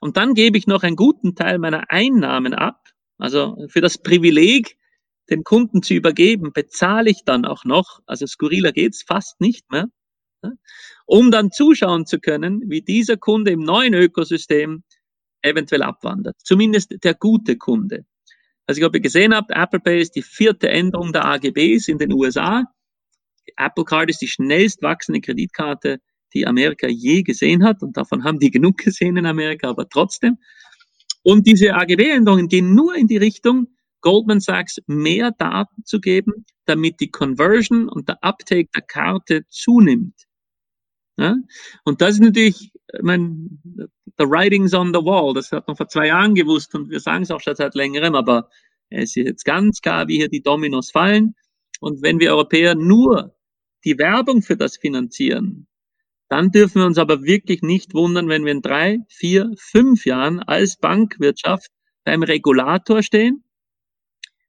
und 0.00 0.16
dann 0.16 0.34
gebe 0.34 0.58
ich 0.58 0.66
noch 0.66 0.82
einen 0.82 0.96
guten 0.96 1.34
Teil 1.34 1.58
meiner 1.58 1.90
Einnahmen 1.90 2.54
ab. 2.54 2.88
Also 3.18 3.66
für 3.68 3.80
das 3.80 3.98
Privileg, 3.98 4.76
den 5.30 5.42
Kunden 5.42 5.82
zu 5.82 5.94
übergeben, 5.94 6.52
bezahle 6.52 7.10
ich 7.10 7.24
dann 7.24 7.44
auch 7.44 7.64
noch, 7.64 8.00
also 8.06 8.26
skurriler 8.26 8.72
geht's 8.72 9.02
fast 9.02 9.40
nicht 9.40 9.70
mehr, 9.70 9.86
um 11.06 11.30
dann 11.30 11.50
zuschauen 11.50 12.06
zu 12.06 12.20
können, 12.20 12.62
wie 12.66 12.82
dieser 12.82 13.16
Kunde 13.16 13.50
im 13.50 13.60
neuen 13.60 13.94
Ökosystem 13.94 14.84
eventuell 15.42 15.82
abwandert. 15.82 16.36
Zumindest 16.44 16.94
der 17.02 17.14
gute 17.14 17.56
Kunde. 17.56 18.04
Also 18.66 18.80
ich 18.80 18.84
habe 18.84 19.00
gesehen 19.00 19.34
habt, 19.34 19.50
Apple 19.50 19.80
Pay 19.80 20.00
ist 20.00 20.14
die 20.16 20.22
vierte 20.22 20.68
Änderung 20.68 21.12
der 21.12 21.24
AGBs 21.24 21.88
in 21.88 21.98
den 21.98 22.12
USA. 22.12 22.64
Apple 23.56 23.84
Card 23.84 24.10
ist 24.10 24.20
die 24.20 24.28
schnellst 24.28 24.82
wachsende 24.82 25.20
Kreditkarte 25.20 26.00
die 26.34 26.46
Amerika 26.46 26.86
je 26.86 27.22
gesehen 27.22 27.64
hat. 27.64 27.82
Und 27.82 27.96
davon 27.96 28.24
haben 28.24 28.38
die 28.38 28.50
genug 28.50 28.78
gesehen 28.78 29.16
in 29.16 29.26
Amerika, 29.26 29.70
aber 29.70 29.88
trotzdem. 29.88 30.38
Und 31.22 31.46
diese 31.46 31.74
AGB-Änderungen 31.74 32.48
gehen 32.48 32.74
nur 32.74 32.94
in 32.94 33.06
die 33.06 33.16
Richtung, 33.16 33.68
Goldman 34.00 34.40
Sachs 34.40 34.80
mehr 34.86 35.32
Daten 35.32 35.84
zu 35.84 36.00
geben, 36.00 36.44
damit 36.66 37.00
die 37.00 37.10
Conversion 37.10 37.88
und 37.88 38.08
der 38.08 38.22
Uptake 38.22 38.68
der 38.74 38.82
Karte 38.82 39.44
zunimmt. 39.48 40.26
Ja? 41.16 41.34
Und 41.84 42.00
das 42.02 42.14
ist 42.14 42.20
natürlich, 42.20 42.70
ich 42.72 43.02
meine, 43.02 43.48
the 44.18 44.24
writings 44.24 44.74
on 44.74 44.88
the 44.94 45.00
wall, 45.00 45.34
das 45.34 45.50
hat 45.50 45.66
man 45.66 45.76
vor 45.76 45.88
zwei 45.88 46.08
Jahren 46.08 46.34
gewusst 46.34 46.74
und 46.74 46.90
wir 46.90 47.00
sagen 47.00 47.24
es 47.24 47.30
auch 47.30 47.40
schon 47.40 47.56
seit 47.56 47.74
längerem, 47.74 48.14
aber 48.14 48.48
es 48.90 49.16
ist 49.16 49.26
jetzt 49.26 49.44
ganz 49.44 49.80
klar, 49.80 50.06
wie 50.06 50.18
hier 50.18 50.28
die 50.28 50.42
Dominos 50.42 50.90
fallen. 50.92 51.34
Und 51.80 52.02
wenn 52.02 52.20
wir 52.20 52.30
Europäer 52.30 52.74
nur 52.74 53.35
die 53.86 53.98
Werbung 53.98 54.42
für 54.42 54.58
das 54.58 54.78
finanzieren, 54.78 55.68
Dann 56.28 56.50
dürfen 56.50 56.82
wir 56.82 56.86
uns 56.86 56.98
aber 56.98 57.24
wirklich 57.24 57.62
nicht 57.62 57.94
wundern, 57.94 58.28
wenn 58.28 58.44
wir 58.44 58.52
in 58.52 58.62
drei, 58.62 59.00
vier, 59.08 59.52
fünf 59.58 60.06
Jahren 60.06 60.40
als 60.40 60.76
Bankwirtschaft 60.78 61.70
beim 62.04 62.22
Regulator 62.24 63.02
stehen 63.02 63.44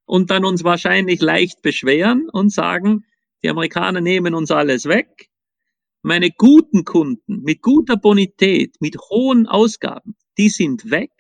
und 0.06 0.32
dann 0.32 0.46
uns 0.46 0.64
wahrscheinlich 0.64 1.22
leicht 1.22 1.62
beschweren 1.62 2.30
und 2.32 2.52
sagen, 2.52 3.06
die 3.44 3.50
Amerikaner 3.50 4.02
nehmen 4.02 4.36
uns 4.36 4.52
alles 4.52 4.86
weg. 4.86 5.30
Meine 6.04 6.32
guten 6.32 6.86
Kunden 6.86 7.44
mit 7.44 7.62
guter 7.62 7.98
Bonität, 7.98 8.76
mit 8.82 8.98
hohen 9.12 9.48
Ausgaben, 9.48 10.16
die 10.38 10.50
sind 10.50 10.92
weg. 10.92 11.12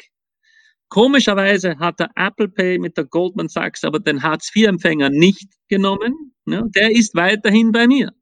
Komischerweise 0.89 1.79
hat 1.79 1.99
der 1.99 2.11
Apple 2.15 2.49
Pay 2.49 2.79
mit 2.79 2.97
der 2.97 3.05
Goldman 3.05 3.49
Sachs 3.49 3.83
aber 3.83 3.99
den 3.99 4.23
Hartz-IV-Empfänger 4.23 5.09
nicht 5.09 5.49
genommen. 5.69 6.35
Ne? 6.47 6.63
Der 6.75 6.91
ist 6.91 7.13
weiterhin 7.15 7.71
bei 7.71 7.87
mir. 7.87 8.13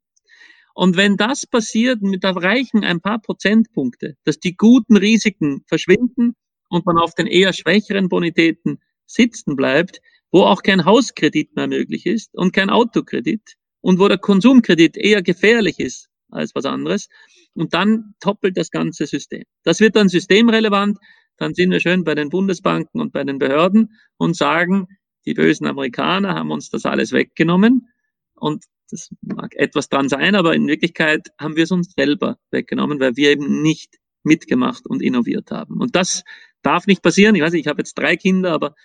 Und 0.73 0.97
wenn 0.97 1.15
das 1.15 1.45
passiert, 1.45 1.99
da 2.19 2.31
reichen 2.31 2.83
ein 2.83 2.99
paar 2.99 3.19
Prozentpunkte, 3.19 4.17
dass 4.25 4.39
die 4.39 4.57
guten 4.57 4.97
Risiken 4.97 5.63
verschwinden 5.67 6.35
und 6.69 6.85
man 6.85 6.97
auf 6.97 7.13
den 7.13 7.27
eher 7.27 7.53
schwächeren 7.53 8.09
Bonitäten 8.09 8.79
sitzen 9.05 9.55
bleibt, 9.55 10.01
wo 10.31 10.41
auch 10.41 10.63
kein 10.63 10.83
Hauskredit 10.83 11.55
mehr 11.55 11.67
möglich 11.67 12.05
ist 12.05 12.35
und 12.35 12.51
kein 12.51 12.69
Autokredit 12.69 13.55
und 13.79 13.99
wo 13.99 14.07
der 14.07 14.17
Konsumkredit 14.17 14.97
eher 14.97 15.21
gefährlich 15.21 15.79
ist 15.79 16.09
als 16.29 16.53
was 16.55 16.65
anderes. 16.65 17.07
Und 17.53 17.73
dann 17.73 18.15
toppelt 18.19 18.57
das 18.57 18.71
ganze 18.71 19.05
System. 19.05 19.43
Das 19.63 19.79
wird 19.79 19.95
dann 19.95 20.09
systemrelevant. 20.09 20.97
Dann 21.37 21.53
sind 21.53 21.71
wir 21.71 21.79
schön 21.79 22.03
bei 22.03 22.15
den 22.15 22.29
Bundesbanken 22.29 22.99
und 22.99 23.13
bei 23.13 23.23
den 23.23 23.37
Behörden 23.37 23.93
und 24.17 24.35
sagen, 24.35 24.87
die 25.25 25.33
bösen 25.33 25.67
Amerikaner 25.67 26.33
haben 26.35 26.51
uns 26.51 26.69
das 26.69 26.85
alles 26.85 27.11
weggenommen. 27.13 27.87
Und 28.35 28.65
das 28.89 29.09
mag 29.21 29.55
etwas 29.55 29.89
dran 29.89 30.09
sein, 30.09 30.35
aber 30.35 30.53
in 30.53 30.67
Wirklichkeit 30.67 31.29
haben 31.39 31.55
wir 31.55 31.63
es 31.63 31.71
uns 31.71 31.93
selber 31.93 32.37
weggenommen, 32.51 32.99
weil 32.99 33.15
wir 33.15 33.31
eben 33.31 33.61
nicht 33.61 33.95
mitgemacht 34.23 34.85
und 34.85 35.01
innoviert 35.01 35.51
haben. 35.51 35.79
Und 35.79 35.95
das 35.95 36.23
darf 36.61 36.87
nicht 36.87 37.01
passieren. 37.01 37.35
Ich 37.35 37.41
weiß, 37.41 37.53
nicht, 37.53 37.65
ich 37.65 37.67
habe 37.67 37.81
jetzt 37.81 37.93
drei 37.95 38.15
Kinder, 38.15 38.51
aber 38.51 38.75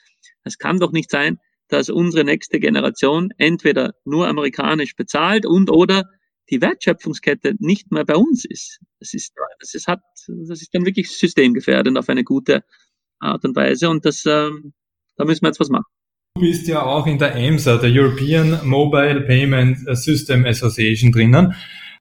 es 0.45 0.59
kann 0.59 0.79
doch 0.79 0.93
nicht 0.93 1.11
sein, 1.11 1.39
dass 1.69 1.89
unsere 1.89 2.25
nächste 2.25 2.61
Generation 2.61 3.31
entweder 3.39 3.95
nur 4.05 4.29
amerikanisch 4.29 4.97
bezahlt 4.97 5.47
und 5.47 5.71
oder 5.71 6.05
die 6.51 6.61
Wertschöpfungskette 6.61 7.55
nicht 7.59 7.93
mehr 7.93 8.05
bei 8.05 8.17
uns 8.17 8.45
ist. 8.45 8.81
Das 8.99 9.15
ist, 9.15 9.33
das 9.61 9.75
ist, 9.75 9.87
hat, 9.87 10.01
das 10.27 10.61
ist 10.61 10.75
dann 10.75 10.85
wirklich 10.85 11.11
systemgefährdend 11.11 11.97
auf 11.97 12.09
eine 12.09 12.25
gute 12.25 12.65
Art 13.21 13.45
und 13.45 13.55
Weise 13.55 13.89
und 13.89 14.05
das, 14.05 14.25
ähm, 14.27 14.73
da 15.17 15.25
müssen 15.25 15.43
wir 15.43 15.49
jetzt 15.49 15.61
was 15.61 15.69
machen. 15.69 15.91
Du 16.37 16.43
bist 16.43 16.69
ja 16.69 16.83
auch 16.83 17.07
in 17.09 17.19
der 17.19 17.35
EMSA, 17.35 17.79
der 17.79 17.91
European 17.91 18.61
Mobile 18.65 19.23
Payment 19.23 19.79
System 19.97 20.47
Association 20.47 21.11
drinnen. 21.11 21.55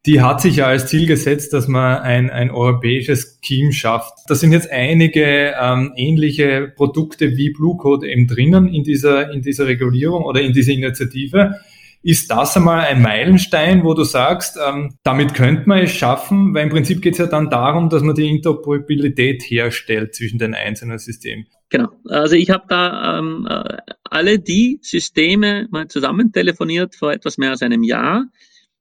Die 0.05 0.21
hat 0.21 0.39
sich 0.39 0.57
ja 0.57 0.67
als 0.67 0.87
Ziel 0.87 1.07
gesetzt, 1.07 1.51
dass 1.51 1.67
man 1.67 1.97
ein, 1.97 2.29
ein 2.29 2.51
europäisches 2.51 3.39
Scheme 3.43 3.73
schafft. 3.73 4.13
Da 4.27 4.35
sind 4.35 4.51
jetzt 4.53 4.71
einige 4.71 5.55
ähm, 5.59 5.93
ähnliche 5.97 6.71
Produkte 6.75 7.35
wie 7.35 7.49
Blue 7.49 7.75
Code 7.75 8.07
eben 8.07 8.27
drinnen 8.27 8.67
in 8.67 8.83
dieser, 8.83 9.31
in 9.31 9.41
dieser 9.41 9.67
Regulierung 9.67 10.23
oder 10.23 10.41
in 10.41 10.53
dieser 10.53 10.73
Initiative. 10.73 11.55
Ist 12.01 12.31
das 12.31 12.55
einmal 12.55 12.81
ein 12.81 13.01
Meilenstein, 13.01 13.83
wo 13.83 13.93
du 13.93 14.03
sagst, 14.03 14.57
ähm, 14.65 14.95
damit 15.03 15.33
könnte 15.33 15.67
man 15.67 15.79
es 15.79 15.91
schaffen? 15.91 16.53
Weil 16.53 16.63
im 16.63 16.69
Prinzip 16.69 17.01
geht 17.01 17.13
es 17.13 17.19
ja 17.19 17.25
dann 17.25 17.49
darum, 17.49 17.89
dass 17.89 18.03
man 18.03 18.15
die 18.15 18.29
Interoperabilität 18.29 19.43
herstellt 19.43 20.15
zwischen 20.15 20.37
den 20.37 20.53
einzelnen 20.53 20.99
Systemen. 20.99 21.47
Genau. 21.69 21.89
Also 22.05 22.35
ich 22.35 22.49
habe 22.49 22.65
da 22.67 23.19
ähm, 23.19 23.47
äh, 23.47 23.77
alle 24.03 24.39
die 24.39 24.79
Systeme 24.81 25.67
mal 25.69 25.87
zusammen 25.87 26.31
telefoniert 26.31 26.95
vor 26.95 27.13
etwas 27.13 27.37
mehr 27.37 27.51
als 27.51 27.61
einem 27.61 27.83
Jahr, 27.83 28.25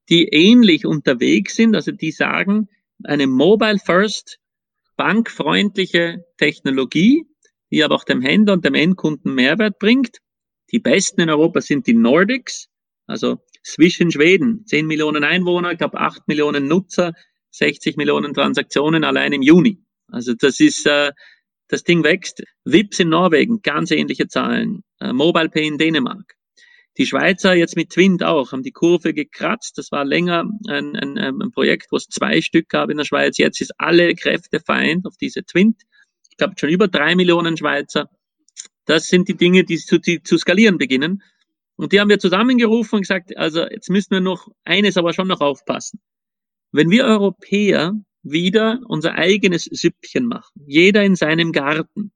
die 0.09 0.29
ähnlich 0.29 0.87
unterwegs 0.87 1.57
sind, 1.57 1.75
also 1.75 1.93
die 1.93 2.13
sagen, 2.13 2.69
eine 3.05 3.27
Mobile 3.27 3.79
First, 3.79 4.39
bankfreundliche 4.97 6.25
Technologie, 6.39 7.25
die 7.71 7.85
aber 7.85 7.95
auch 7.95 8.05
dem 8.05 8.23
Händler 8.23 8.55
und 8.55 8.65
dem 8.65 8.75
Endkunden 8.75 9.35
Mehrwert 9.35 9.79
bringt. 9.79 10.19
Die 10.73 10.79
besten 10.79 11.21
in 11.21 11.31
Europa 11.31 11.61
sind 11.61 11.87
die 11.87 11.95
Nordics, 11.95 12.69
also 13.07 13.39
zwischen 13.63 14.11
Schweden, 14.11 14.65
10 14.67 14.87
Millionen 14.87 15.25
Einwohner, 15.25 15.73
ich 15.73 15.79
glaube 15.79 16.01
8 16.01 16.27
Millionen 16.27 16.67
Nutzer, 16.67 17.13
60 17.51 17.97
Millionen 17.97 18.33
Transaktionen 18.33 19.05
allein 19.05 19.33
im 19.35 19.43
Juni. 19.43 19.79
Also 20.11 20.33
das 20.35 20.59
ist, 20.61 20.87
äh, 20.87 21.13
das 21.69 21.85
Ding 21.85 22.03
wächst. 22.05 22.43
Vips 22.65 22.99
in 22.99 23.11
Norwegen, 23.11 23.63
ganz 23.63 23.91
ähnliche 23.91 24.29
Zahlen. 24.29 24.83
Äh, 25.01 25.13
Mobile 25.13 25.49
Pay 25.49 25.67
in 25.67 25.79
Dänemark. 25.79 26.35
Die 26.97 27.07
Schweizer 27.07 27.55
jetzt 27.55 27.77
mit 27.77 27.91
Twint 27.91 28.25
auch, 28.25 28.51
haben 28.51 28.65
die 28.65 28.73
Kurve 28.73 29.15
gekratzt. 29.15 29.79
Das 29.79 29.93
war 29.93 30.05
länger 30.05 30.51
ein, 30.67 30.97
ein, 30.97 31.17
ein 31.17 31.51
Projekt, 31.53 31.93
wo 31.93 31.97
es 31.97 32.09
zwei 32.09 32.41
Stück 32.41 32.69
gab 32.69 32.91
in 32.91 32.97
der 32.97 33.05
Schweiz. 33.05 33.39
Jetzt 33.39 33.61
ist 33.61 33.73
alle 33.79 34.15
Kräfte 34.17 34.59
vereint 34.59 35.07
auf 35.07 35.17
diese 35.17 35.45
Twint. 35.45 35.83
Ich 36.29 36.37
glaube 36.37 36.55
schon 36.59 36.71
über 36.71 36.89
drei 36.89 37.15
Millionen 37.15 37.57
Schweizer. 37.57 38.11
Das 38.85 39.07
sind 39.07 39.29
die 39.29 39.37
Dinge, 39.37 39.63
die 39.63 39.77
zu, 39.77 39.99
die 39.99 40.23
zu 40.23 40.39
skalieren 40.39 40.77
beginnen. 40.77 41.23
Und 41.77 41.93
die 41.93 42.01
haben 42.01 42.09
wir 42.09 42.19
zusammengerufen 42.19 42.97
und 42.97 43.03
gesagt, 43.03 43.37
also 43.37 43.65
jetzt 43.69 43.91
müssen 43.91 44.11
wir 44.11 44.21
noch 44.21 44.49
eines 44.65 44.97
aber 44.97 45.13
schon 45.13 45.29
noch 45.29 45.41
aufpassen. 45.41 46.01
Wenn 46.73 46.91
wir 46.91 47.05
Europäer 47.05 47.93
wieder 48.23 48.81
unser 48.89 49.15
eigenes 49.15 49.65
Süppchen 49.65 50.27
machen, 50.27 50.65
jeder 50.67 51.05
in 51.05 51.17
seinem 51.17 51.53
Garten, 51.53 52.13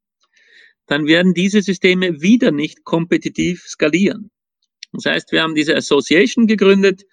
dann 0.86 1.07
werden 1.07 1.34
diese 1.34 1.62
Systeme 1.62 2.20
wieder 2.20 2.50
nicht 2.50 2.84
kompetitiv 2.84 3.62
skalieren. 3.66 4.30
Das 4.92 5.07
heißt, 5.07 5.32
wir 5.32 5.42
haben 5.42 5.55
diese 5.55 5.74
Association 5.74 6.46
gegründet. 6.46 7.05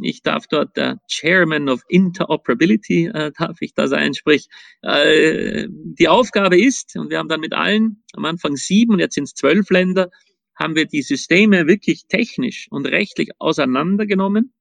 Ich 0.00 0.22
darf 0.22 0.46
dort 0.46 0.76
der 0.76 1.00
Chairman 1.08 1.68
of 1.68 1.82
Interoperability, 1.88 3.06
äh, 3.06 3.32
darf 3.36 3.58
ich 3.60 3.74
da 3.74 3.88
sein, 3.88 4.14
sprich, 4.14 4.48
äh, 4.82 5.66
die 5.68 6.08
Aufgabe 6.08 6.60
ist, 6.60 6.96
und 6.96 7.10
wir 7.10 7.18
haben 7.18 7.28
dann 7.28 7.40
mit 7.40 7.52
allen, 7.52 8.02
am 8.12 8.24
Anfang 8.24 8.56
sieben 8.56 8.94
und 8.94 9.00
jetzt 9.00 9.14
sind 9.14 9.24
es 9.24 9.34
zwölf 9.34 9.70
Länder, 9.70 10.10
haben 10.54 10.74
wir 10.74 10.86
die 10.86 11.02
Systeme 11.02 11.66
wirklich 11.66 12.06
technisch 12.08 12.66
und 12.70 12.86
rechtlich 12.86 13.30
auseinandergenommen 13.38 14.52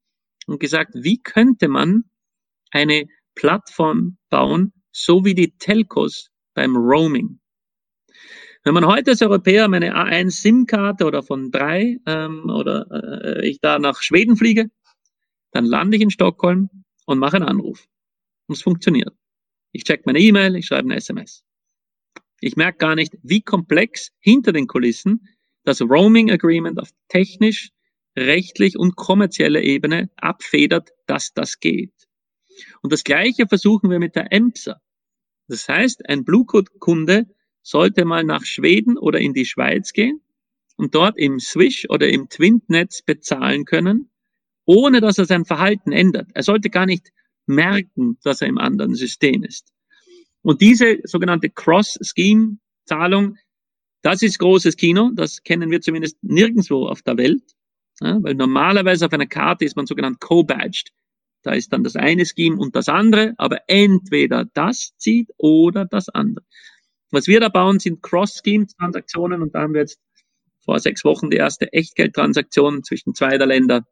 und 0.47 0.59
gesagt, 0.59 0.93
wie 0.95 1.21
könnte 1.21 1.67
man 1.67 2.03
eine 2.71 3.07
Plattform 3.37 4.17
bauen, 4.29 4.73
so 4.91 5.23
wie 5.23 5.35
die 5.35 5.55
Telcos 5.57 6.29
beim 6.55 6.75
Roaming. 6.75 7.39
Wenn 8.63 8.73
man 8.73 8.87
heute 8.87 9.11
als 9.11 9.21
Europäer 9.21 9.67
meine 9.67 9.95
A1 9.95 10.31
SIM-Karte 10.41 11.05
oder 11.05 11.21
von 11.21 11.51
drei 11.51 11.99
ähm, 12.05 12.49
oder 12.49 12.87
äh, 12.91 13.47
ich 13.47 13.59
da 13.61 13.79
nach 13.79 14.01
Schweden 14.01 14.35
fliege, 14.35 14.69
dann 15.51 15.65
lande 15.65 15.97
ich 15.97 16.03
in 16.03 16.09
Stockholm 16.09 16.69
und 17.05 17.19
mache 17.19 17.37
einen 17.37 17.47
Anruf. 17.47 17.85
Und 18.47 18.55
es 18.55 18.63
funktioniert. 18.63 19.13
Ich 19.71 19.83
check 19.83 20.05
meine 20.05 20.19
E-Mail, 20.19 20.55
ich 20.55 20.65
schreibe 20.65 20.89
eine 20.89 20.95
SMS. 20.95 21.43
Ich 22.41 22.55
merke 22.55 22.79
gar 22.79 22.95
nicht, 22.95 23.15
wie 23.21 23.41
komplex 23.41 24.11
hinter 24.19 24.51
den 24.51 24.67
Kulissen 24.67 25.27
das 25.63 25.81
Roaming 25.81 26.31
Agreement 26.31 26.79
auf 26.79 26.89
technisch, 27.07 27.69
rechtlich 28.17 28.77
und 28.77 28.95
kommerzieller 28.95 29.61
Ebene 29.61 30.09
abfedert, 30.17 30.89
dass 31.05 31.33
das 31.33 31.59
geht. 31.59 31.93
Und 32.81 32.93
das 32.93 33.03
Gleiche 33.03 33.47
versuchen 33.47 33.89
wir 33.89 33.99
mit 33.99 34.15
der 34.15 34.31
EMSA. 34.31 34.81
Das 35.47 35.67
heißt, 35.67 36.07
ein 36.09 36.25
Bluecode-Kunde 36.25 37.27
sollte 37.61 38.05
mal 38.05 38.23
nach 38.23 38.45
Schweden 38.45 38.97
oder 38.97 39.19
in 39.19 39.33
die 39.33 39.45
Schweiz 39.45 39.93
gehen 39.93 40.21
und 40.75 40.95
dort 40.95 41.17
im 41.17 41.39
Swish 41.39 41.89
oder 41.89 42.07
im 42.09 42.29
Twint-Netz 42.29 43.01
bezahlen 43.01 43.65
können, 43.65 44.09
ohne 44.65 45.01
dass 45.01 45.17
er 45.17 45.25
sein 45.25 45.45
Verhalten 45.45 45.91
ändert. 45.91 46.29
Er 46.33 46.43
sollte 46.43 46.69
gar 46.69 46.85
nicht 46.85 47.11
merken, 47.45 48.17
dass 48.23 48.41
er 48.41 48.47
im 48.47 48.57
anderen 48.57 48.95
System 48.95 49.43
ist. 49.43 49.71
Und 50.41 50.61
diese 50.61 50.99
sogenannte 51.03 51.49
Cross-Scheme-Zahlung 51.49 53.37
das 54.01 54.21
ist 54.21 54.39
großes 54.39 54.77
Kino, 54.77 55.11
das 55.13 55.43
kennen 55.43 55.71
wir 55.71 55.81
zumindest 55.81 56.17
nirgendwo 56.23 56.87
auf 56.87 57.01
der 57.01 57.17
Welt, 57.17 57.43
ja, 57.99 58.21
weil 58.21 58.35
normalerweise 58.35 59.05
auf 59.05 59.13
einer 59.13 59.25
Karte 59.25 59.65
ist 59.65 59.75
man 59.75 59.85
sogenannt 59.85 60.19
co-badged. 60.19 60.91
Da 61.47 61.53
ist 61.53 61.71
dann 61.71 61.85
das 61.85 61.95
eine 61.95 62.25
Scheme 62.25 62.57
und 62.57 62.75
das 62.75 62.89
andere, 62.89 63.33
aber 63.37 63.61
entweder 63.67 64.43
das 64.53 64.91
zieht 64.97 65.29
oder 65.37 65.85
das 65.85 66.09
andere. 66.09 66.43
Was 67.09 67.27
wir 67.27 67.39
da 67.39 67.47
bauen, 67.47 67.79
sind 67.79 68.03
Cross-Scheme-Transaktionen 68.03 69.41
und 69.41 69.55
da 69.55 69.61
haben 69.61 69.73
wir 69.73 69.79
jetzt 69.79 69.97
vor 70.65 70.77
sechs 70.81 71.05
Wochen 71.05 71.29
die 71.29 71.37
erste 71.37 71.71
Echtgeldtransaktion 71.71 72.83
zwischen 72.83 73.15
zwei 73.15 73.37
der 73.37 73.47
Länder 73.47 73.87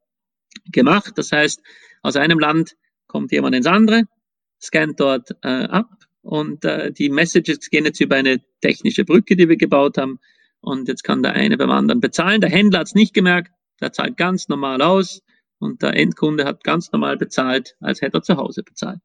gemacht. 0.73 1.13
Das 1.15 1.31
heißt, 1.31 1.61
aus 2.01 2.17
einem 2.17 2.39
Land 2.39 2.75
kommt 3.07 3.31
jemand 3.31 3.55
ins 3.55 3.67
andere, 3.67 4.03
scannt 4.61 4.99
dort 4.99 5.29
äh, 5.41 5.47
ab 5.47 5.87
und 6.23 6.65
äh, 6.65 6.91
die 6.91 7.09
Messages 7.09 7.69
gehen 7.69 7.85
jetzt 7.85 8.01
über 8.01 8.17
eine 8.17 8.41
technische 8.59 9.05
Brücke, 9.05 9.37
die 9.37 9.47
wir 9.47 9.55
gebaut 9.55 9.97
haben. 9.97 10.19
Und 10.59 10.89
jetzt 10.89 11.05
kann 11.05 11.23
der 11.23 11.31
eine 11.31 11.55
beim 11.55 11.71
anderen 11.71 12.01
bezahlen. 12.01 12.41
Der 12.41 12.49
Händler 12.49 12.79
hat 12.79 12.87
es 12.87 12.95
nicht 12.95 13.13
gemerkt, 13.13 13.53
der 13.79 13.93
zahlt 13.93 14.17
ganz 14.17 14.49
normal 14.49 14.81
aus 14.81 15.21
und 15.65 15.81
der 15.81 15.95
Endkunde 15.95 16.45
hat 16.45 16.63
ganz 16.63 16.91
normal 16.91 17.17
bezahlt, 17.17 17.75
als 17.79 18.01
hätte 18.01 18.19
er 18.19 18.21
zu 18.21 18.37
Hause 18.37 18.63
bezahlt. 18.63 18.99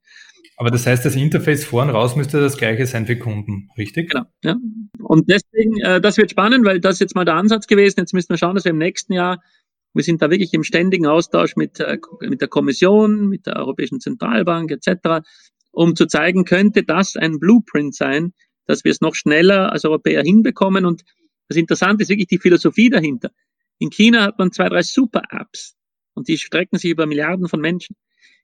Aber 0.57 0.71
das 0.71 0.87
heißt, 0.87 1.05
das 1.07 1.17
Interface 1.17 1.65
vorn 1.65 1.89
raus 1.89 2.17
müsste 2.17 2.39
das 2.39 2.59
gleiche 2.59 2.87
sein 2.87 3.07
für 3.07 3.17
Kunden, 3.17 3.71
richtig? 3.79 4.11
Genau. 4.11 4.27
Ja. 4.45 4.57
Und 4.99 5.31
deswegen, 5.31 5.81
äh, 5.81 6.03
das 6.03 6.19
wird 6.19 6.33
spannend, 6.33 6.67
weil 6.67 6.81
das 6.81 6.97
ist 6.97 7.01
jetzt 7.01 7.15
mal 7.15 7.25
der 7.25 7.37
Ansatz 7.37 7.67
gewesen. 7.67 8.01
Jetzt 8.01 8.13
müssen 8.13 8.29
wir 8.29 8.37
schauen, 8.37 8.55
dass 8.55 8.65
wir 8.67 8.73
im 8.73 8.79
nächsten 8.79 9.15
Jahr 9.15 9.43
Wir 9.95 10.05
sind 10.05 10.23
da 10.23 10.31
wirklich 10.31 10.53
im 10.53 10.63
ständigen 10.63 11.07
Austausch 11.07 11.57
mit, 11.57 11.81
äh, 11.81 11.99
mit 12.21 12.43
der 12.43 12.49
Kommission, 12.49 13.27
mit 13.29 13.47
der 13.47 13.57
Europäischen 13.57 14.01
Zentralbank 14.01 14.71
etc., 14.71 15.27
um 15.73 15.97
zu 15.97 16.07
zeigen, 16.07 16.45
könnte 16.45 16.83
das 16.83 17.17
ein 17.17 17.39
Blueprint 17.39 17.95
sein, 17.95 18.35
dass 18.67 18.85
wir 18.85 18.93
es 18.93 19.01
noch 19.01 19.15
schneller 19.15 19.73
als 19.73 19.85
Europäer 19.85 20.23
hinbekommen. 20.23 20.85
Und 20.85 21.03
das 21.49 21.57
Interessante 21.57 22.03
ist 22.03 22.11
wirklich 22.11 22.29
die 22.29 22.39
Philosophie 22.39 22.91
dahinter. 22.91 23.31
In 23.79 23.91
China 23.91 24.23
hat 24.23 24.39
man 24.39 24.53
zwei, 24.53 24.69
drei 24.69 24.83
Super-Apps 24.83 25.75
und 26.15 26.29
die 26.29 26.39
strecken 26.39 26.79
sich 26.79 26.91
über 26.91 27.07
Milliarden 27.07 27.49
von 27.49 27.61
Menschen. 27.61 27.97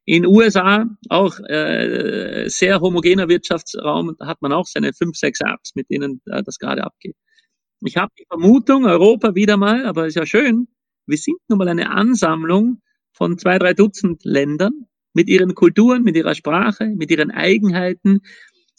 In 0.04 0.24
USA 0.24 0.86
auch 1.08 1.38
äh, 1.48 2.44
sehr 2.48 2.80
homogener 2.80 3.28
Wirtschaftsraum, 3.28 4.16
hat 4.20 4.40
man 4.40 4.52
auch 4.52 4.66
seine 4.66 4.92
fünf, 4.92 5.16
sechs 5.16 5.40
Apps, 5.40 5.74
mit 5.74 5.90
denen 5.90 6.20
äh, 6.26 6.42
das 6.44 6.58
gerade 6.58 6.84
abgeht. 6.84 7.16
Ich 7.84 7.96
habe 7.96 8.12
die 8.18 8.24
Vermutung, 8.28 8.86
Europa 8.86 9.34
wieder 9.34 9.56
mal, 9.56 9.84
aber 9.84 10.06
ist 10.06 10.14
ja 10.14 10.24
schön, 10.24 10.68
wir 11.06 11.18
sind 11.18 11.38
nun 11.48 11.58
mal 11.58 11.68
eine 11.68 11.90
Ansammlung 11.90 12.82
von 13.12 13.38
zwei, 13.38 13.58
drei 13.58 13.74
Dutzend 13.74 14.24
Ländern 14.24 14.86
mit 15.12 15.28
ihren 15.28 15.54
Kulturen, 15.54 16.02
mit 16.02 16.16
ihrer 16.16 16.34
Sprache, 16.34 16.86
mit 16.86 17.10
ihren 17.10 17.30
Eigenheiten. 17.30 18.20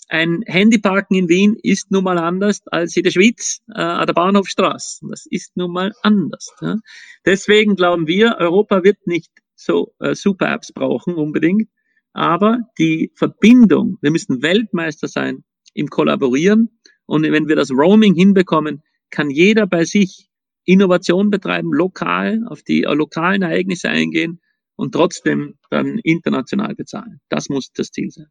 Ein 0.10 0.44
Handyparken 0.46 1.18
in 1.18 1.28
Wien 1.28 1.58
ist 1.62 1.92
nun 1.92 2.06
mal 2.06 2.18
anders 2.18 2.66
als 2.68 2.96
in 2.96 3.04
der 3.04 3.12
Schweiz 3.12 3.60
äh, 3.70 3.82
an 3.82 4.08
der 4.08 4.14
Bahnhofstraße. 4.14 5.06
Das 5.10 5.26
ist 5.26 5.58
nun 5.58 5.72
mal 5.72 5.92
anders. 6.02 6.54
Ja. 6.62 6.78
Deswegen 7.26 7.76
glauben 7.76 8.08
wir, 8.08 8.38
Europa 8.40 8.84
wird 8.84 9.06
nicht 9.06 9.32
so 9.56 9.94
äh, 10.00 10.16
Super-Apps 10.16 10.72
brauchen 10.72 11.16
unbedingt, 11.16 11.70
aber 12.14 12.60
die 12.78 13.12
Verbindung, 13.16 13.98
wir 14.02 14.12
müssen 14.12 14.42
Weltmeister 14.42 15.08
sein 15.08 15.44
im 15.74 15.88
Kollaborieren 15.88 16.80
und 17.06 17.24
wenn 17.24 17.48
wir 17.48 17.56
das 17.56 17.72
Roaming 17.72 18.16
hinbekommen, 18.16 18.84
kann 19.10 19.30
jeder 19.30 19.68
bei 19.68 19.84
sich 19.84 20.30
Innovation 20.64 21.30
betreiben, 21.30 21.74
lokal, 21.74 22.46
auf 22.48 22.62
die 22.64 22.84
äh, 22.84 22.94
lokalen 22.94 23.42
Ereignisse 23.42 23.90
eingehen 23.90 24.42
und 24.76 24.94
trotzdem 24.94 25.56
dann 25.70 25.98
international 26.00 26.76
bezahlen. 26.76 27.20
Das 27.30 27.50
muss 27.50 27.72
das 27.74 27.92
Ziel 27.92 28.12
sein. 28.12 28.28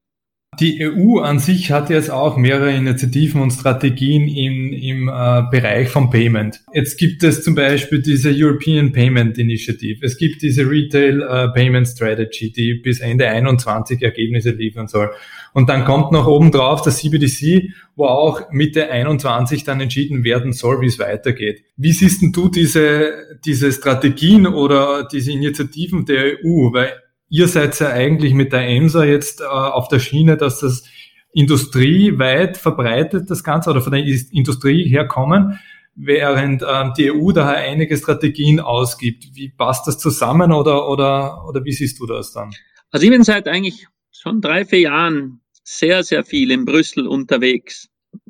Die 0.59 0.83
EU 0.83 1.19
an 1.19 1.39
sich 1.39 1.71
hat 1.71 1.91
jetzt 1.91 2.11
auch 2.11 2.39
mehrere 2.39 2.73
Initiativen 2.73 3.43
und 3.43 3.51
Strategien 3.51 4.27
im, 4.27 4.73
im 4.73 5.09
äh, 5.09 5.43
Bereich 5.51 5.91
von 5.91 6.09
Payment. 6.09 6.63
Jetzt 6.73 6.99
gibt 6.99 7.23
es 7.25 7.43
zum 7.43 7.55
Beispiel 7.55 8.01
diese 8.01 8.31
European 8.35 8.91
Payment 8.91 9.37
Initiative. 9.37 9.99
Es 10.05 10.17
gibt 10.17 10.41
diese 10.41 10.63
Retail 10.63 11.21
äh, 11.21 11.49
Payment 11.49 11.87
Strategy, 11.87 12.53
die 12.53 12.81
bis 12.83 13.01
Ende 13.01 13.29
21 13.29 14.01
Ergebnisse 14.01 14.51
liefern 14.53 14.89
soll. 14.89 15.11
Und 15.53 15.69
dann 15.69 15.85
kommt 15.85 16.13
noch 16.13 16.27
oben 16.27 16.51
drauf 16.51 16.81
das 16.81 16.99
CBDC, 16.99 17.71
wo 17.95 18.07
auch 18.07 18.51
Mitte 18.51 18.91
21 18.91 19.65
dann 19.65 19.81
entschieden 19.83 20.25
werden 20.25 20.55
soll, 20.55 20.81
wie 20.81 20.87
es 20.87 20.99
weitergeht. 20.99 21.65
Wie 21.77 21.93
siehst 21.93 22.23
denn 22.23 22.33
du 22.33 22.49
diese, 22.49 23.13
diese 23.45 23.73
Strategien 23.73 24.47
oder 24.47 25.07
diese 25.11 25.33
Initiativen 25.33 26.07
der 26.07 26.39
EU? 26.45 26.73
Weil 26.73 26.93
ihr 27.29 27.49
seid 27.49 27.79
ja 27.81 27.89
eigentlich 27.89 28.35
mit 28.35 28.53
der 28.53 28.67
EMSA 28.69 29.05
jetzt 29.05 29.41
äh, 29.41 29.45
auf 29.45 29.89
der 29.89 29.99
Schiene, 29.99 30.37
dass 30.37 30.61
das 30.61 30.85
industrieweit 31.33 32.57
verbreitet, 32.57 33.31
das 33.31 33.45
Ganze, 33.45 33.71
oder 33.71 33.83
von 33.83 33.93
der 33.93 34.05
Industrie 34.05 34.89
herkommen, 34.89 35.59
während 35.95 36.63
ähm, 36.67 36.93
die 36.97 37.11
EU 37.11 37.33
daher 37.33 37.59
einige 37.59 37.97
Strategien 37.97 38.61
ausgibt. 38.61 39.35
Wie 39.35 39.51
passt 39.51 39.87
das 39.87 39.99
zusammen 39.99 40.53
oder, 40.53 40.89
oder, 40.89 41.47
oder 41.49 41.65
wie 41.65 41.73
siehst 41.73 42.01
du 42.01 42.07
das 42.07 42.33
dann? 42.33 42.51
Also 42.91 43.05
ich 43.05 43.11
bin 43.11 43.25
seit 43.25 43.49
eigentlich 43.49 43.87
schon 44.13 44.41
drei, 44.41 44.65
vier 44.65 44.81
Jahren 44.81 45.41
sehr, 45.63 46.03
sehr 46.05 46.25
viel 46.25 46.51
in 46.51 46.65
Brüssel 46.65 47.07
unterwegs 47.07 47.89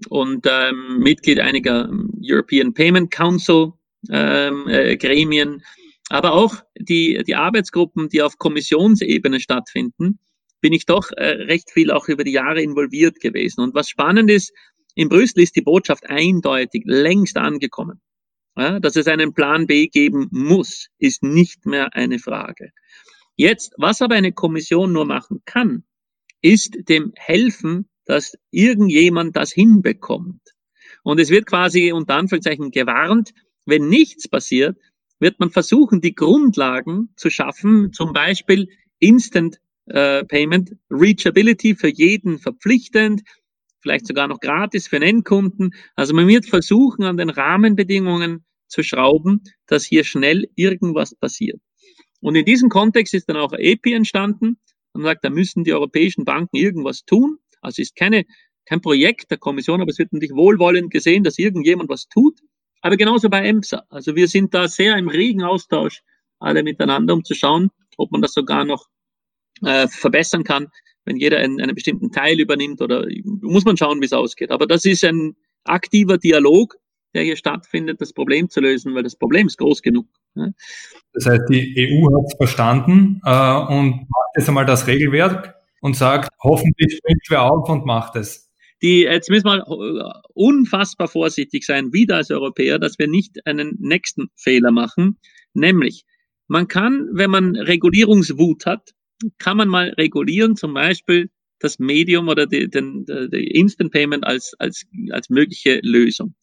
und 0.08 0.46
ähm, 0.48 0.98
Mitglied 0.98 1.38
einiger 1.38 1.88
European 2.22 2.74
Payment 2.74 3.10
Council 3.10 3.72
ähm, 4.10 4.66
äh, 4.68 4.96
Gremien, 4.96 5.62
aber 6.08 6.32
auch 6.32 6.62
die, 6.78 7.22
die 7.26 7.34
Arbeitsgruppen, 7.34 8.08
die 8.08 8.22
auf 8.22 8.38
Kommissionsebene 8.38 9.40
stattfinden, 9.40 10.20
bin 10.60 10.72
ich 10.72 10.86
doch 10.86 11.10
äh, 11.12 11.24
recht 11.24 11.70
viel 11.70 11.90
auch 11.90 12.08
über 12.08 12.24
die 12.24 12.32
Jahre 12.32 12.62
involviert 12.62 13.20
gewesen. 13.20 13.60
Und 13.60 13.74
was 13.74 13.88
spannend 13.88 14.30
ist, 14.30 14.52
in 14.94 15.08
Brüssel 15.08 15.42
ist 15.42 15.56
die 15.56 15.62
Botschaft 15.62 16.08
eindeutig 16.08 16.82
längst 16.86 17.36
angekommen. 17.36 18.00
Ja, 18.56 18.80
dass 18.80 18.96
es 18.96 19.06
einen 19.06 19.34
Plan 19.34 19.66
B 19.66 19.88
geben 19.88 20.28
muss, 20.30 20.88
ist 20.98 21.22
nicht 21.22 21.66
mehr 21.66 21.94
eine 21.94 22.18
Frage. 22.18 22.70
Jetzt, 23.36 23.74
was 23.76 24.00
aber 24.00 24.14
eine 24.14 24.32
Kommission 24.32 24.92
nur 24.92 25.04
machen 25.04 25.42
kann, 25.44 25.84
ist 26.40 26.88
dem 26.88 27.12
helfen, 27.16 27.90
dass 28.06 28.38
irgendjemand 28.50 29.36
das 29.36 29.52
hinbekommt. 29.52 30.40
Und 31.02 31.20
es 31.20 31.28
wird 31.28 31.44
quasi 31.44 31.92
unter 31.92 32.14
Anführungszeichen 32.14 32.70
gewarnt, 32.70 33.32
wenn 33.66 33.88
nichts 33.88 34.26
passiert, 34.26 34.78
wird 35.18 35.40
man 35.40 35.50
versuchen, 35.50 36.00
die 36.00 36.14
Grundlagen 36.14 37.10
zu 37.16 37.30
schaffen, 37.30 37.92
zum 37.92 38.12
Beispiel 38.12 38.68
Instant 38.98 39.60
äh, 39.86 40.24
Payment, 40.24 40.72
Reachability 40.90 41.74
für 41.74 41.88
jeden 41.88 42.38
verpflichtend, 42.38 43.22
vielleicht 43.80 44.06
sogar 44.06 44.28
noch 44.28 44.40
gratis 44.40 44.88
für 44.88 44.98
den 44.98 45.08
Endkunden. 45.08 45.74
Also 45.94 46.14
man 46.14 46.26
wird 46.26 46.46
versuchen, 46.46 47.04
an 47.04 47.16
den 47.16 47.30
Rahmenbedingungen 47.30 48.44
zu 48.66 48.82
schrauben, 48.82 49.42
dass 49.66 49.84
hier 49.84 50.04
schnell 50.04 50.48
irgendwas 50.56 51.14
passiert. 51.14 51.60
Und 52.20 52.34
in 52.34 52.44
diesem 52.44 52.68
Kontext 52.68 53.14
ist 53.14 53.28
dann 53.28 53.36
auch 53.36 53.52
EPI 53.52 53.92
entstanden. 53.92 54.58
Man 54.92 55.04
sagt, 55.04 55.24
da 55.24 55.30
müssen 55.30 55.64
die 55.64 55.72
europäischen 55.72 56.24
Banken 56.24 56.56
irgendwas 56.56 57.04
tun. 57.04 57.38
Also 57.60 57.82
ist 57.82 57.94
keine, 57.94 58.24
kein 58.64 58.80
Projekt 58.80 59.30
der 59.30 59.38
Kommission, 59.38 59.80
aber 59.80 59.90
es 59.90 59.98
wird 59.98 60.12
natürlich 60.12 60.34
wohlwollend 60.34 60.90
gesehen, 60.90 61.22
dass 61.22 61.38
irgendjemand 61.38 61.88
was 61.88 62.08
tut. 62.08 62.40
Aber 62.86 62.96
genauso 62.96 63.28
bei 63.28 63.44
EMSA. 63.44 63.82
Also 63.90 64.14
wir 64.14 64.28
sind 64.28 64.54
da 64.54 64.68
sehr 64.68 64.96
im 64.96 65.08
regen 65.08 65.42
Austausch 65.42 66.04
alle 66.38 66.62
miteinander, 66.62 67.14
um 67.14 67.24
zu 67.24 67.34
schauen, 67.34 67.70
ob 67.96 68.12
man 68.12 68.22
das 68.22 68.32
sogar 68.32 68.64
noch 68.64 68.86
äh, 69.64 69.88
verbessern 69.88 70.44
kann, 70.44 70.68
wenn 71.04 71.16
jeder 71.16 71.38
einen, 71.38 71.60
einen 71.60 71.74
bestimmten 71.74 72.12
Teil 72.12 72.38
übernimmt 72.38 72.80
oder 72.80 73.04
muss 73.24 73.64
man 73.64 73.76
schauen, 73.76 74.00
wie 74.00 74.04
es 74.04 74.12
ausgeht. 74.12 74.52
Aber 74.52 74.68
das 74.68 74.84
ist 74.84 75.02
ein 75.04 75.34
aktiver 75.64 76.16
Dialog, 76.16 76.76
der 77.12 77.24
hier 77.24 77.34
stattfindet, 77.34 78.00
das 78.00 78.12
Problem 78.12 78.50
zu 78.50 78.60
lösen, 78.60 78.94
weil 78.94 79.02
das 79.02 79.16
Problem 79.16 79.48
ist 79.48 79.58
groß 79.58 79.82
genug. 79.82 80.06
Ne? 80.34 80.54
Das 81.12 81.26
heißt, 81.26 81.42
die 81.50 81.74
EU 81.76 82.06
hat 82.16 82.26
es 82.28 82.36
verstanden 82.36 83.20
äh, 83.24 83.56
und 83.66 84.06
macht 84.08 84.30
jetzt 84.36 84.48
einmal 84.48 84.64
das 84.64 84.86
Regelwerk 84.86 85.56
und 85.80 85.96
sagt, 85.96 86.28
hoffentlich 86.40 86.98
springt 86.98 87.24
wer 87.30 87.50
auf 87.50 87.68
und 87.68 87.84
macht 87.84 88.14
es 88.14 88.45
die, 88.82 89.02
jetzt 89.02 89.30
müssen 89.30 89.46
wir 89.46 89.58
äh, 89.58 90.28
unfassbar 90.34 91.08
vorsichtig 91.08 91.64
sein, 91.64 91.92
wieder 91.92 92.16
als 92.16 92.30
Europäer, 92.30 92.78
dass 92.78 92.98
wir 92.98 93.08
nicht 93.08 93.46
einen 93.46 93.76
nächsten 93.78 94.28
Fehler 94.36 94.70
machen. 94.70 95.18
Nämlich, 95.54 96.04
man 96.46 96.68
kann, 96.68 97.08
wenn 97.12 97.30
man 97.30 97.56
Regulierungswut 97.56 98.66
hat, 98.66 98.90
kann 99.38 99.56
man 99.56 99.68
mal 99.68 99.90
regulieren, 99.90 100.56
zum 100.56 100.74
Beispiel 100.74 101.30
das 101.58 101.78
Medium 101.78 102.28
oder 102.28 102.46
die, 102.46 102.68
den, 102.68 103.06
die 103.06 103.50
Instant 103.52 103.90
Payment 103.90 104.26
als, 104.26 104.52
als, 104.58 104.84
als 105.10 105.30
mögliche 105.30 105.80
Lösung. 105.82 106.34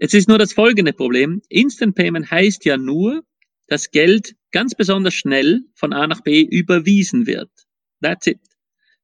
Jetzt 0.00 0.14
ist 0.14 0.28
nur 0.28 0.38
das 0.38 0.54
folgende 0.54 0.92
Problem. 0.92 1.42
Instant 1.48 1.94
Payment 1.94 2.30
heißt 2.30 2.64
ja 2.64 2.76
nur, 2.78 3.22
dass 3.66 3.90
Geld 3.90 4.34
ganz 4.50 4.74
besonders 4.74 5.14
schnell 5.14 5.62
von 5.74 5.92
A 5.92 6.06
nach 6.06 6.22
B 6.22 6.42
überwiesen 6.42 7.26
wird. 7.26 7.50
That's 8.00 8.26
it. 8.26 8.40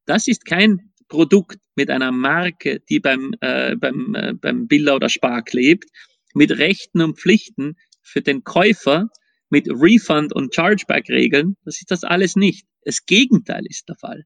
Das 0.06 0.26
ist 0.26 0.44
kein 0.44 0.92
Produkt 1.08 1.58
mit 1.80 1.88
einer 1.88 2.12
Marke, 2.12 2.80
die 2.90 3.00
beim, 3.00 3.32
äh, 3.40 3.74
beim, 3.74 4.14
äh, 4.14 4.34
beim 4.34 4.68
Billa 4.68 4.96
oder 4.96 5.08
Spar 5.08 5.42
klebt, 5.42 5.86
mit 6.34 6.50
Rechten 6.58 7.00
und 7.00 7.18
Pflichten 7.18 7.76
für 8.02 8.20
den 8.20 8.44
Käufer, 8.44 9.08
mit 9.48 9.66
Refund- 9.70 10.34
und 10.34 10.54
Chargeback-Regeln, 10.54 11.56
das 11.64 11.80
ist 11.80 11.90
das 11.90 12.04
alles 12.04 12.36
nicht. 12.36 12.66
Das 12.84 13.06
Gegenteil 13.06 13.64
ist 13.66 13.88
der 13.88 13.96
Fall. 13.96 14.24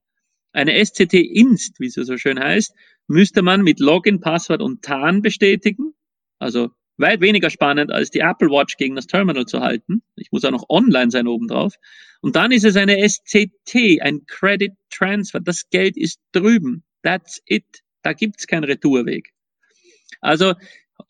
Eine 0.53 0.85
SCT 0.85 1.15
Inst, 1.15 1.79
wie 1.79 1.91
sie 1.91 2.05
so 2.05 2.17
schön 2.17 2.41
heißt, 2.41 2.75
müsste 3.07 3.43
man 3.43 3.63
mit 3.63 3.79
Login, 3.79 4.21
Passwort 4.21 4.61
und 4.61 4.83
TAN 4.83 5.23
bestätigen. 5.23 5.95
Also 6.41 6.71
weit 6.97 7.21
weniger 7.21 7.51
spannend, 7.51 7.93
als 7.93 8.11
die 8.11 8.21
Apple 8.21 8.49
Watch 8.49 8.77
gegen 8.79 8.97
das 8.97 9.07
Terminal 9.07 9.47
zu 9.47 9.61
halten. 9.61 10.03
Ich 10.17 10.33
muss 10.33 10.45
auch 10.45 10.51
noch 10.51 10.69
online 10.69 11.13
sein 11.13 11.29
obendrauf. 11.29 11.75
Und 12.21 12.35
dann 12.35 12.51
ist 12.51 12.65
es 12.65 12.75
eine 12.75 13.09
SCT, 13.09 14.01
ein 14.01 14.27
Credit 14.27 14.73
Transfer. 14.91 15.39
Das 15.41 15.69
Geld 15.71 15.97
ist 15.97 16.19
drüben. 16.33 16.83
That's 17.05 17.41
it. 17.47 17.65
Da 18.03 18.13
gibt's 18.13 18.47
keinen 18.47 18.65
Retourweg. 18.65 19.33
Also 20.21 20.55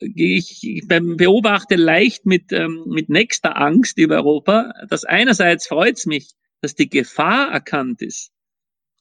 ich 0.01 0.85
beobachte 0.89 1.77
leicht 1.77 2.27
mit, 2.27 2.53
ähm, 2.53 2.85
mit 2.87 3.09
nächster 3.09 3.57
Angst 3.57 3.99
über 3.99 4.17
Europa, 4.17 4.73
dass 4.89 5.05
einerseits 5.05 5.67
freut's 5.67 6.07
mich, 6.07 6.33
dass 6.61 6.75
die 6.75 6.89
Gefahr 6.89 7.53
erkannt 7.53 8.03
ist. 8.03 8.33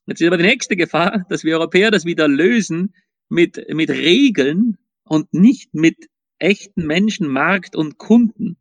Jetzt 0.06 0.22
ist 0.22 0.28
aber 0.28 0.38
die 0.38 0.44
nächste 0.44 0.76
Gefahr, 0.76 1.26
dass 1.30 1.44
wir 1.44 1.58
Europäer 1.58 1.92
das 1.92 2.06
wieder 2.06 2.28
lösen 2.28 2.94
mit, 3.30 3.66
mit 3.70 3.90
Regeln 3.90 4.78
und 5.06 5.34
nicht 5.34 5.74
mit 5.74 5.96
echten 6.40 6.86
Menschen, 6.86 7.28
Markt 7.28 7.76
und 7.76 7.98
Kunden. 7.98 8.58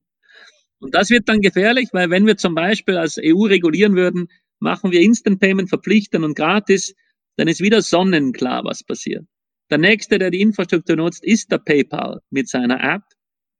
Und 0.78 0.94
das 0.94 1.10
wird 1.10 1.28
dann 1.28 1.40
gefährlich, 1.40 1.88
weil 1.92 2.10
wenn 2.10 2.26
wir 2.26 2.36
zum 2.36 2.54
Beispiel 2.54 2.96
als 2.96 3.18
EU 3.18 3.46
regulieren 3.46 3.96
würden, 3.96 4.28
machen 4.60 4.92
wir 4.92 5.00
Instant 5.00 5.40
Payment 5.40 5.68
verpflichtend 5.68 6.24
und 6.24 6.36
gratis, 6.36 6.94
dann 7.36 7.48
ist 7.48 7.60
wieder 7.60 7.82
sonnenklar, 7.82 8.64
was 8.64 8.84
passiert. 8.84 9.24
Der 9.70 9.78
nächste, 9.78 10.18
der 10.18 10.30
die 10.30 10.40
Infrastruktur 10.40 10.96
nutzt, 10.96 11.24
ist 11.24 11.50
der 11.50 11.58
PayPal 11.58 12.20
mit 12.30 12.48
seiner 12.48 12.82
App. 12.82 13.02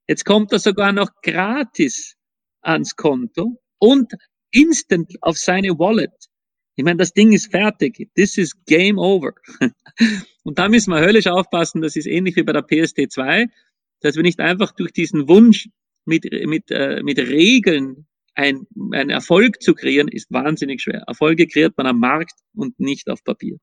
Jetzt 0.07 0.25
kommt 0.25 0.51
er 0.51 0.59
sogar 0.59 0.91
noch 0.91 1.09
gratis 1.21 2.15
ans 2.61 2.95
Konto 2.95 3.61
und 3.79 4.13
instant 4.51 5.11
auf 5.21 5.37
seine 5.37 5.79
Wallet. 5.79 6.11
Ich 6.75 6.83
meine, 6.83 6.97
das 6.97 7.13
Ding 7.13 7.33
ist 7.33 7.51
fertig. 7.51 8.09
This 8.15 8.37
is 8.37 8.53
game 8.65 8.97
over. 8.97 9.33
Und 10.43 10.57
da 10.57 10.69
müssen 10.69 10.91
wir 10.91 11.01
höllisch 11.01 11.27
aufpassen. 11.27 11.81
Das 11.81 11.95
ist 11.95 12.07
ähnlich 12.07 12.35
wie 12.35 12.43
bei 12.43 12.53
der 12.53 12.65
PSD2, 12.65 13.47
dass 14.01 14.15
wir 14.15 14.23
nicht 14.23 14.39
einfach 14.39 14.71
durch 14.71 14.91
diesen 14.91 15.27
Wunsch 15.27 15.69
mit, 16.05 16.25
mit, 16.45 16.71
äh, 16.71 17.01
mit 17.03 17.19
Regeln 17.19 18.07
ein, 18.35 18.67
ein 18.91 19.09
Erfolg 19.09 19.61
zu 19.61 19.73
kreieren, 19.73 20.07
ist 20.07 20.31
wahnsinnig 20.31 20.81
schwer. 20.81 21.03
Erfolge 21.07 21.47
kreiert 21.47 21.77
man 21.77 21.87
am 21.87 21.99
Markt 21.99 22.39
und 22.55 22.79
nicht 22.79 23.09
auf 23.09 23.23
Papier. 23.23 23.57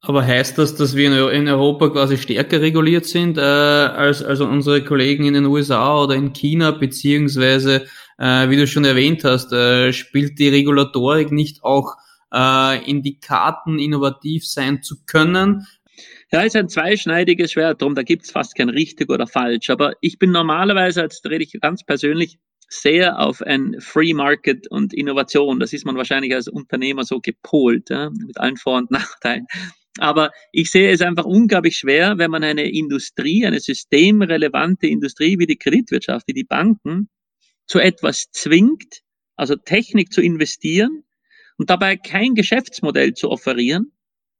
Aber 0.00 0.24
heißt 0.24 0.58
das, 0.58 0.76
dass 0.76 0.94
wir 0.94 1.32
in 1.32 1.48
Europa 1.48 1.88
quasi 1.88 2.16
stärker 2.16 2.60
reguliert 2.60 3.06
sind 3.06 3.38
äh, 3.38 3.40
als 3.40 4.22
also 4.22 4.46
unsere 4.46 4.84
Kollegen 4.84 5.24
in 5.24 5.34
den 5.34 5.46
USA 5.46 6.02
oder 6.02 6.14
in 6.14 6.32
China, 6.32 6.70
beziehungsweise, 6.70 7.86
äh, 8.18 8.48
wie 8.48 8.56
du 8.56 8.66
schon 8.66 8.84
erwähnt 8.84 9.24
hast, 9.24 9.52
äh, 9.52 9.92
spielt 9.92 10.38
die 10.38 10.48
Regulatorik 10.48 11.32
nicht 11.32 11.64
auch 11.64 11.96
äh, 12.32 12.88
in 12.88 13.02
die 13.02 13.18
Karten 13.18 13.78
innovativ 13.78 14.46
sein 14.46 14.82
zu 14.82 14.96
können? 15.06 15.66
Ja, 16.30 16.42
ist 16.42 16.56
ein 16.56 16.68
zweischneidiges 16.68 17.52
Schwert, 17.52 17.80
darum 17.80 17.94
da 17.94 18.02
gibt's 18.02 18.30
fast 18.30 18.54
kein 18.54 18.68
richtig 18.68 19.10
oder 19.10 19.26
falsch. 19.26 19.70
Aber 19.70 19.94
ich 20.00 20.18
bin 20.18 20.30
normalerweise, 20.30 21.00
jetzt 21.00 21.24
rede 21.26 21.44
ich 21.44 21.58
ganz 21.60 21.84
persönlich, 21.84 22.38
sehr 22.68 23.18
auf 23.18 23.42
ein 23.42 23.76
Free 23.80 24.14
Market 24.14 24.68
und 24.68 24.92
Innovation. 24.92 25.60
Das 25.60 25.72
ist 25.72 25.84
man 25.84 25.96
wahrscheinlich 25.96 26.34
als 26.34 26.48
Unternehmer 26.48 27.04
so 27.04 27.20
gepolt, 27.20 27.90
ja, 27.90 28.10
mit 28.10 28.38
allen 28.38 28.56
Vor- 28.56 28.78
und 28.78 28.90
Nachteilen. 28.90 29.46
Aber 29.98 30.30
ich 30.52 30.70
sehe 30.70 30.90
es 30.90 31.00
einfach 31.00 31.24
unglaublich 31.24 31.78
schwer, 31.78 32.18
wenn 32.18 32.30
man 32.30 32.44
eine 32.44 32.70
Industrie, 32.70 33.46
eine 33.46 33.60
systemrelevante 33.60 34.86
Industrie 34.86 35.38
wie 35.38 35.46
die 35.46 35.56
Kreditwirtschaft, 35.56 36.26
wie 36.28 36.34
die 36.34 36.44
Banken, 36.44 37.08
zu 37.66 37.78
etwas 37.78 38.26
zwingt, 38.30 39.02
also 39.36 39.56
Technik 39.56 40.12
zu 40.12 40.20
investieren 40.20 41.04
und 41.56 41.70
dabei 41.70 41.96
kein 41.96 42.34
Geschäftsmodell 42.34 43.14
zu 43.14 43.30
offerieren. 43.30 43.92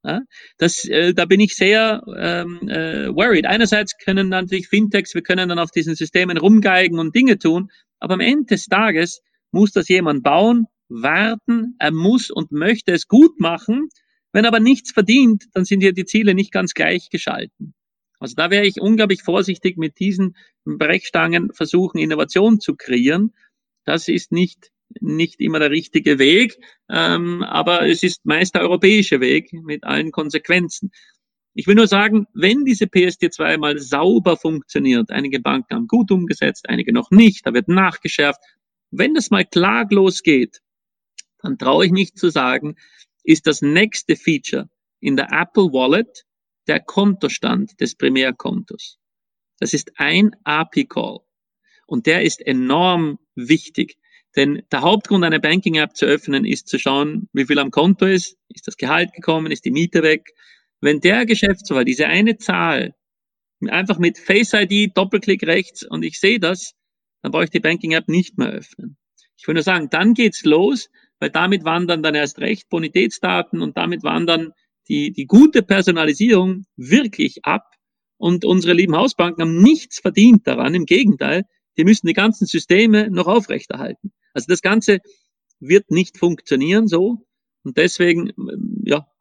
Ja, 0.05 0.21
das, 0.59 0.85
äh, 0.85 1.15
da 1.15 1.25
bin 1.25 1.41
ich 1.41 1.57
sehr 1.57 2.01
ähm, 2.17 2.69
äh, 2.69 3.09
worried. 3.09 3.45
Einerseits 3.45 3.97
können 3.99 4.29
natürlich 4.29 4.69
Fintechs, 4.69 5.15
wir 5.15 5.23
können 5.23 5.49
dann 5.49 5.59
auf 5.59 5.73
diesen 5.73 5.97
Systemen 5.97 6.39
rumgeigen 6.39 7.01
und 7.01 7.17
Dinge 7.17 7.39
tun, 7.39 7.73
aber 7.99 8.15
am 8.15 8.21
Ende 8.21 8.47
des 8.47 8.67
Tages 8.67 9.21
muss 9.51 9.73
das 9.73 9.89
jemand 9.89 10.23
bauen, 10.23 10.67
warten, 10.89 11.75
er 11.79 11.93
muss 11.93 12.31
und 12.31 12.53
möchte 12.53 12.93
es 12.93 13.09
gut 13.09 13.41
machen 13.41 13.89
wenn 14.37 14.45
aber 14.45 14.61
nichts 14.61 14.93
verdient, 14.93 15.47
dann 15.55 15.65
sind 15.65 15.81
hier 15.81 15.95
die 15.95 16.05
Ziele 16.05 16.35
nicht 16.35 16.53
ganz 16.53 16.75
gleich 16.75 17.09
geschalten. 17.09 17.73
Also 18.19 18.35
da 18.37 18.51
wäre 18.51 18.67
ich 18.67 18.83
unglaublich 18.83 19.23
vorsichtig 19.23 19.79
mit 19.79 19.99
diesen 19.99 20.37
Brechstangen 20.67 21.55
versuchen, 21.55 21.97
Innovation 21.97 22.61
zu 22.61 22.77
kreieren. 22.77 23.33
Das 23.87 24.09
ist 24.09 24.33
nicht, 24.33 24.73
nicht 25.01 25.41
immer 25.41 25.59
der 25.59 25.71
richtige 25.71 26.19
Weg, 26.19 26.59
ähm, 26.91 27.45
aber 27.45 27.89
es 27.89 28.03
ist 28.03 28.27
meist 28.27 28.55
der 28.55 28.61
europäische 28.61 29.21
Weg 29.21 29.55
mit 29.55 29.85
allen 29.85 30.11
Konsequenzen. 30.11 30.91
Ich 31.59 31.67
will 31.67 31.75
nur 31.75 31.87
sagen, 31.87 32.27
wenn 32.35 32.67
diese 32.67 32.85
PSD2 32.85 33.57
mal 33.57 33.79
sauber 33.79 34.37
funktioniert, 34.37 35.11
einige 35.11 35.41
Banken 35.41 35.75
haben 35.75 35.87
gut 35.87 36.11
umgesetzt, 36.11 36.69
einige 36.69 36.93
noch 36.93 37.11
nicht, 37.11 37.47
da 37.47 37.55
wird 37.55 37.69
nachgeschärft. 37.69 38.39
Wenn 38.91 39.15
das 39.15 39.31
mal 39.31 39.47
klaglos 39.47 40.23
geht, 40.23 40.61
dann 41.39 41.57
traue 41.57 41.87
ich 41.87 41.93
mich 41.93 42.15
zu 42.15 42.29
sagen, 42.29 42.77
ist 43.25 43.47
das 43.47 43.63
nächste 43.63 44.17
Feature 44.17 44.69
in 45.01 45.17
der 45.17 45.33
Apple 45.33 45.73
Wallet 45.73 46.27
der 46.67 46.81
Kontostand 46.81 47.81
des 47.81 47.95
Primärkontos. 47.95 48.99
Das 49.59 49.73
ist 49.73 49.93
ein 49.97 50.37
API-Call. 50.45 51.21
Und 51.87 52.05
der 52.05 52.21
ist 52.21 52.47
enorm 52.47 53.19
wichtig. 53.35 53.97
Denn 54.37 54.63
der 54.71 54.83
Hauptgrund, 54.83 55.25
eine 55.25 55.41
Banking-App 55.41 55.97
zu 55.97 56.05
öffnen, 56.05 56.45
ist 56.45 56.69
zu 56.69 56.79
schauen, 56.79 57.31
wie 57.33 57.47
viel 57.47 57.59
am 57.59 57.71
Konto 57.71 58.05
ist, 58.05 58.37
ist 58.51 58.67
das 58.67 58.77
Gehalt 58.77 59.15
gekommen, 59.15 59.51
ist 59.51 59.65
die 59.65 59.71
Miete 59.71 60.03
weg. 60.03 60.35
Wenn 60.81 61.01
der 61.01 61.27
Geschäftsführer 61.27 61.85
diese 61.85 62.07
eine 62.07 62.37
Zahl 62.37 62.95
einfach 63.69 63.99
mit 63.99 64.19
Face 64.19 64.53
ID, 64.53 64.97
Doppelklick 64.97 65.43
rechts 65.45 65.83
und 65.83 66.03
ich 66.05 66.21
sehe 66.21 66.39
das, 66.39 66.75
dann 67.23 67.33
brauche 67.33 67.45
ich 67.45 67.51
die 67.51 67.61
Banking-App 67.61 68.09
nicht 68.09 68.39
mehr 68.39 68.51
öffnen. 68.51 68.97
Ich 69.39 69.47
will 69.47 69.55
nur 69.55 69.63
sagen, 69.63 69.89
dann 69.91 70.15
geht's 70.15 70.45
los, 70.45 70.89
weil 71.19 71.31
damit 71.31 71.65
wandern 71.65 72.03
dann 72.03 72.15
erst 72.15 72.39
recht 72.39 72.69
Bonitätsdaten 72.69 73.63
und 73.63 73.77
damit 73.77 74.03
wandern 74.03 74.53
die, 74.89 75.13
die 75.13 75.27
gute 75.27 75.63
Personalisierung 75.63 76.67
wirklich 76.77 77.45
ab. 77.45 77.65
Und 78.19 78.45
unsere 78.45 78.75
lieben 78.75 78.97
Hausbanken 78.97 79.43
haben 79.43 79.63
nichts 79.63 80.01
verdient 80.01 80.47
daran. 80.47 80.75
Im 80.75 80.87
Gegenteil, 80.87 81.45
die 81.77 81.85
müssen 81.85 82.07
die 82.07 82.15
ganzen 82.15 82.47
Systeme 82.47 83.11
noch 83.11 83.27
aufrechterhalten. 83.27 84.13
Also 84.33 84.47
das 84.49 84.63
Ganze 84.63 85.01
wird 85.61 85.91
nicht 85.91 86.19
funktionieren 86.19 86.87
so. 86.87 87.27
Und 87.63 87.77
deswegen, 87.77 88.33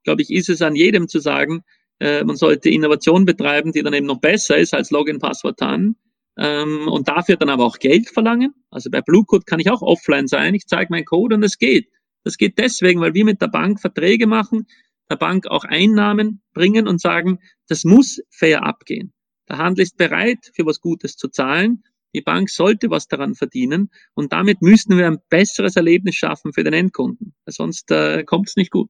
glaube 0.05 0.21
ich, 0.21 0.31
ist 0.31 0.49
es 0.49 0.61
an 0.61 0.75
jedem 0.75 1.09
zu 1.09 1.19
sagen, 1.19 1.63
äh, 1.99 2.23
man 2.23 2.37
sollte 2.37 2.69
Innovation 2.69 3.25
betreiben, 3.25 3.71
die 3.73 3.83
dann 3.83 3.93
eben 3.93 4.05
noch 4.05 4.21
besser 4.21 4.57
ist 4.57 4.73
als 4.73 4.91
Login, 4.91 5.19
Passwort, 5.19 5.59
TAN 5.59 5.95
ähm, 6.37 6.87
und 6.87 7.07
dafür 7.07 7.37
dann 7.37 7.49
aber 7.49 7.65
auch 7.65 7.79
Geld 7.79 8.09
verlangen. 8.09 8.53
Also 8.69 8.89
bei 8.89 9.01
Blue 9.01 9.25
Code 9.25 9.45
kann 9.45 9.59
ich 9.59 9.69
auch 9.69 9.81
offline 9.81 10.27
sein. 10.27 10.53
Ich 10.53 10.67
zeige 10.67 10.91
meinen 10.91 11.05
Code 11.05 11.35
und 11.35 11.43
es 11.43 11.57
geht. 11.57 11.89
Das 12.23 12.37
geht 12.37 12.57
deswegen, 12.57 13.01
weil 13.01 13.13
wir 13.13 13.25
mit 13.25 13.41
der 13.41 13.47
Bank 13.47 13.79
Verträge 13.79 14.27
machen, 14.27 14.65
der 15.09 15.17
Bank 15.17 15.47
auch 15.47 15.63
Einnahmen 15.63 16.41
bringen 16.53 16.87
und 16.87 16.99
sagen, 16.99 17.39
das 17.67 17.83
muss 17.83 18.21
fair 18.29 18.63
abgehen. 18.63 19.13
Der 19.47 19.59
Handel 19.59 19.83
ist 19.83 19.97
bereit, 19.97 20.51
für 20.55 20.65
was 20.65 20.81
Gutes 20.81 21.17
zu 21.17 21.27
zahlen. 21.27 21.83
Die 22.15 22.21
Bank 22.21 22.49
sollte 22.49 22.89
was 22.89 23.07
daran 23.07 23.35
verdienen 23.35 23.91
und 24.13 24.33
damit 24.33 24.61
müssen 24.61 24.97
wir 24.97 25.05
ein 25.05 25.19
besseres 25.29 25.75
Erlebnis 25.75 26.15
schaffen 26.15 26.53
für 26.53 26.63
den 26.63 26.73
Endkunden. 26.73 27.35
Sonst 27.45 27.91
äh, 27.91 28.23
kommt 28.23 28.47
es 28.47 28.55
nicht 28.55 28.71
gut. 28.71 28.89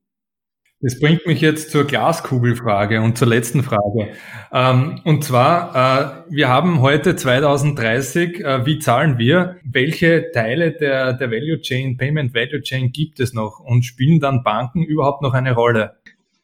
Das 0.82 1.00
bringt 1.00 1.26
mich 1.26 1.40
jetzt 1.40 1.72
zur 1.72 1.86
Glaskugelfrage 1.86 3.02
und 3.02 3.18
zur 3.18 3.30
letzten 3.30 3.64
Frage. 3.64 4.10
Ähm, 4.52 5.00
und 5.06 5.24
zwar, 5.24 6.26
äh, 6.28 6.34
wir 6.34 6.50
haben 6.50 6.82
heute 6.82 7.16
2030, 7.16 8.42
äh, 8.42 8.66
wie 8.66 8.80
zahlen 8.80 9.18
wir? 9.18 9.56
Welche 9.64 10.32
Teile 10.34 10.74
der, 10.74 11.14
der 11.14 11.32
Value 11.32 11.62
Chain, 11.62 11.96
Payment 11.96 12.34
Value 12.34 12.62
Chain 12.62 12.92
gibt 12.92 13.22
es 13.22 13.34
noch 13.34 13.60
und 13.62 13.84
spielen 13.84 14.20
dann 14.20 14.44
Banken 14.44 14.84
überhaupt 14.84 15.22
noch 15.22 15.34
eine 15.34 15.54
Rolle? 15.54 15.96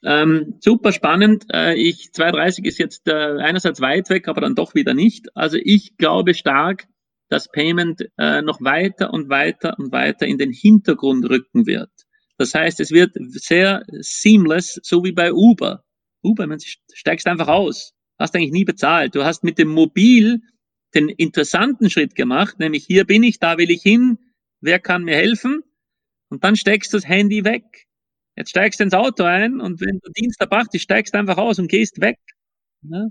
Ähm, 0.04 0.56
super 0.62 0.94
spannend. 0.94 1.46
Äh, 1.54 1.76
ich 1.76 2.14
230 2.14 2.66
ist 2.66 2.80
jetzt 2.80 3.10
einerseits 3.10 3.82
weit 3.82 4.10
weg, 4.10 4.30
aber 4.30 4.40
dann 4.40 4.56
doch 4.56 4.76
wieder 4.76 4.94
nicht. 4.94 5.28
Also 5.36 5.58
ich 5.62 5.98
glaube 5.98 6.34
stark, 6.36 6.88
dass 7.30 7.50
Payment 7.50 8.10
noch 8.18 8.60
weiter 8.60 9.14
und 9.14 9.30
weiter 9.30 9.76
und 9.78 9.94
weiter 9.94 10.26
in 10.26 10.38
den 10.38 10.52
Hintergrund 10.52 11.30
rücken 11.30 11.66
wird. 11.66 11.90
Das 12.42 12.56
heißt, 12.56 12.80
es 12.80 12.89
wird 12.89 13.12
sehr 13.30 13.84
seamless, 14.00 14.80
so 14.82 15.04
wie 15.04 15.12
bei 15.12 15.32
Uber. 15.32 15.84
Uber, 16.24 16.48
man 16.48 16.58
steigst 16.92 17.28
einfach 17.28 17.50
aus. 17.50 17.94
Hast 18.18 18.36
eigentlich 18.36 18.52
nie 18.52 18.66
bezahlt. 18.66 19.14
Du 19.14 19.24
hast 19.24 19.44
mit 19.44 19.60
dem 19.60 19.68
Mobil 19.68 20.42
den 20.96 21.10
interessanten 21.10 21.92
Schritt 21.92 22.16
gemacht, 22.16 22.58
nämlich 22.58 22.84
hier 22.84 23.06
bin 23.06 23.22
ich, 23.22 23.38
da 23.38 23.60
will 23.60 23.70
ich 23.70 23.84
hin, 23.84 24.18
wer 24.60 24.80
kann 24.80 25.04
mir 25.04 25.18
helfen? 25.18 25.62
Und 26.30 26.44
dann 26.44 26.56
steckst 26.56 26.92
du 26.92 26.98
das 26.98 27.08
Handy 27.08 27.46
weg. 27.46 27.64
Jetzt 28.36 28.50
steigst 28.50 28.80
du 28.80 28.86
ins 28.86 28.96
Auto 28.96 29.24
ein 29.24 29.62
und 29.62 29.80
wenn 29.80 30.00
der 30.00 30.12
Dienst 30.18 30.42
erbracht 30.42 30.74
ist, 30.74 30.82
steigst 30.82 31.14
du 31.14 31.20
einfach 31.20 31.38
aus 31.38 31.60
und 31.60 31.68
gehst 31.68 32.02
weg. 32.02 32.18
Ja? 32.82 33.06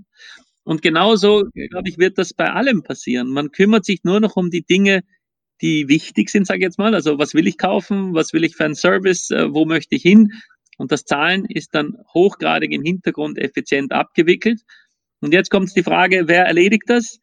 Und 0.63 0.81
genauso, 0.81 1.45
glaube 1.53 1.87
ich, 1.87 1.97
wird 1.99 2.17
das 2.17 2.33
bei 2.33 2.51
allem 2.51 2.83
passieren. 2.83 3.29
Man 3.29 3.51
kümmert 3.51 3.85
sich 3.85 4.03
nur 4.03 4.19
noch 4.19 4.35
um 4.35 4.49
die 4.49 4.63
Dinge, 4.63 5.03
die 5.61 5.87
wichtig 5.87 6.29
sind, 6.29 6.45
sage 6.45 6.59
ich 6.59 6.63
jetzt 6.63 6.79
mal. 6.79 6.95
Also 6.95 7.17
was 7.19 7.33
will 7.33 7.47
ich 7.47 7.57
kaufen, 7.57 8.13
was 8.13 8.33
will 8.33 8.43
ich 8.43 8.55
für 8.55 8.65
einen 8.65 8.75
Service, 8.75 9.29
äh, 9.31 9.53
wo 9.53 9.65
möchte 9.65 9.95
ich 9.95 10.01
hin? 10.01 10.31
Und 10.77 10.91
das 10.91 11.05
Zahlen 11.05 11.45
ist 11.45 11.75
dann 11.75 11.97
hochgradig 12.13 12.71
im 12.71 12.83
Hintergrund 12.83 13.37
effizient 13.37 13.91
abgewickelt. 13.91 14.61
Und 15.19 15.33
jetzt 15.33 15.51
kommt 15.51 15.75
die 15.75 15.83
Frage, 15.83 16.27
wer 16.27 16.45
erledigt 16.45 16.85
das? 16.87 17.19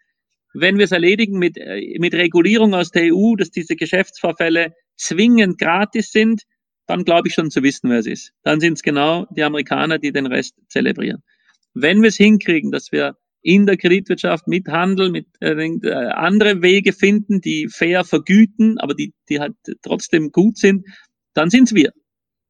Wenn 0.54 0.78
wir 0.78 0.84
es 0.84 0.92
erledigen 0.92 1.38
mit, 1.38 1.58
äh, 1.58 1.98
mit 1.98 2.14
Regulierung 2.14 2.74
aus 2.74 2.90
der 2.90 3.12
EU, 3.12 3.34
dass 3.34 3.50
diese 3.50 3.74
Geschäftsvorfälle 3.74 4.74
zwingend 4.96 5.58
gratis 5.58 6.12
sind, 6.12 6.42
dann 6.86 7.04
glaube 7.04 7.28
ich 7.28 7.34
schon 7.34 7.50
zu 7.50 7.62
wissen, 7.62 7.90
wer 7.90 7.98
es 7.98 8.06
ist. 8.06 8.32
Dann 8.44 8.60
sind 8.60 8.74
es 8.74 8.82
genau 8.82 9.26
die 9.30 9.42
Amerikaner, 9.42 9.98
die 9.98 10.12
den 10.12 10.26
Rest 10.26 10.54
zelebrieren. 10.68 11.22
Wenn 11.74 12.00
wir 12.00 12.08
es 12.08 12.16
hinkriegen, 12.16 12.70
dass 12.70 12.92
wir 12.92 13.16
in 13.42 13.66
der 13.66 13.76
Kreditwirtschaft 13.76 14.48
mit 14.48 14.68
Handel, 14.68 15.10
mit 15.10 15.26
äh, 15.40 15.52
äh, 15.52 15.92
andere 16.10 16.62
Wege 16.62 16.92
finden, 16.92 17.40
die 17.40 17.68
fair 17.68 18.04
vergüten, 18.04 18.78
aber 18.78 18.94
die, 18.94 19.14
die 19.28 19.40
halt 19.40 19.54
trotzdem 19.82 20.32
gut 20.32 20.58
sind, 20.58 20.86
dann 21.34 21.50
sind's 21.50 21.74
wir. 21.74 21.92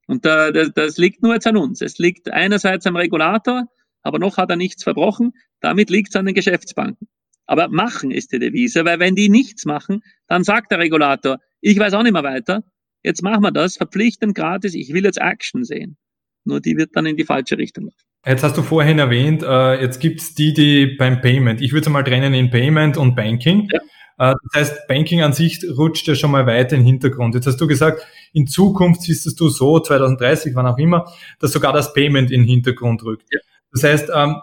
Und 0.07 0.25
da, 0.25 0.51
das, 0.51 0.73
das 0.75 0.97
liegt 0.97 1.23
nur 1.23 1.35
jetzt 1.35 1.47
an 1.47 1.57
uns. 1.57 1.83
Es 1.83 1.99
liegt 1.99 2.31
einerseits 2.31 2.87
am 2.87 2.97
Regulator, 2.97 3.65
aber 4.03 4.19
noch 4.19 4.39
hat 4.39 4.51
er 4.51 4.57
nichts 4.57 4.83
verbrochen. 4.83 5.33
Damit 5.61 5.91
liegt 5.91 6.11
es 6.11 6.17
an 6.17 6.25
den 6.25 6.35
Geschäftsbanken. 6.35 7.09
Aber 7.47 7.69
machen 7.69 8.11
ist 8.11 8.33
die 8.33 8.39
Devise, 8.39 8.85
weil 8.85 8.99
wenn 8.99 9.15
die 9.15 9.29
nichts 9.29 9.65
machen, 9.65 10.03
dann 10.27 10.45
sagt 10.45 10.71
der 10.71 10.79
Regulator, 10.79 11.39
ich 11.61 11.79
weiß 11.79 11.95
auch 11.95 12.03
nicht 12.03 12.13
mehr 12.13 12.23
weiter, 12.23 12.63
jetzt 13.03 13.23
machen 13.23 13.43
wir 13.43 13.53
das, 13.53 13.77
verpflichtend 13.77 14.35
gratis, 14.35 14.75
ich 14.75 14.93
will 14.93 15.05
jetzt 15.05 15.19
Action 15.19 15.65
sehen. 15.65 15.97
Nur 16.45 16.61
die 16.61 16.77
wird 16.77 16.91
dann 16.95 17.07
in 17.07 17.17
die 17.17 17.25
falsche 17.25 17.59
Richtung 17.59 17.85
laufen. 17.85 18.08
Jetzt 18.27 18.43
hast 18.43 18.57
du 18.57 18.63
vorhin 18.63 18.99
erwähnt, 18.99 19.43
äh, 19.43 19.81
jetzt 19.81 20.01
gibt's 20.01 20.35
die, 20.35 20.53
die 20.53 20.87
beim 20.87 21.21
Payment, 21.21 21.61
ich 21.61 21.73
würde 21.73 21.87
es 21.87 21.89
mal 21.89 22.03
trennen 22.03 22.35
in 22.35 22.51
Payment 22.51 22.97
und 22.97 23.15
Banking. 23.15 23.69
Ja. 23.73 24.33
Äh, 24.33 24.35
das 24.53 24.61
heißt, 24.61 24.89
Banking 24.89 25.23
an 25.23 25.33
sich 25.33 25.65
rutscht 25.77 26.07
ja 26.09 26.15
schon 26.15 26.33
mal 26.33 26.47
weiter 26.47 26.77
in 26.77 26.83
den 26.83 26.87
Hintergrund. 26.87 27.35
Jetzt 27.35 27.47
hast 27.47 27.61
du 27.61 27.67
gesagt, 27.67 28.07
in 28.33 28.47
Zukunft 28.47 29.03
siehst 29.03 29.41
du 29.41 29.49
so, 29.49 29.79
2030, 29.79 30.55
wann 30.55 30.67
auch 30.67 30.79
immer, 30.79 31.11
dass 31.39 31.53
sogar 31.53 31.73
das 31.73 31.93
Payment 31.93 32.31
in 32.31 32.43
den 32.43 32.49
Hintergrund 32.49 33.03
rückt. 33.05 33.27
Ja. 33.33 33.41
Das 33.73 33.85
heißt, 33.85 34.11
ähm, 34.15 34.37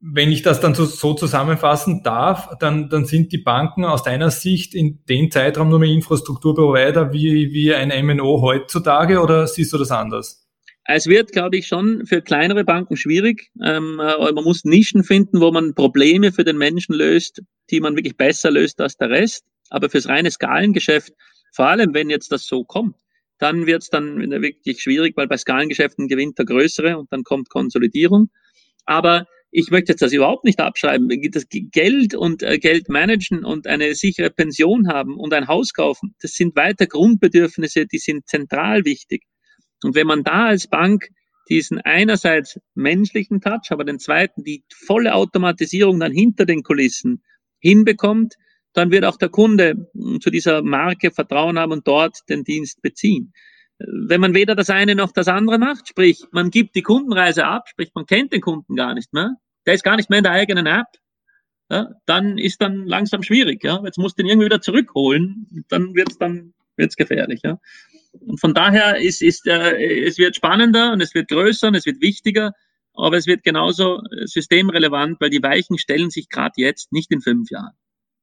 wenn 0.00 0.32
ich 0.32 0.42
das 0.42 0.60
dann 0.60 0.74
so, 0.74 0.86
so, 0.86 1.12
zusammenfassen 1.12 2.02
darf, 2.02 2.56
dann, 2.58 2.88
dann 2.88 3.04
sind 3.04 3.32
die 3.32 3.38
Banken 3.38 3.84
aus 3.84 4.02
deiner 4.02 4.30
Sicht 4.30 4.74
in 4.74 5.04
dem 5.08 5.30
Zeitraum 5.30 5.68
nur 5.68 5.78
mehr 5.78 5.90
Infrastrukturprovider 5.90 7.12
wie, 7.12 7.52
wie 7.52 7.74
ein 7.74 8.06
MNO 8.06 8.40
heutzutage 8.40 9.20
oder 9.20 9.46
siehst 9.46 9.72
du 9.74 9.78
das 9.78 9.90
anders? 9.90 10.49
Es 10.84 11.06
wird, 11.06 11.32
glaube 11.32 11.56
ich, 11.56 11.66
schon 11.66 12.06
für 12.06 12.22
kleinere 12.22 12.64
Banken 12.64 12.96
schwierig. 12.96 13.50
Ähm, 13.62 14.00
äh, 14.00 14.32
man 14.32 14.44
muss 14.44 14.64
Nischen 14.64 15.04
finden, 15.04 15.40
wo 15.40 15.52
man 15.52 15.74
Probleme 15.74 16.32
für 16.32 16.44
den 16.44 16.58
Menschen 16.58 16.94
löst, 16.94 17.42
die 17.70 17.80
man 17.80 17.96
wirklich 17.96 18.16
besser 18.16 18.50
löst 18.50 18.80
als 18.80 18.96
der 18.96 19.10
Rest. 19.10 19.44
Aber 19.68 19.88
fürs 19.88 20.08
reine 20.08 20.30
Skalengeschäft, 20.30 21.12
vor 21.52 21.66
allem 21.66 21.94
wenn 21.94 22.10
jetzt 22.10 22.32
das 22.32 22.46
so 22.46 22.64
kommt, 22.64 22.96
dann 23.38 23.66
wird 23.66 23.82
es 23.82 23.88
dann 23.88 24.18
wirklich 24.30 24.82
schwierig, 24.82 25.16
weil 25.16 25.28
bei 25.28 25.36
Skalengeschäften 25.36 26.08
gewinnt 26.08 26.38
der 26.38 26.44
Größere 26.44 26.98
und 26.98 27.12
dann 27.12 27.22
kommt 27.24 27.48
Konsolidierung. 27.48 28.30
Aber 28.84 29.26
ich 29.50 29.70
möchte 29.70 29.92
jetzt 29.92 30.02
das 30.02 30.12
überhaupt 30.12 30.44
nicht 30.44 30.60
abschreiben. 30.60 31.08
Das 31.30 31.46
Geld 31.48 32.14
und 32.14 32.42
äh, 32.42 32.58
Geld 32.58 32.88
managen 32.88 33.44
und 33.44 33.66
eine 33.66 33.94
sichere 33.94 34.30
Pension 34.30 34.88
haben 34.88 35.16
und 35.16 35.32
ein 35.34 35.48
Haus 35.48 35.72
kaufen, 35.72 36.14
das 36.20 36.32
sind 36.32 36.54
weiter 36.56 36.86
Grundbedürfnisse, 36.86 37.86
die 37.86 37.98
sind 37.98 38.28
zentral 38.28 38.84
wichtig. 38.84 39.22
Und 39.82 39.94
wenn 39.94 40.06
man 40.06 40.24
da 40.24 40.46
als 40.46 40.66
Bank 40.68 41.08
diesen 41.48 41.80
einerseits 41.80 42.60
menschlichen 42.74 43.40
Touch, 43.40 43.70
aber 43.70 43.84
den 43.84 43.98
zweiten 43.98 44.44
die 44.44 44.62
volle 44.86 45.14
Automatisierung 45.14 45.98
dann 45.98 46.12
hinter 46.12 46.46
den 46.46 46.62
Kulissen 46.62 47.22
hinbekommt, 47.58 48.34
dann 48.72 48.90
wird 48.90 49.04
auch 49.04 49.16
der 49.16 49.30
Kunde 49.30 49.90
hm, 49.94 50.20
zu 50.20 50.30
dieser 50.30 50.62
Marke 50.62 51.10
Vertrauen 51.10 51.58
haben 51.58 51.72
und 51.72 51.86
dort 51.88 52.18
den 52.28 52.44
Dienst 52.44 52.82
beziehen 52.82 53.32
wenn 53.86 54.20
man 54.20 54.34
weder 54.34 54.54
das 54.54 54.70
eine 54.70 54.94
noch 54.94 55.12
das 55.12 55.28
andere 55.28 55.58
macht, 55.58 55.88
sprich, 55.88 56.24
man 56.32 56.50
gibt 56.50 56.74
die 56.74 56.82
Kundenreise 56.82 57.46
ab, 57.46 57.68
sprich, 57.68 57.90
man 57.94 58.06
kennt 58.06 58.32
den 58.32 58.40
Kunden 58.40 58.76
gar 58.76 58.94
nicht 58.94 59.12
mehr, 59.12 59.36
der 59.66 59.74
ist 59.74 59.84
gar 59.84 59.96
nicht 59.96 60.10
mehr 60.10 60.18
in 60.18 60.24
der 60.24 60.32
eigenen 60.32 60.66
App, 60.66 60.86
ja, 61.70 61.88
dann 62.06 62.36
ist 62.36 62.60
dann 62.60 62.86
langsam 62.86 63.22
schwierig. 63.22 63.62
Ja. 63.62 63.80
Jetzt 63.84 63.96
musst 63.96 64.18
du 64.18 64.22
ihn 64.22 64.28
irgendwie 64.28 64.46
wieder 64.46 64.60
zurückholen, 64.60 65.64
dann 65.68 65.94
wird's 65.94 66.18
dann 66.18 66.52
wird's 66.76 66.96
gefährlich. 66.96 67.40
Ja. 67.44 67.58
Und 68.12 68.40
von 68.40 68.54
daher 68.54 68.96
ist, 68.96 69.22
ist 69.22 69.46
äh, 69.46 70.04
es 70.04 70.18
wird 70.18 70.36
spannender 70.36 70.92
und 70.92 71.00
es 71.00 71.14
wird 71.14 71.28
größer 71.28 71.68
und 71.68 71.74
es 71.74 71.86
wird 71.86 72.00
wichtiger, 72.00 72.52
aber 72.94 73.16
es 73.16 73.26
wird 73.26 73.44
genauso 73.44 74.00
systemrelevant, 74.24 75.20
weil 75.20 75.30
die 75.30 75.42
Weichen 75.42 75.78
stellen 75.78 76.10
sich 76.10 76.28
gerade 76.28 76.54
jetzt, 76.56 76.92
nicht 76.92 77.10
in 77.12 77.20
fünf 77.20 77.50
Jahren. 77.50 77.74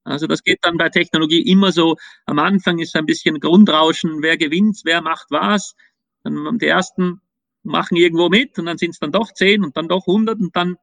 Also 0.03 0.27
das 0.27 0.43
geht 0.43 0.59
dann 0.61 0.77
bei 0.77 0.89
Technologie 0.89 1.41
immer 1.41 1.71
so. 1.71 1.97
Am 2.25 2.39
Anfang 2.39 2.79
ist 2.79 2.95
ein 2.95 3.05
bisschen 3.05 3.39
Grundrauschen, 3.39 4.21
wer 4.21 4.37
gewinnt, 4.37 4.81
wer 4.85 5.01
macht 5.01 5.27
was. 5.31 5.75
Dann 6.23 6.57
die 6.59 6.67
ersten 6.67 7.21
machen 7.63 7.97
irgendwo 7.97 8.29
mit 8.29 8.57
und 8.57 8.65
dann 8.65 8.77
sind 8.77 8.91
es 8.91 8.99
dann 8.99 9.11
doch 9.11 9.33
zehn 9.33 9.63
und 9.63 9.75
dann 9.75 9.89
doch 9.89 10.05
hundert 10.05 10.39
und 10.39 10.55
dann, 10.55 10.77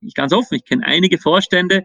ich 0.00 0.14
ganz 0.14 0.32
offen, 0.32 0.56
ich 0.56 0.64
kenne 0.64 0.84
einige 0.84 1.18
Vorstände, 1.18 1.84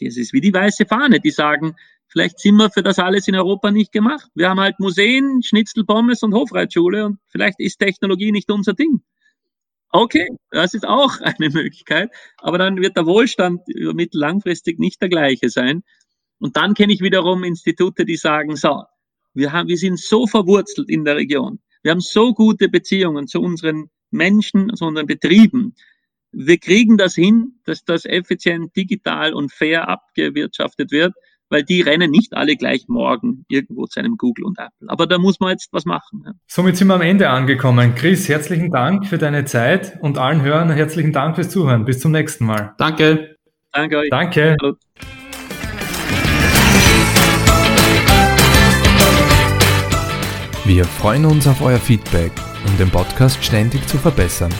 das 0.00 0.16
ist 0.16 0.32
wie 0.32 0.40
die 0.40 0.52
weiße 0.52 0.86
Fahne, 0.86 1.20
die 1.20 1.30
sagen, 1.30 1.74
vielleicht 2.16 2.40
sind 2.40 2.56
wir 2.56 2.70
für 2.70 2.82
das 2.82 2.98
alles 2.98 3.28
in 3.28 3.34
Europa 3.34 3.70
nicht 3.70 3.92
gemacht. 3.92 4.26
Wir 4.34 4.48
haben 4.48 4.58
halt 4.58 4.80
Museen, 4.80 5.42
Schnitzelpommes 5.42 6.22
und 6.22 6.32
Hofreitschule 6.32 7.04
und 7.04 7.18
vielleicht 7.28 7.60
ist 7.60 7.76
Technologie 7.76 8.32
nicht 8.32 8.50
unser 8.50 8.72
Ding. 8.72 9.02
Okay, 9.90 10.26
das 10.50 10.72
ist 10.72 10.88
auch 10.88 11.20
eine 11.20 11.50
Möglichkeit, 11.50 12.10
aber 12.38 12.56
dann 12.56 12.80
wird 12.80 12.96
der 12.96 13.04
Wohlstand 13.04 13.60
mittellangfristig 13.68 14.78
nicht 14.78 15.02
der 15.02 15.10
gleiche 15.10 15.50
sein. 15.50 15.82
Und 16.38 16.56
dann 16.56 16.72
kenne 16.72 16.94
ich 16.94 17.02
wiederum 17.02 17.44
Institute, 17.44 18.06
die 18.06 18.16
sagen, 18.16 18.56
so, 18.56 18.84
wir 19.34 19.52
haben, 19.52 19.68
wir 19.68 19.76
sind 19.76 20.00
so 20.00 20.26
verwurzelt 20.26 20.88
in 20.88 21.04
der 21.04 21.16
Region. 21.16 21.58
Wir 21.82 21.90
haben 21.90 22.00
so 22.00 22.32
gute 22.32 22.70
Beziehungen 22.70 23.26
zu 23.26 23.42
unseren 23.42 23.90
Menschen, 24.10 24.74
zu 24.74 24.86
unseren 24.86 25.06
Betrieben. 25.06 25.74
Wir 26.32 26.56
kriegen 26.56 26.96
das 26.96 27.14
hin, 27.14 27.60
dass 27.64 27.84
das 27.84 28.06
effizient, 28.06 28.74
digital 28.74 29.34
und 29.34 29.52
fair 29.52 29.88
abgewirtschaftet 29.88 30.90
wird 30.92 31.12
weil 31.48 31.62
die 31.62 31.80
rennen 31.80 32.10
nicht 32.10 32.34
alle 32.34 32.56
gleich 32.56 32.86
morgen 32.88 33.44
irgendwo 33.48 33.86
zu 33.86 34.00
einem 34.00 34.16
Google 34.16 34.44
und 34.44 34.58
Apple. 34.58 34.88
Aber 34.88 35.06
da 35.06 35.18
muss 35.18 35.40
man 35.40 35.50
jetzt 35.50 35.68
was 35.72 35.84
machen. 35.84 36.22
Ja. 36.24 36.32
Somit 36.46 36.76
sind 36.76 36.88
wir 36.88 36.94
am 36.94 37.02
Ende 37.02 37.28
angekommen. 37.30 37.94
Chris, 37.94 38.28
herzlichen 38.28 38.70
Dank 38.70 39.06
für 39.06 39.18
deine 39.18 39.44
Zeit 39.44 39.98
und 40.00 40.18
allen 40.18 40.42
Hörern 40.42 40.70
herzlichen 40.70 41.12
Dank 41.12 41.36
fürs 41.36 41.50
Zuhören. 41.50 41.84
Bis 41.84 42.00
zum 42.00 42.12
nächsten 42.12 42.46
Mal. 42.46 42.74
Danke. 42.78 43.36
Danke 43.72 43.98
euch. 43.98 44.10
Danke. 44.10 44.56
Hallo. 44.60 44.76
Wir 50.64 50.84
freuen 50.84 51.26
uns 51.26 51.46
auf 51.46 51.62
euer 51.62 51.78
Feedback, 51.78 52.32
um 52.66 52.76
den 52.76 52.90
Podcast 52.90 53.44
ständig 53.44 53.86
zu 53.86 53.98
verbessern. 53.98 54.52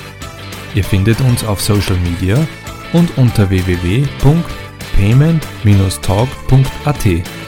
Ihr 0.74 0.84
findet 0.84 1.20
uns 1.20 1.44
auf 1.44 1.60
Social 1.60 1.96
Media 1.96 2.46
und 2.92 3.16
unter 3.18 3.50
www.podcast.com 3.50 4.65
payment-talk.at 4.96 7.45